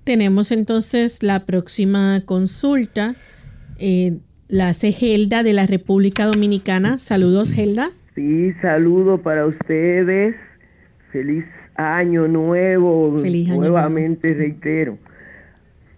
Tenemos 0.06 0.52
entonces 0.52 1.22
la 1.22 1.46
próxima 1.46 2.24
consulta. 2.26 3.16
Eh, 3.78 4.18
la 4.50 4.70
hace 4.70 4.92
Gelda 4.92 5.44
de 5.44 5.54
la 5.54 5.68
República 5.68 6.26
Dominicana. 6.26 6.98
Saludos, 6.98 7.52
Gelda. 7.52 7.92
Sí, 8.16 8.52
saludo 8.62 9.20
para 9.20 9.46
ustedes. 9.46 10.36
Feliz 11.12 11.46
año 11.76 12.28
nuevo. 12.28 13.18
Feliz 13.20 13.52
año 13.52 13.62
Nuevamente 13.62 14.34
reitero. 14.34 14.98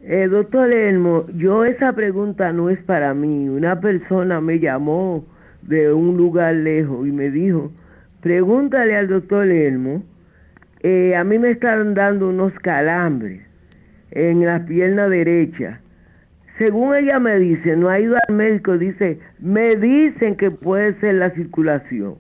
Eh, 0.04 0.28
doctor 0.30 0.76
Elmo, 0.76 1.26
yo 1.38 1.64
esa 1.64 1.94
pregunta 1.94 2.52
no 2.52 2.70
es 2.70 2.80
para 2.84 3.14
mí. 3.14 3.48
Una 3.48 3.80
persona 3.80 4.42
me 4.42 4.60
llamó 4.60 5.26
de 5.62 5.94
un 5.94 6.18
lugar 6.18 6.54
lejos 6.56 7.08
y 7.08 7.12
me 7.12 7.32
dijo, 7.32 7.72
pregúntale 8.20 8.98
al 8.98 9.08
doctor 9.08 9.48
Elmo, 9.48 10.04
eh, 10.82 11.16
a 11.16 11.24
mí 11.24 11.40
me 11.40 11.52
están 11.52 11.94
dando 11.94 12.30
unos 12.30 12.52
calambres 12.56 13.42
en 14.10 14.46
la 14.46 14.66
pierna 14.66 15.08
derecha 15.08 15.81
según 16.58 16.96
ella 16.96 17.20
me 17.20 17.40
dice, 17.40 17.76
no 17.76 17.90
ha 17.90 18.00
ido 18.00 18.16
al 18.28 18.36
médico, 18.36 18.78
dice, 18.78 19.20
me 19.40 19.76
dicen 19.76 20.36
que 20.36 20.52
puede 20.52 21.00
ser 21.00 21.16
la 21.16 21.32
circulación. 21.32 22.16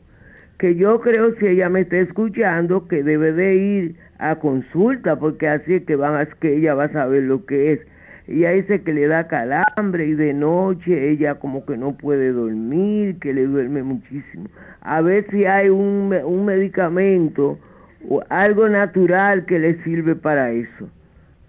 Que 0.57 0.75
yo 0.75 1.01
creo, 1.01 1.35
si 1.35 1.47
ella 1.47 1.69
me 1.69 1.81
está 1.81 1.97
escuchando, 1.97 2.87
que 2.87 3.03
debe 3.03 3.33
de 3.33 3.55
ir 3.55 3.95
a 4.19 4.35
consulta, 4.35 5.17
porque 5.17 5.47
así 5.47 5.75
es 5.75 5.83
que, 5.83 5.95
van 5.95 6.15
a, 6.15 6.25
que 6.25 6.57
ella 6.57 6.75
va 6.75 6.85
a 6.85 6.91
saber 6.91 7.23
lo 7.23 7.45
que 7.45 7.73
es. 7.73 7.79
Ella 8.27 8.51
dice 8.51 8.81
que 8.81 8.93
le 8.93 9.07
da 9.07 9.27
calambre 9.27 10.05
y 10.05 10.13
de 10.13 10.33
noche 10.33 11.09
ella 11.09 11.35
como 11.35 11.65
que 11.65 11.75
no 11.75 11.97
puede 11.97 12.31
dormir, 12.31 13.17
que 13.19 13.33
le 13.33 13.45
duerme 13.45 13.83
muchísimo. 13.83 14.45
A 14.81 15.01
ver 15.01 15.25
si 15.31 15.45
hay 15.45 15.69
un, 15.69 16.13
un 16.23 16.45
medicamento 16.45 17.59
o 18.07 18.23
algo 18.29 18.69
natural 18.69 19.45
que 19.45 19.59
le 19.59 19.83
sirve 19.83 20.15
para 20.15 20.51
eso. 20.51 20.87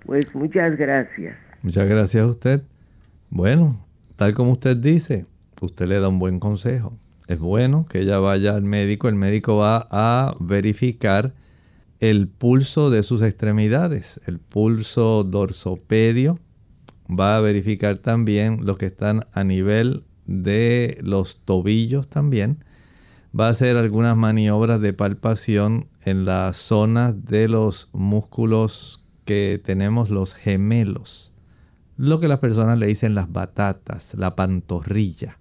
Pues 0.04 0.34
muchas 0.34 0.76
gracias. 0.76 1.36
Muchas 1.62 1.88
gracias 1.88 2.24
a 2.24 2.26
usted. 2.26 2.71
Bueno, 3.34 3.82
tal 4.16 4.34
como 4.34 4.52
usted 4.52 4.76
dice, 4.76 5.24
usted 5.62 5.86
le 5.86 6.00
da 6.00 6.08
un 6.08 6.18
buen 6.18 6.38
consejo. 6.38 6.98
Es 7.28 7.38
bueno 7.38 7.86
que 7.86 8.00
ella 8.00 8.18
vaya 8.18 8.54
al 8.54 8.62
médico. 8.62 9.08
El 9.08 9.14
médico 9.14 9.56
va 9.56 9.88
a 9.90 10.36
verificar 10.38 11.32
el 11.98 12.28
pulso 12.28 12.90
de 12.90 13.02
sus 13.02 13.22
extremidades, 13.22 14.20
el 14.26 14.38
pulso 14.38 15.24
dorsopedio. 15.24 16.38
Va 17.08 17.38
a 17.38 17.40
verificar 17.40 17.96
también 17.96 18.66
los 18.66 18.76
que 18.76 18.84
están 18.84 19.24
a 19.32 19.44
nivel 19.44 20.04
de 20.26 20.98
los 21.00 21.42
tobillos 21.46 22.08
también. 22.08 22.62
va 23.34 23.46
a 23.46 23.52
hacer 23.52 23.78
algunas 23.78 24.14
maniobras 24.14 24.82
de 24.82 24.92
palpación 24.92 25.88
en 26.04 26.26
la 26.26 26.52
zona 26.52 27.14
de 27.14 27.48
los 27.48 27.88
músculos 27.94 29.06
que 29.24 29.58
tenemos 29.64 30.10
los 30.10 30.34
gemelos. 30.34 31.31
Lo 32.02 32.18
que 32.18 32.26
las 32.26 32.40
personas 32.40 32.80
le 32.80 32.88
dicen 32.88 33.14
las 33.14 33.30
batatas, 33.30 34.14
la 34.14 34.34
pantorrilla. 34.34 35.38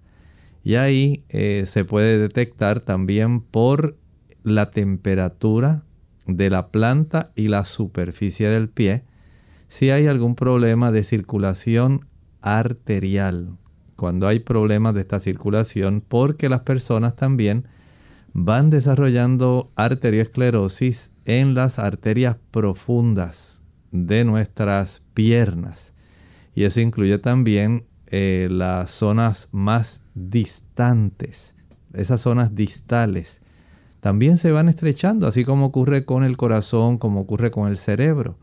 Y 0.62 0.76
ahí 0.76 1.24
eh, 1.28 1.64
se 1.66 1.84
puede 1.84 2.18
detectar 2.18 2.78
también 2.78 3.40
por 3.40 3.96
la 4.44 4.70
temperatura 4.70 5.82
de 6.28 6.50
la 6.50 6.68
planta 6.68 7.32
y 7.34 7.48
la 7.48 7.64
superficie 7.64 8.48
del 8.48 8.68
pie 8.68 9.02
si 9.66 9.90
hay 9.90 10.06
algún 10.06 10.36
problema 10.36 10.92
de 10.92 11.02
circulación 11.02 12.06
arterial. 12.42 13.56
Cuando 13.96 14.28
hay 14.28 14.38
problemas 14.38 14.94
de 14.94 15.00
esta 15.00 15.18
circulación, 15.18 16.00
porque 16.00 16.48
las 16.48 16.62
personas 16.62 17.16
también 17.16 17.66
van 18.34 18.70
desarrollando 18.70 19.72
arteriosclerosis 19.74 21.12
en 21.24 21.54
las 21.54 21.80
arterias 21.80 22.36
profundas 22.52 23.64
de 23.90 24.24
nuestras 24.24 25.02
piernas. 25.12 25.91
Y 26.54 26.64
eso 26.64 26.80
incluye 26.80 27.18
también 27.18 27.84
eh, 28.06 28.48
las 28.50 28.90
zonas 28.90 29.48
más 29.52 30.02
distantes, 30.14 31.56
esas 31.94 32.20
zonas 32.20 32.54
distales. 32.54 33.40
También 34.00 34.36
se 34.36 34.52
van 34.52 34.68
estrechando, 34.68 35.26
así 35.26 35.44
como 35.44 35.66
ocurre 35.66 36.04
con 36.04 36.24
el 36.24 36.36
corazón, 36.36 36.98
como 36.98 37.20
ocurre 37.20 37.50
con 37.50 37.68
el 37.68 37.76
cerebro. 37.78 38.36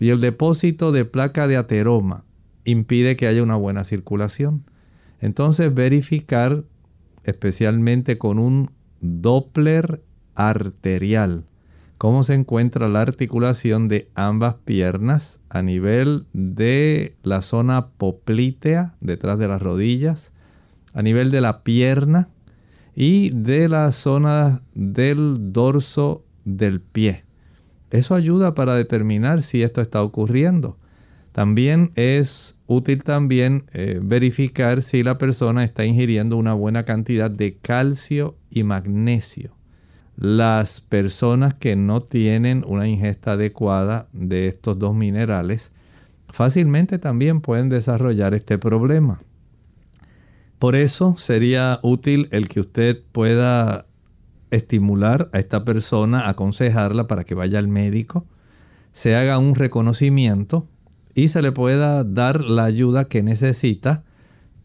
Y 0.00 0.10
el 0.10 0.20
depósito 0.20 0.92
de 0.92 1.04
placa 1.04 1.48
de 1.48 1.56
ateroma 1.56 2.24
impide 2.64 3.16
que 3.16 3.26
haya 3.26 3.42
una 3.42 3.56
buena 3.56 3.84
circulación. 3.84 4.64
Entonces 5.20 5.74
verificar 5.74 6.64
especialmente 7.24 8.18
con 8.18 8.38
un 8.38 8.70
Doppler 9.00 10.02
arterial. 10.34 11.44
Cómo 11.98 12.22
se 12.22 12.34
encuentra 12.34 12.88
la 12.88 13.00
articulación 13.00 13.88
de 13.88 14.08
ambas 14.14 14.54
piernas 14.64 15.40
a 15.50 15.62
nivel 15.62 16.26
de 16.32 17.16
la 17.24 17.42
zona 17.42 17.88
poplítea, 17.88 18.94
detrás 19.00 19.36
de 19.40 19.48
las 19.48 19.60
rodillas, 19.60 20.32
a 20.94 21.02
nivel 21.02 21.32
de 21.32 21.40
la 21.40 21.64
pierna 21.64 22.28
y 22.94 23.30
de 23.30 23.68
la 23.68 23.90
zona 23.90 24.62
del 24.74 25.52
dorso 25.52 26.24
del 26.44 26.80
pie. 26.80 27.24
Eso 27.90 28.14
ayuda 28.14 28.54
para 28.54 28.76
determinar 28.76 29.42
si 29.42 29.64
esto 29.64 29.80
está 29.80 30.00
ocurriendo. 30.00 30.78
También 31.32 31.90
es 31.96 32.62
útil 32.68 33.02
también 33.02 33.64
eh, 33.72 33.98
verificar 34.00 34.82
si 34.82 35.02
la 35.02 35.18
persona 35.18 35.64
está 35.64 35.84
ingiriendo 35.84 36.36
una 36.36 36.54
buena 36.54 36.84
cantidad 36.84 37.30
de 37.30 37.56
calcio 37.56 38.36
y 38.50 38.62
magnesio. 38.62 39.57
Las 40.20 40.80
personas 40.80 41.54
que 41.54 41.76
no 41.76 42.02
tienen 42.02 42.64
una 42.66 42.88
ingesta 42.88 43.34
adecuada 43.34 44.08
de 44.12 44.48
estos 44.48 44.76
dos 44.76 44.92
minerales 44.92 45.70
fácilmente 46.30 46.98
también 46.98 47.40
pueden 47.40 47.68
desarrollar 47.68 48.34
este 48.34 48.58
problema. 48.58 49.20
Por 50.58 50.74
eso 50.74 51.16
sería 51.18 51.78
útil 51.84 52.28
el 52.32 52.48
que 52.48 52.58
usted 52.58 53.00
pueda 53.12 53.86
estimular 54.50 55.30
a 55.32 55.38
esta 55.38 55.64
persona, 55.64 56.28
aconsejarla 56.28 57.06
para 57.06 57.22
que 57.22 57.36
vaya 57.36 57.60
al 57.60 57.68
médico, 57.68 58.26
se 58.90 59.14
haga 59.14 59.38
un 59.38 59.54
reconocimiento 59.54 60.66
y 61.14 61.28
se 61.28 61.42
le 61.42 61.52
pueda 61.52 62.02
dar 62.02 62.42
la 62.42 62.64
ayuda 62.64 63.04
que 63.04 63.22
necesita 63.22 64.02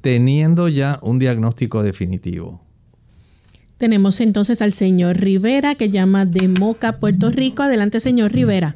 teniendo 0.01 0.67
ya 0.67 0.97
un 1.03 1.19
diagnóstico 1.19 1.83
definitivo. 1.83 2.62
Tenemos 3.84 4.21
entonces 4.21 4.61
al 4.61 4.71
señor 4.71 5.17
Rivera 5.17 5.75
que 5.75 5.89
llama 5.89 6.25
de 6.25 6.47
Moca, 6.47 7.01
Puerto 7.01 7.29
Rico. 7.31 7.63
Adelante, 7.63 7.99
señor 7.99 8.31
Rivera. 8.31 8.75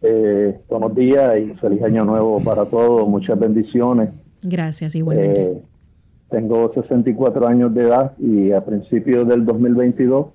Eh, 0.00 0.56
buenos 0.68 0.94
días 0.94 1.36
y 1.40 1.54
feliz 1.54 1.82
año 1.82 2.04
nuevo 2.04 2.38
para 2.44 2.64
todos. 2.64 3.08
Muchas 3.08 3.36
bendiciones. 3.36 4.10
Gracias, 4.44 4.94
igualmente. 4.94 5.42
Eh, 5.42 5.62
tengo 6.30 6.72
64 6.72 7.48
años 7.48 7.74
de 7.74 7.82
edad 7.82 8.12
y 8.20 8.52
a 8.52 8.64
principios 8.64 9.26
del 9.26 9.44
2022 9.44 10.26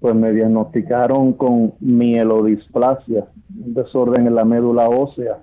pues 0.00 0.14
me 0.14 0.32
diagnosticaron 0.32 1.34
con 1.34 1.74
mielodisplasia, 1.80 3.26
un 3.62 3.74
desorden 3.74 4.26
en 4.26 4.34
la 4.34 4.46
médula 4.46 4.88
ósea 4.88 5.36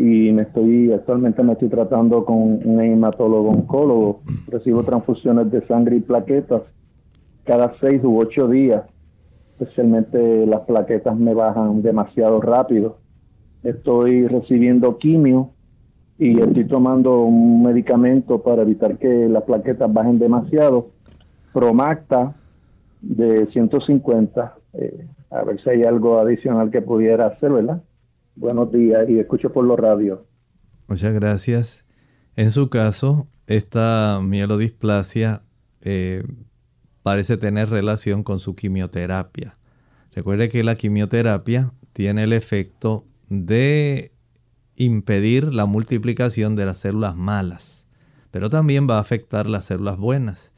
y 0.00 0.32
me 0.32 0.42
estoy 0.42 0.90
actualmente 0.94 1.42
me 1.42 1.52
estoy 1.52 1.68
tratando 1.68 2.24
con 2.24 2.38
un 2.64 2.80
hematólogo 2.80 3.50
oncólogo. 3.50 4.22
Recibo 4.48 4.82
transfusiones 4.82 5.50
de 5.50 5.60
sangre 5.66 5.96
y 5.96 6.00
plaquetas 6.00 6.62
cada 7.44 7.74
seis 7.80 8.02
u 8.02 8.18
ocho 8.18 8.48
días. 8.48 8.84
Especialmente 9.52 10.46
las 10.46 10.64
plaquetas 10.64 11.18
me 11.18 11.34
bajan 11.34 11.82
demasiado 11.82 12.40
rápido. 12.40 12.96
Estoy 13.62 14.26
recibiendo 14.26 14.96
quimio 14.96 15.50
y 16.18 16.40
estoy 16.40 16.64
tomando 16.64 17.20
un 17.20 17.62
medicamento 17.62 18.42
para 18.42 18.62
evitar 18.62 18.96
que 18.96 19.28
las 19.28 19.42
plaquetas 19.42 19.92
bajen 19.92 20.18
demasiado. 20.18 20.86
Promacta 21.52 22.34
de 23.02 23.48
150. 23.48 24.54
Eh, 24.72 25.06
a 25.30 25.44
ver 25.44 25.60
si 25.60 25.68
hay 25.68 25.84
algo 25.84 26.18
adicional 26.18 26.70
que 26.70 26.80
pudiera 26.80 27.26
hacer, 27.26 27.52
¿verdad? 27.52 27.82
Buenos 28.36 28.70
días 28.70 29.08
y 29.08 29.18
escucho 29.18 29.52
por 29.52 29.64
los 29.64 29.78
radios. 29.78 30.20
Muchas 30.88 31.14
gracias. 31.14 31.84
En 32.36 32.50
su 32.50 32.70
caso, 32.70 33.26
esta 33.46 34.20
mielodisplasia 34.22 35.42
eh, 35.82 36.22
parece 37.02 37.36
tener 37.36 37.68
relación 37.70 38.22
con 38.22 38.40
su 38.40 38.54
quimioterapia. 38.54 39.58
Recuerde 40.12 40.48
que 40.48 40.64
la 40.64 40.76
quimioterapia 40.76 41.72
tiene 41.92 42.24
el 42.24 42.32
efecto 42.32 43.04
de 43.28 44.12
impedir 44.76 45.52
la 45.52 45.66
multiplicación 45.66 46.56
de 46.56 46.66
las 46.66 46.78
células 46.78 47.16
malas, 47.16 47.88
pero 48.30 48.50
también 48.50 48.88
va 48.88 48.96
a 48.96 49.00
afectar 49.00 49.46
las 49.46 49.66
células 49.66 49.98
buenas. 49.98 50.49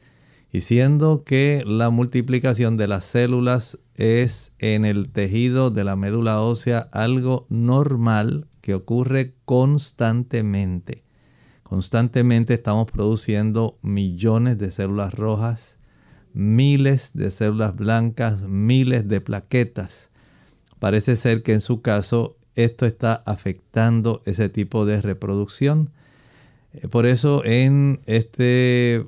Y 0.53 0.61
siendo 0.61 1.23
que 1.23 1.63
la 1.65 1.89
multiplicación 1.89 2.77
de 2.77 2.87
las 2.87 3.05
células 3.05 3.79
es 3.95 4.55
en 4.59 4.85
el 4.85 5.09
tejido 5.09 5.71
de 5.71 5.83
la 5.83 5.95
médula 5.95 6.41
ósea 6.41 6.89
algo 6.91 7.47
normal 7.49 8.45
que 8.61 8.75
ocurre 8.75 9.33
constantemente. 9.45 11.03
Constantemente 11.63 12.53
estamos 12.53 12.91
produciendo 12.91 13.79
millones 13.81 14.59
de 14.59 14.69
células 14.69 15.15
rojas, 15.15 15.79
miles 16.33 17.13
de 17.15 17.31
células 17.31 17.75
blancas, 17.75 18.43
miles 18.43 19.07
de 19.07 19.21
plaquetas. 19.21 20.11
Parece 20.77 21.15
ser 21.15 21.41
que 21.41 21.53
en 21.53 21.61
su 21.61 21.81
caso 21.81 22.37
esto 22.53 22.85
está 22.85 23.23
afectando 23.25 24.21
ese 24.27 24.49
tipo 24.49 24.85
de 24.85 25.01
reproducción. 25.01 25.89
Eh, 26.73 26.87
por 26.89 27.07
eso 27.07 27.43
en 27.43 28.01
este 28.05 29.07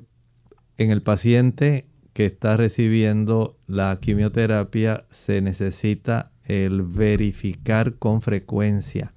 en 0.78 0.90
el 0.90 1.02
paciente 1.02 1.86
que 2.12 2.26
está 2.26 2.56
recibiendo 2.56 3.58
la 3.66 3.98
quimioterapia 4.00 5.04
se 5.08 5.40
necesita 5.42 6.32
el 6.44 6.82
verificar 6.82 7.96
con 7.96 8.22
frecuencia 8.22 9.12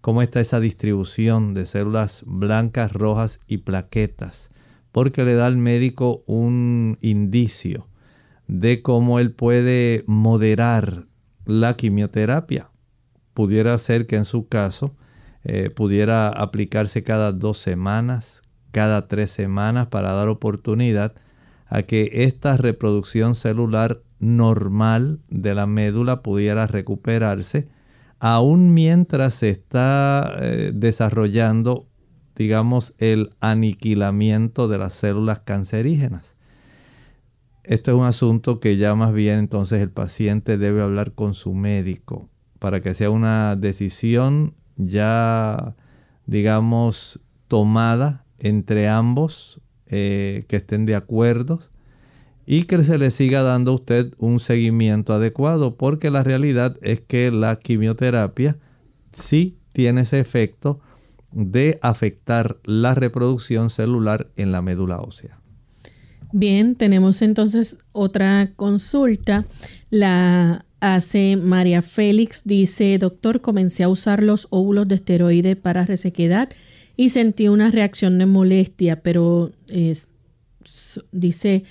cómo 0.00 0.22
está 0.22 0.40
esa 0.40 0.58
distribución 0.58 1.54
de 1.54 1.64
células 1.64 2.24
blancas, 2.26 2.92
rojas 2.92 3.40
y 3.46 3.58
plaquetas, 3.58 4.50
porque 4.90 5.24
le 5.24 5.34
da 5.34 5.46
al 5.46 5.56
médico 5.56 6.24
un 6.26 6.98
indicio 7.00 7.88
de 8.48 8.82
cómo 8.82 9.20
él 9.20 9.32
puede 9.32 10.02
moderar 10.06 11.06
la 11.46 11.74
quimioterapia. 11.74 12.70
Pudiera 13.32 13.78
ser 13.78 14.06
que 14.06 14.16
en 14.16 14.24
su 14.24 14.48
caso 14.48 14.96
eh, 15.44 15.70
pudiera 15.70 16.28
aplicarse 16.28 17.02
cada 17.04 17.32
dos 17.32 17.58
semanas, 17.58 18.41
cada 18.72 19.06
tres 19.06 19.30
semanas 19.30 19.86
para 19.86 20.12
dar 20.12 20.28
oportunidad 20.28 21.14
a 21.66 21.84
que 21.84 22.10
esta 22.12 22.56
reproducción 22.56 23.34
celular 23.34 24.02
normal 24.18 25.20
de 25.28 25.54
la 25.54 25.66
médula 25.66 26.22
pudiera 26.22 26.66
recuperarse, 26.66 27.68
aún 28.18 28.74
mientras 28.74 29.34
se 29.34 29.50
está 29.50 30.36
eh, 30.40 30.72
desarrollando, 30.74 31.88
digamos, 32.36 32.94
el 32.98 33.30
aniquilamiento 33.40 34.68
de 34.68 34.78
las 34.78 34.92
células 34.94 35.40
cancerígenas. 35.40 36.36
Esto 37.64 37.92
es 37.92 37.96
un 37.96 38.04
asunto 38.04 38.58
que 38.58 38.76
ya 38.76 38.94
más 38.94 39.12
bien 39.12 39.38
entonces 39.38 39.80
el 39.80 39.90
paciente 39.90 40.58
debe 40.58 40.82
hablar 40.82 41.12
con 41.12 41.34
su 41.34 41.54
médico 41.54 42.28
para 42.58 42.80
que 42.80 42.94
sea 42.94 43.10
una 43.10 43.56
decisión 43.56 44.54
ya, 44.76 45.74
digamos, 46.26 47.28
tomada 47.48 48.21
entre 48.42 48.88
ambos 48.88 49.60
eh, 49.86 50.44
que 50.48 50.56
estén 50.56 50.84
de 50.84 50.96
acuerdo 50.96 51.60
y 52.44 52.64
que 52.64 52.82
se 52.82 52.98
le 52.98 53.10
siga 53.10 53.42
dando 53.42 53.70
a 53.70 53.74
usted 53.76 54.12
un 54.18 54.40
seguimiento 54.40 55.14
adecuado, 55.14 55.76
porque 55.76 56.10
la 56.10 56.24
realidad 56.24 56.76
es 56.82 57.00
que 57.00 57.30
la 57.30 57.56
quimioterapia 57.56 58.58
sí 59.12 59.56
tiene 59.72 60.02
ese 60.02 60.18
efecto 60.18 60.80
de 61.30 61.78
afectar 61.82 62.58
la 62.64 62.94
reproducción 62.94 63.70
celular 63.70 64.28
en 64.36 64.50
la 64.50 64.60
médula 64.60 64.98
ósea. 64.98 65.38
Bien, 66.32 66.74
tenemos 66.74 67.22
entonces 67.22 67.78
otra 67.92 68.52
consulta. 68.56 69.46
La 69.90 70.64
hace 70.80 71.36
María 71.36 71.80
Félix. 71.80 72.42
Dice, 72.44 72.98
doctor, 72.98 73.40
comencé 73.40 73.84
a 73.84 73.88
usar 73.88 74.22
los 74.22 74.48
óvulos 74.50 74.88
de 74.88 74.96
esteroide 74.96 75.54
para 75.54 75.86
resequedad 75.86 76.48
y 77.02 77.08
sentí 77.08 77.48
una 77.48 77.72
reacción 77.72 78.16
de 78.18 78.26
molestia, 78.26 79.02
pero 79.02 79.50
dice 81.10 81.64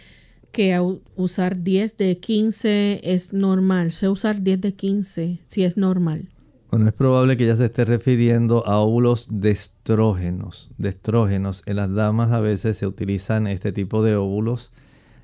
que 0.52 0.98
usar 1.16 1.64
10 1.64 1.98
de 1.98 2.18
15 2.18 3.00
es 3.02 3.32
normal. 3.32 3.94
Sé 3.94 4.10
usar 4.10 4.42
10 4.42 4.60
de 4.60 4.74
15 4.74 5.40
si 5.42 5.64
es 5.64 5.78
normal. 5.78 6.28
Bueno, 6.70 6.86
es 6.86 6.92
probable 6.92 7.38
que 7.38 7.46
ya 7.46 7.56
se 7.56 7.64
esté 7.64 7.86
refiriendo 7.86 8.68
a 8.68 8.80
óvulos 8.80 9.40
de 9.40 9.52
estrógenos. 9.52 10.70
De 10.78 10.90
estrógenos. 10.90 11.64
En 11.66 11.78
las 11.78 11.94
damas 11.94 12.34
a 12.34 12.42
veces 12.42 12.76
se 12.76 12.86
utilizan 12.86 13.48
este 13.48 13.72
tipo 13.72 14.04
de 14.04 14.18
óvulos 14.18 14.74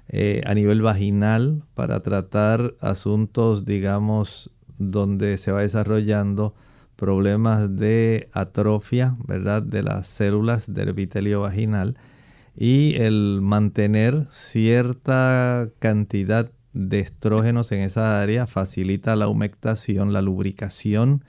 eh, 0.07 0.41
a 0.45 0.53
nivel 0.53 0.81
vaginal 0.81 1.63
para 1.73 1.99
tratar 1.99 2.75
asuntos, 2.79 3.65
digamos, 3.65 4.51
donde 4.77 5.37
se 5.37 5.51
va 5.51 5.63
desarrollando 5.63 6.55
problemas 6.97 7.77
de 7.77 8.27
atrofia, 8.33 9.15
¿verdad? 9.25 9.63
De 9.63 9.83
las 9.83 10.07
células 10.07 10.73
del 10.73 10.89
epitelio 10.89 11.41
vaginal 11.41 11.97
y 12.57 12.95
el 12.95 13.39
mantener 13.41 14.25
cierta 14.31 15.69
cantidad 15.79 16.51
de 16.73 16.99
estrógenos 16.99 17.71
en 17.71 17.79
esa 17.79 18.21
área 18.21 18.47
facilita 18.47 19.15
la 19.15 19.27
humectación, 19.27 20.11
la 20.11 20.21
lubricación 20.21 21.23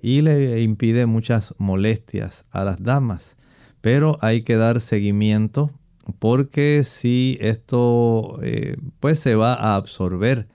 y 0.00 0.20
le 0.20 0.60
impide 0.62 1.06
muchas 1.06 1.54
molestias 1.58 2.44
a 2.50 2.64
las 2.64 2.82
damas. 2.82 3.36
Pero 3.80 4.18
hay 4.20 4.42
que 4.42 4.56
dar 4.56 4.80
seguimiento 4.80 5.70
porque 6.18 6.84
si 6.84 7.38
esto 7.40 8.38
eh, 8.42 8.76
pues 9.00 9.18
se 9.18 9.34
va 9.34 9.54
a 9.54 9.76
absorber 9.76 10.46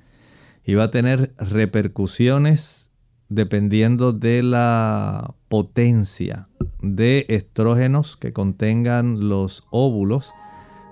y 0.64 0.76
va 0.76 0.86
a 0.86 0.91
tener 0.91 1.34
repercusiones 1.38 2.90
dependiendo 3.32 4.11
de 4.11 4.43
la 4.43 5.36
potencia 5.47 6.49
de 6.82 7.25
estrógenos 7.29 8.17
que 8.17 8.34
contengan 8.34 9.29
los 9.29 9.65
óvulos, 9.71 10.34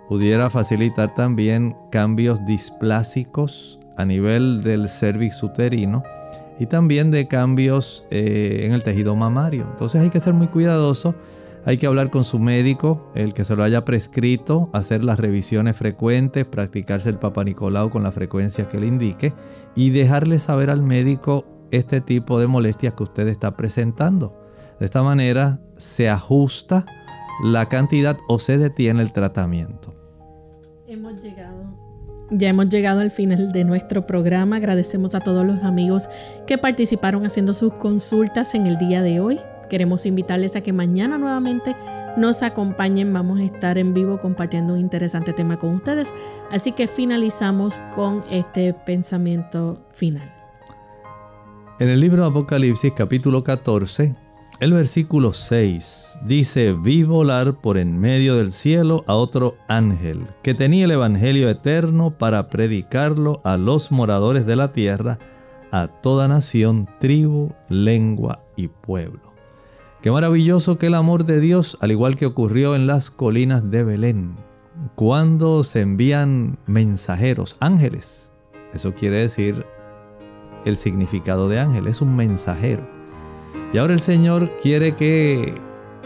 pudiera 0.07 0.49
facilitar 0.49 1.13
también 1.13 1.75
cambios 1.91 2.45
displásicos 2.45 3.77
a 3.97 4.05
nivel 4.05 4.63
del 4.63 4.87
cervix 4.87 5.43
uterino 5.43 6.01
y 6.57 6.65
también 6.67 7.11
de 7.11 7.27
cambios 7.27 8.07
eh, 8.09 8.61
en 8.63 8.71
el 8.71 8.83
tejido 8.83 9.17
mamario. 9.17 9.67
Entonces 9.71 10.01
hay 10.01 10.09
que 10.09 10.21
ser 10.21 10.33
muy 10.33 10.47
cuidadoso, 10.47 11.15
hay 11.65 11.77
que 11.77 11.87
hablar 11.87 12.09
con 12.09 12.23
su 12.23 12.39
médico, 12.39 13.11
el 13.15 13.33
que 13.33 13.43
se 13.43 13.57
lo 13.57 13.63
haya 13.63 13.83
prescrito, 13.83 14.69
hacer 14.71 15.03
las 15.03 15.19
revisiones 15.19 15.75
frecuentes, 15.75 16.45
practicarse 16.45 17.09
el 17.09 17.19
Papa 17.19 17.43
Nicolau 17.43 17.89
con 17.89 18.01
la 18.03 18.13
frecuencia 18.13 18.69
que 18.69 18.79
le 18.79 18.87
indique 18.87 19.33
y 19.75 19.89
dejarle 19.89 20.39
saber 20.39 20.69
al 20.69 20.81
médico 20.81 21.58
este 21.71 22.01
tipo 22.01 22.39
de 22.39 22.47
molestias 22.47 22.93
que 22.93 23.03
usted 23.03 23.27
está 23.27 23.55
presentando. 23.55 24.35
De 24.79 24.85
esta 24.85 25.03
manera 25.03 25.59
se 25.75 26.09
ajusta 26.09 26.85
la 27.43 27.67
cantidad 27.67 28.17
o 28.27 28.39
se 28.39 28.57
detiene 28.57 29.01
el 29.01 29.13
tratamiento. 29.13 29.95
Hemos 30.87 31.21
llegado 31.21 31.89
ya 32.31 32.49
hemos 32.49 32.69
llegado 32.69 32.99
al 32.99 33.11
final 33.11 33.51
de 33.51 33.63
nuestro 33.63 34.05
programa. 34.05 34.57
Agradecemos 34.57 35.15
a 35.15 35.21
todos 35.21 35.45
los 35.45 35.63
amigos 35.63 36.09
que 36.45 36.57
participaron 36.57 37.25
haciendo 37.25 37.53
sus 37.53 37.73
consultas 37.73 38.53
en 38.53 38.67
el 38.67 38.77
día 38.77 39.01
de 39.01 39.19
hoy. 39.19 39.39
Queremos 39.69 40.05
invitarles 40.05 40.55
a 40.55 40.61
que 40.61 40.73
mañana 40.73 41.17
nuevamente 41.17 41.75
nos 42.17 42.43
acompañen. 42.43 43.13
Vamos 43.13 43.39
a 43.39 43.43
estar 43.43 43.77
en 43.77 43.93
vivo 43.93 44.19
compartiendo 44.19 44.73
un 44.73 44.79
interesante 44.79 45.33
tema 45.33 45.57
con 45.57 45.73
ustedes. 45.75 46.13
Así 46.51 46.71
que 46.71 46.87
finalizamos 46.87 47.79
con 47.95 48.23
este 48.29 48.73
pensamiento 48.73 49.87
final. 49.91 50.38
En 51.79 51.87
el 51.87 52.01
libro 52.01 52.25
Apocalipsis 52.25 52.91
capítulo 52.91 53.45
14, 53.45 54.13
el 54.59 54.73
versículo 54.73 55.31
6 55.31 56.19
dice, 56.25 56.73
vi 56.73 57.03
volar 57.03 57.61
por 57.61 57.77
en 57.77 57.97
medio 57.97 58.35
del 58.35 58.51
cielo 58.51 59.05
a 59.07 59.15
otro 59.15 59.55
ángel 59.69 60.27
que 60.43 60.53
tenía 60.53 60.83
el 60.83 60.91
Evangelio 60.91 61.47
eterno 61.47 62.17
para 62.17 62.49
predicarlo 62.49 63.39
a 63.45 63.55
los 63.55 63.93
moradores 63.93 64.45
de 64.45 64.57
la 64.57 64.73
tierra, 64.73 65.19
a 65.71 65.87
toda 65.87 66.27
nación, 66.27 66.89
tribu, 66.99 67.53
lengua 67.69 68.43
y 68.57 68.67
pueblo. 68.67 69.31
Qué 70.01 70.11
maravilloso 70.11 70.77
que 70.77 70.87
el 70.87 70.95
amor 70.95 71.23
de 71.23 71.39
Dios, 71.39 71.77
al 71.79 71.91
igual 71.91 72.17
que 72.17 72.25
ocurrió 72.25 72.75
en 72.75 72.87
las 72.87 73.09
colinas 73.09 73.71
de 73.71 73.85
Belén, 73.85 74.35
cuando 74.95 75.63
se 75.63 75.79
envían 75.79 76.59
mensajeros, 76.65 77.55
ángeles. 77.61 78.33
Eso 78.73 78.93
quiere 78.95 79.19
decir 79.19 79.65
el 80.65 80.77
significado 80.77 81.49
de 81.49 81.59
ángel, 81.59 81.87
es 81.87 82.01
un 82.01 82.15
mensajero 82.15 82.99
y 83.71 83.77
ahora 83.77 83.93
el 83.93 83.99
Señor 83.99 84.49
quiere 84.61 84.95
que 84.95 85.53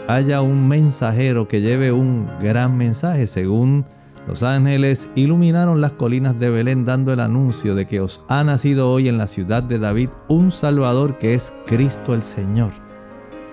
haya 0.06 0.42
un 0.42 0.68
mensajero 0.68 1.48
que 1.48 1.62
lleve 1.62 1.92
un 1.92 2.28
gran 2.38 2.76
mensaje. 2.76 3.26
Según 3.26 3.86
los 4.26 4.42
ángeles 4.42 5.08
iluminaron 5.14 5.80
las 5.80 5.92
colinas 5.92 6.38
de 6.38 6.50
Belén 6.50 6.84
dando 6.84 7.12
el 7.12 7.20
anuncio 7.20 7.74
de 7.74 7.86
que 7.86 8.00
os 8.00 8.22
ha 8.28 8.44
nacido 8.44 8.90
hoy 8.90 9.08
en 9.08 9.16
la 9.16 9.26
ciudad 9.26 9.62
de 9.62 9.78
David 9.78 10.10
un 10.28 10.52
Salvador 10.52 11.16
que 11.16 11.34
es 11.34 11.54
Cristo 11.66 12.14
el 12.14 12.22
Señor. 12.22 12.72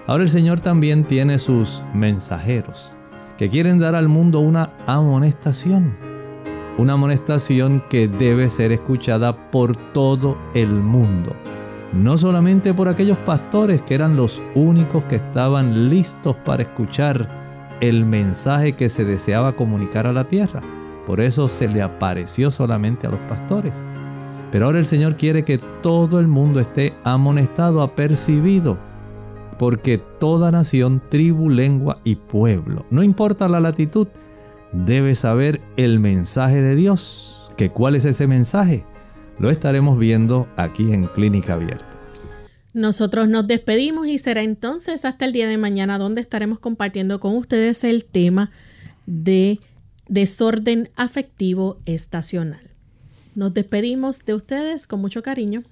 Ahora 0.08 0.24
el 0.24 0.30
Señor 0.30 0.60
también 0.60 1.06
tiene 1.06 1.40
sus 1.40 1.82
mensajeros 1.94 2.98
que 3.38 3.50
quieren 3.50 3.80
dar 3.80 3.96
al 3.96 4.10
mundo 4.10 4.40
una 4.40 4.72
amonestación. 4.88 6.11
Una 6.82 6.94
amonestación 6.94 7.84
que 7.92 8.08
debe 8.08 8.50
ser 8.50 8.72
escuchada 8.72 9.52
por 9.52 9.78
todo 9.94 10.36
el 10.56 10.72
mundo 10.72 11.36
no 11.94 12.18
solamente 12.18 12.74
por 12.74 12.88
aquellos 12.88 13.20
pastores 13.20 13.84
que 13.84 13.94
eran 13.94 14.16
los 14.16 14.42
únicos 14.56 15.06
que 15.06 15.18
estaban 15.18 15.92
listos 15.92 16.36
para 16.38 16.64
escuchar 16.64 17.78
el 17.82 18.04
mensaje 18.04 18.74
que 18.74 18.90
se 18.90 19.06
deseaba 19.06 19.56
comunicar 19.56 20.08
a 20.08 20.12
la 20.12 20.24
tierra. 20.24 20.64
Por 21.06 21.22
eso 21.22 21.50
se 21.50 21.68
le 21.68 21.84
apareció 21.84 22.50
solamente 22.50 23.06
a 23.06 23.12
los 23.12 23.20
pastores. 23.22 23.76
Pero 24.52 24.66
ahora 24.66 24.80
el 24.80 24.88
Señor 24.88 25.18
quiere 25.18 25.46
que 25.46 25.60
todo 25.84 26.20
el 26.20 26.28
mundo 26.28 26.60
esté 26.60 26.96
amonestado, 27.04 27.84
apercibido, 27.84 28.80
porque 29.60 30.00
toda 30.20 30.50
nación, 30.50 31.00
tribu, 31.10 31.48
lengua 31.48 32.00
y 32.04 32.16
pueblo, 32.16 32.88
no 32.90 33.04
importa 33.04 33.48
la 33.48 33.60
latitud, 33.60 34.08
debe 34.74 35.16
saber 35.16 35.62
el 35.78 36.00
mensaje 36.00 36.62
de 36.62 36.76
Dios. 36.76 37.52
¿Que 37.58 37.70
¿Cuál 37.70 37.96
es 37.96 38.06
ese 38.06 38.28
mensaje? 38.28 38.86
Lo 39.40 39.50
estaremos 39.50 39.98
viendo 39.98 40.48
aquí 40.56 40.94
en 40.94 41.08
Clínica 41.08 41.54
Abierta. 41.54 41.88
Nosotros 42.74 43.28
nos 43.28 43.48
despedimos 43.48 44.08
y 44.08 44.18
será 44.18 44.44
entonces 44.44 45.04
hasta 45.04 45.26
el 45.26 45.34
día 45.34 45.48
de 45.48 45.58
mañana 45.58 45.98
donde 45.98 46.22
estaremos 46.22 46.60
compartiendo 46.60 47.20
con 47.20 47.36
ustedes 47.36 47.84
el 47.84 48.06
tema 48.06 48.52
de 49.06 49.60
desorden 50.08 50.90
afectivo 50.96 51.80
estacional. 51.86 52.62
Nos 53.36 53.54
despedimos 53.54 54.26
de 54.26 54.36
ustedes 54.36 54.88
con 54.88 55.02
mucho 55.02 55.22
cariño. 55.22 55.64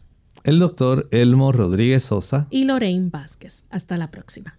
El 0.43 0.59
doctor 0.59 1.07
Elmo 1.11 1.51
Rodríguez 1.51 2.03
Sosa 2.03 2.47
y 2.49 2.65
Lorraine 2.65 3.09
Vázquez. 3.09 3.67
Hasta 3.69 3.97
la 3.97 4.11
próxima. 4.11 4.58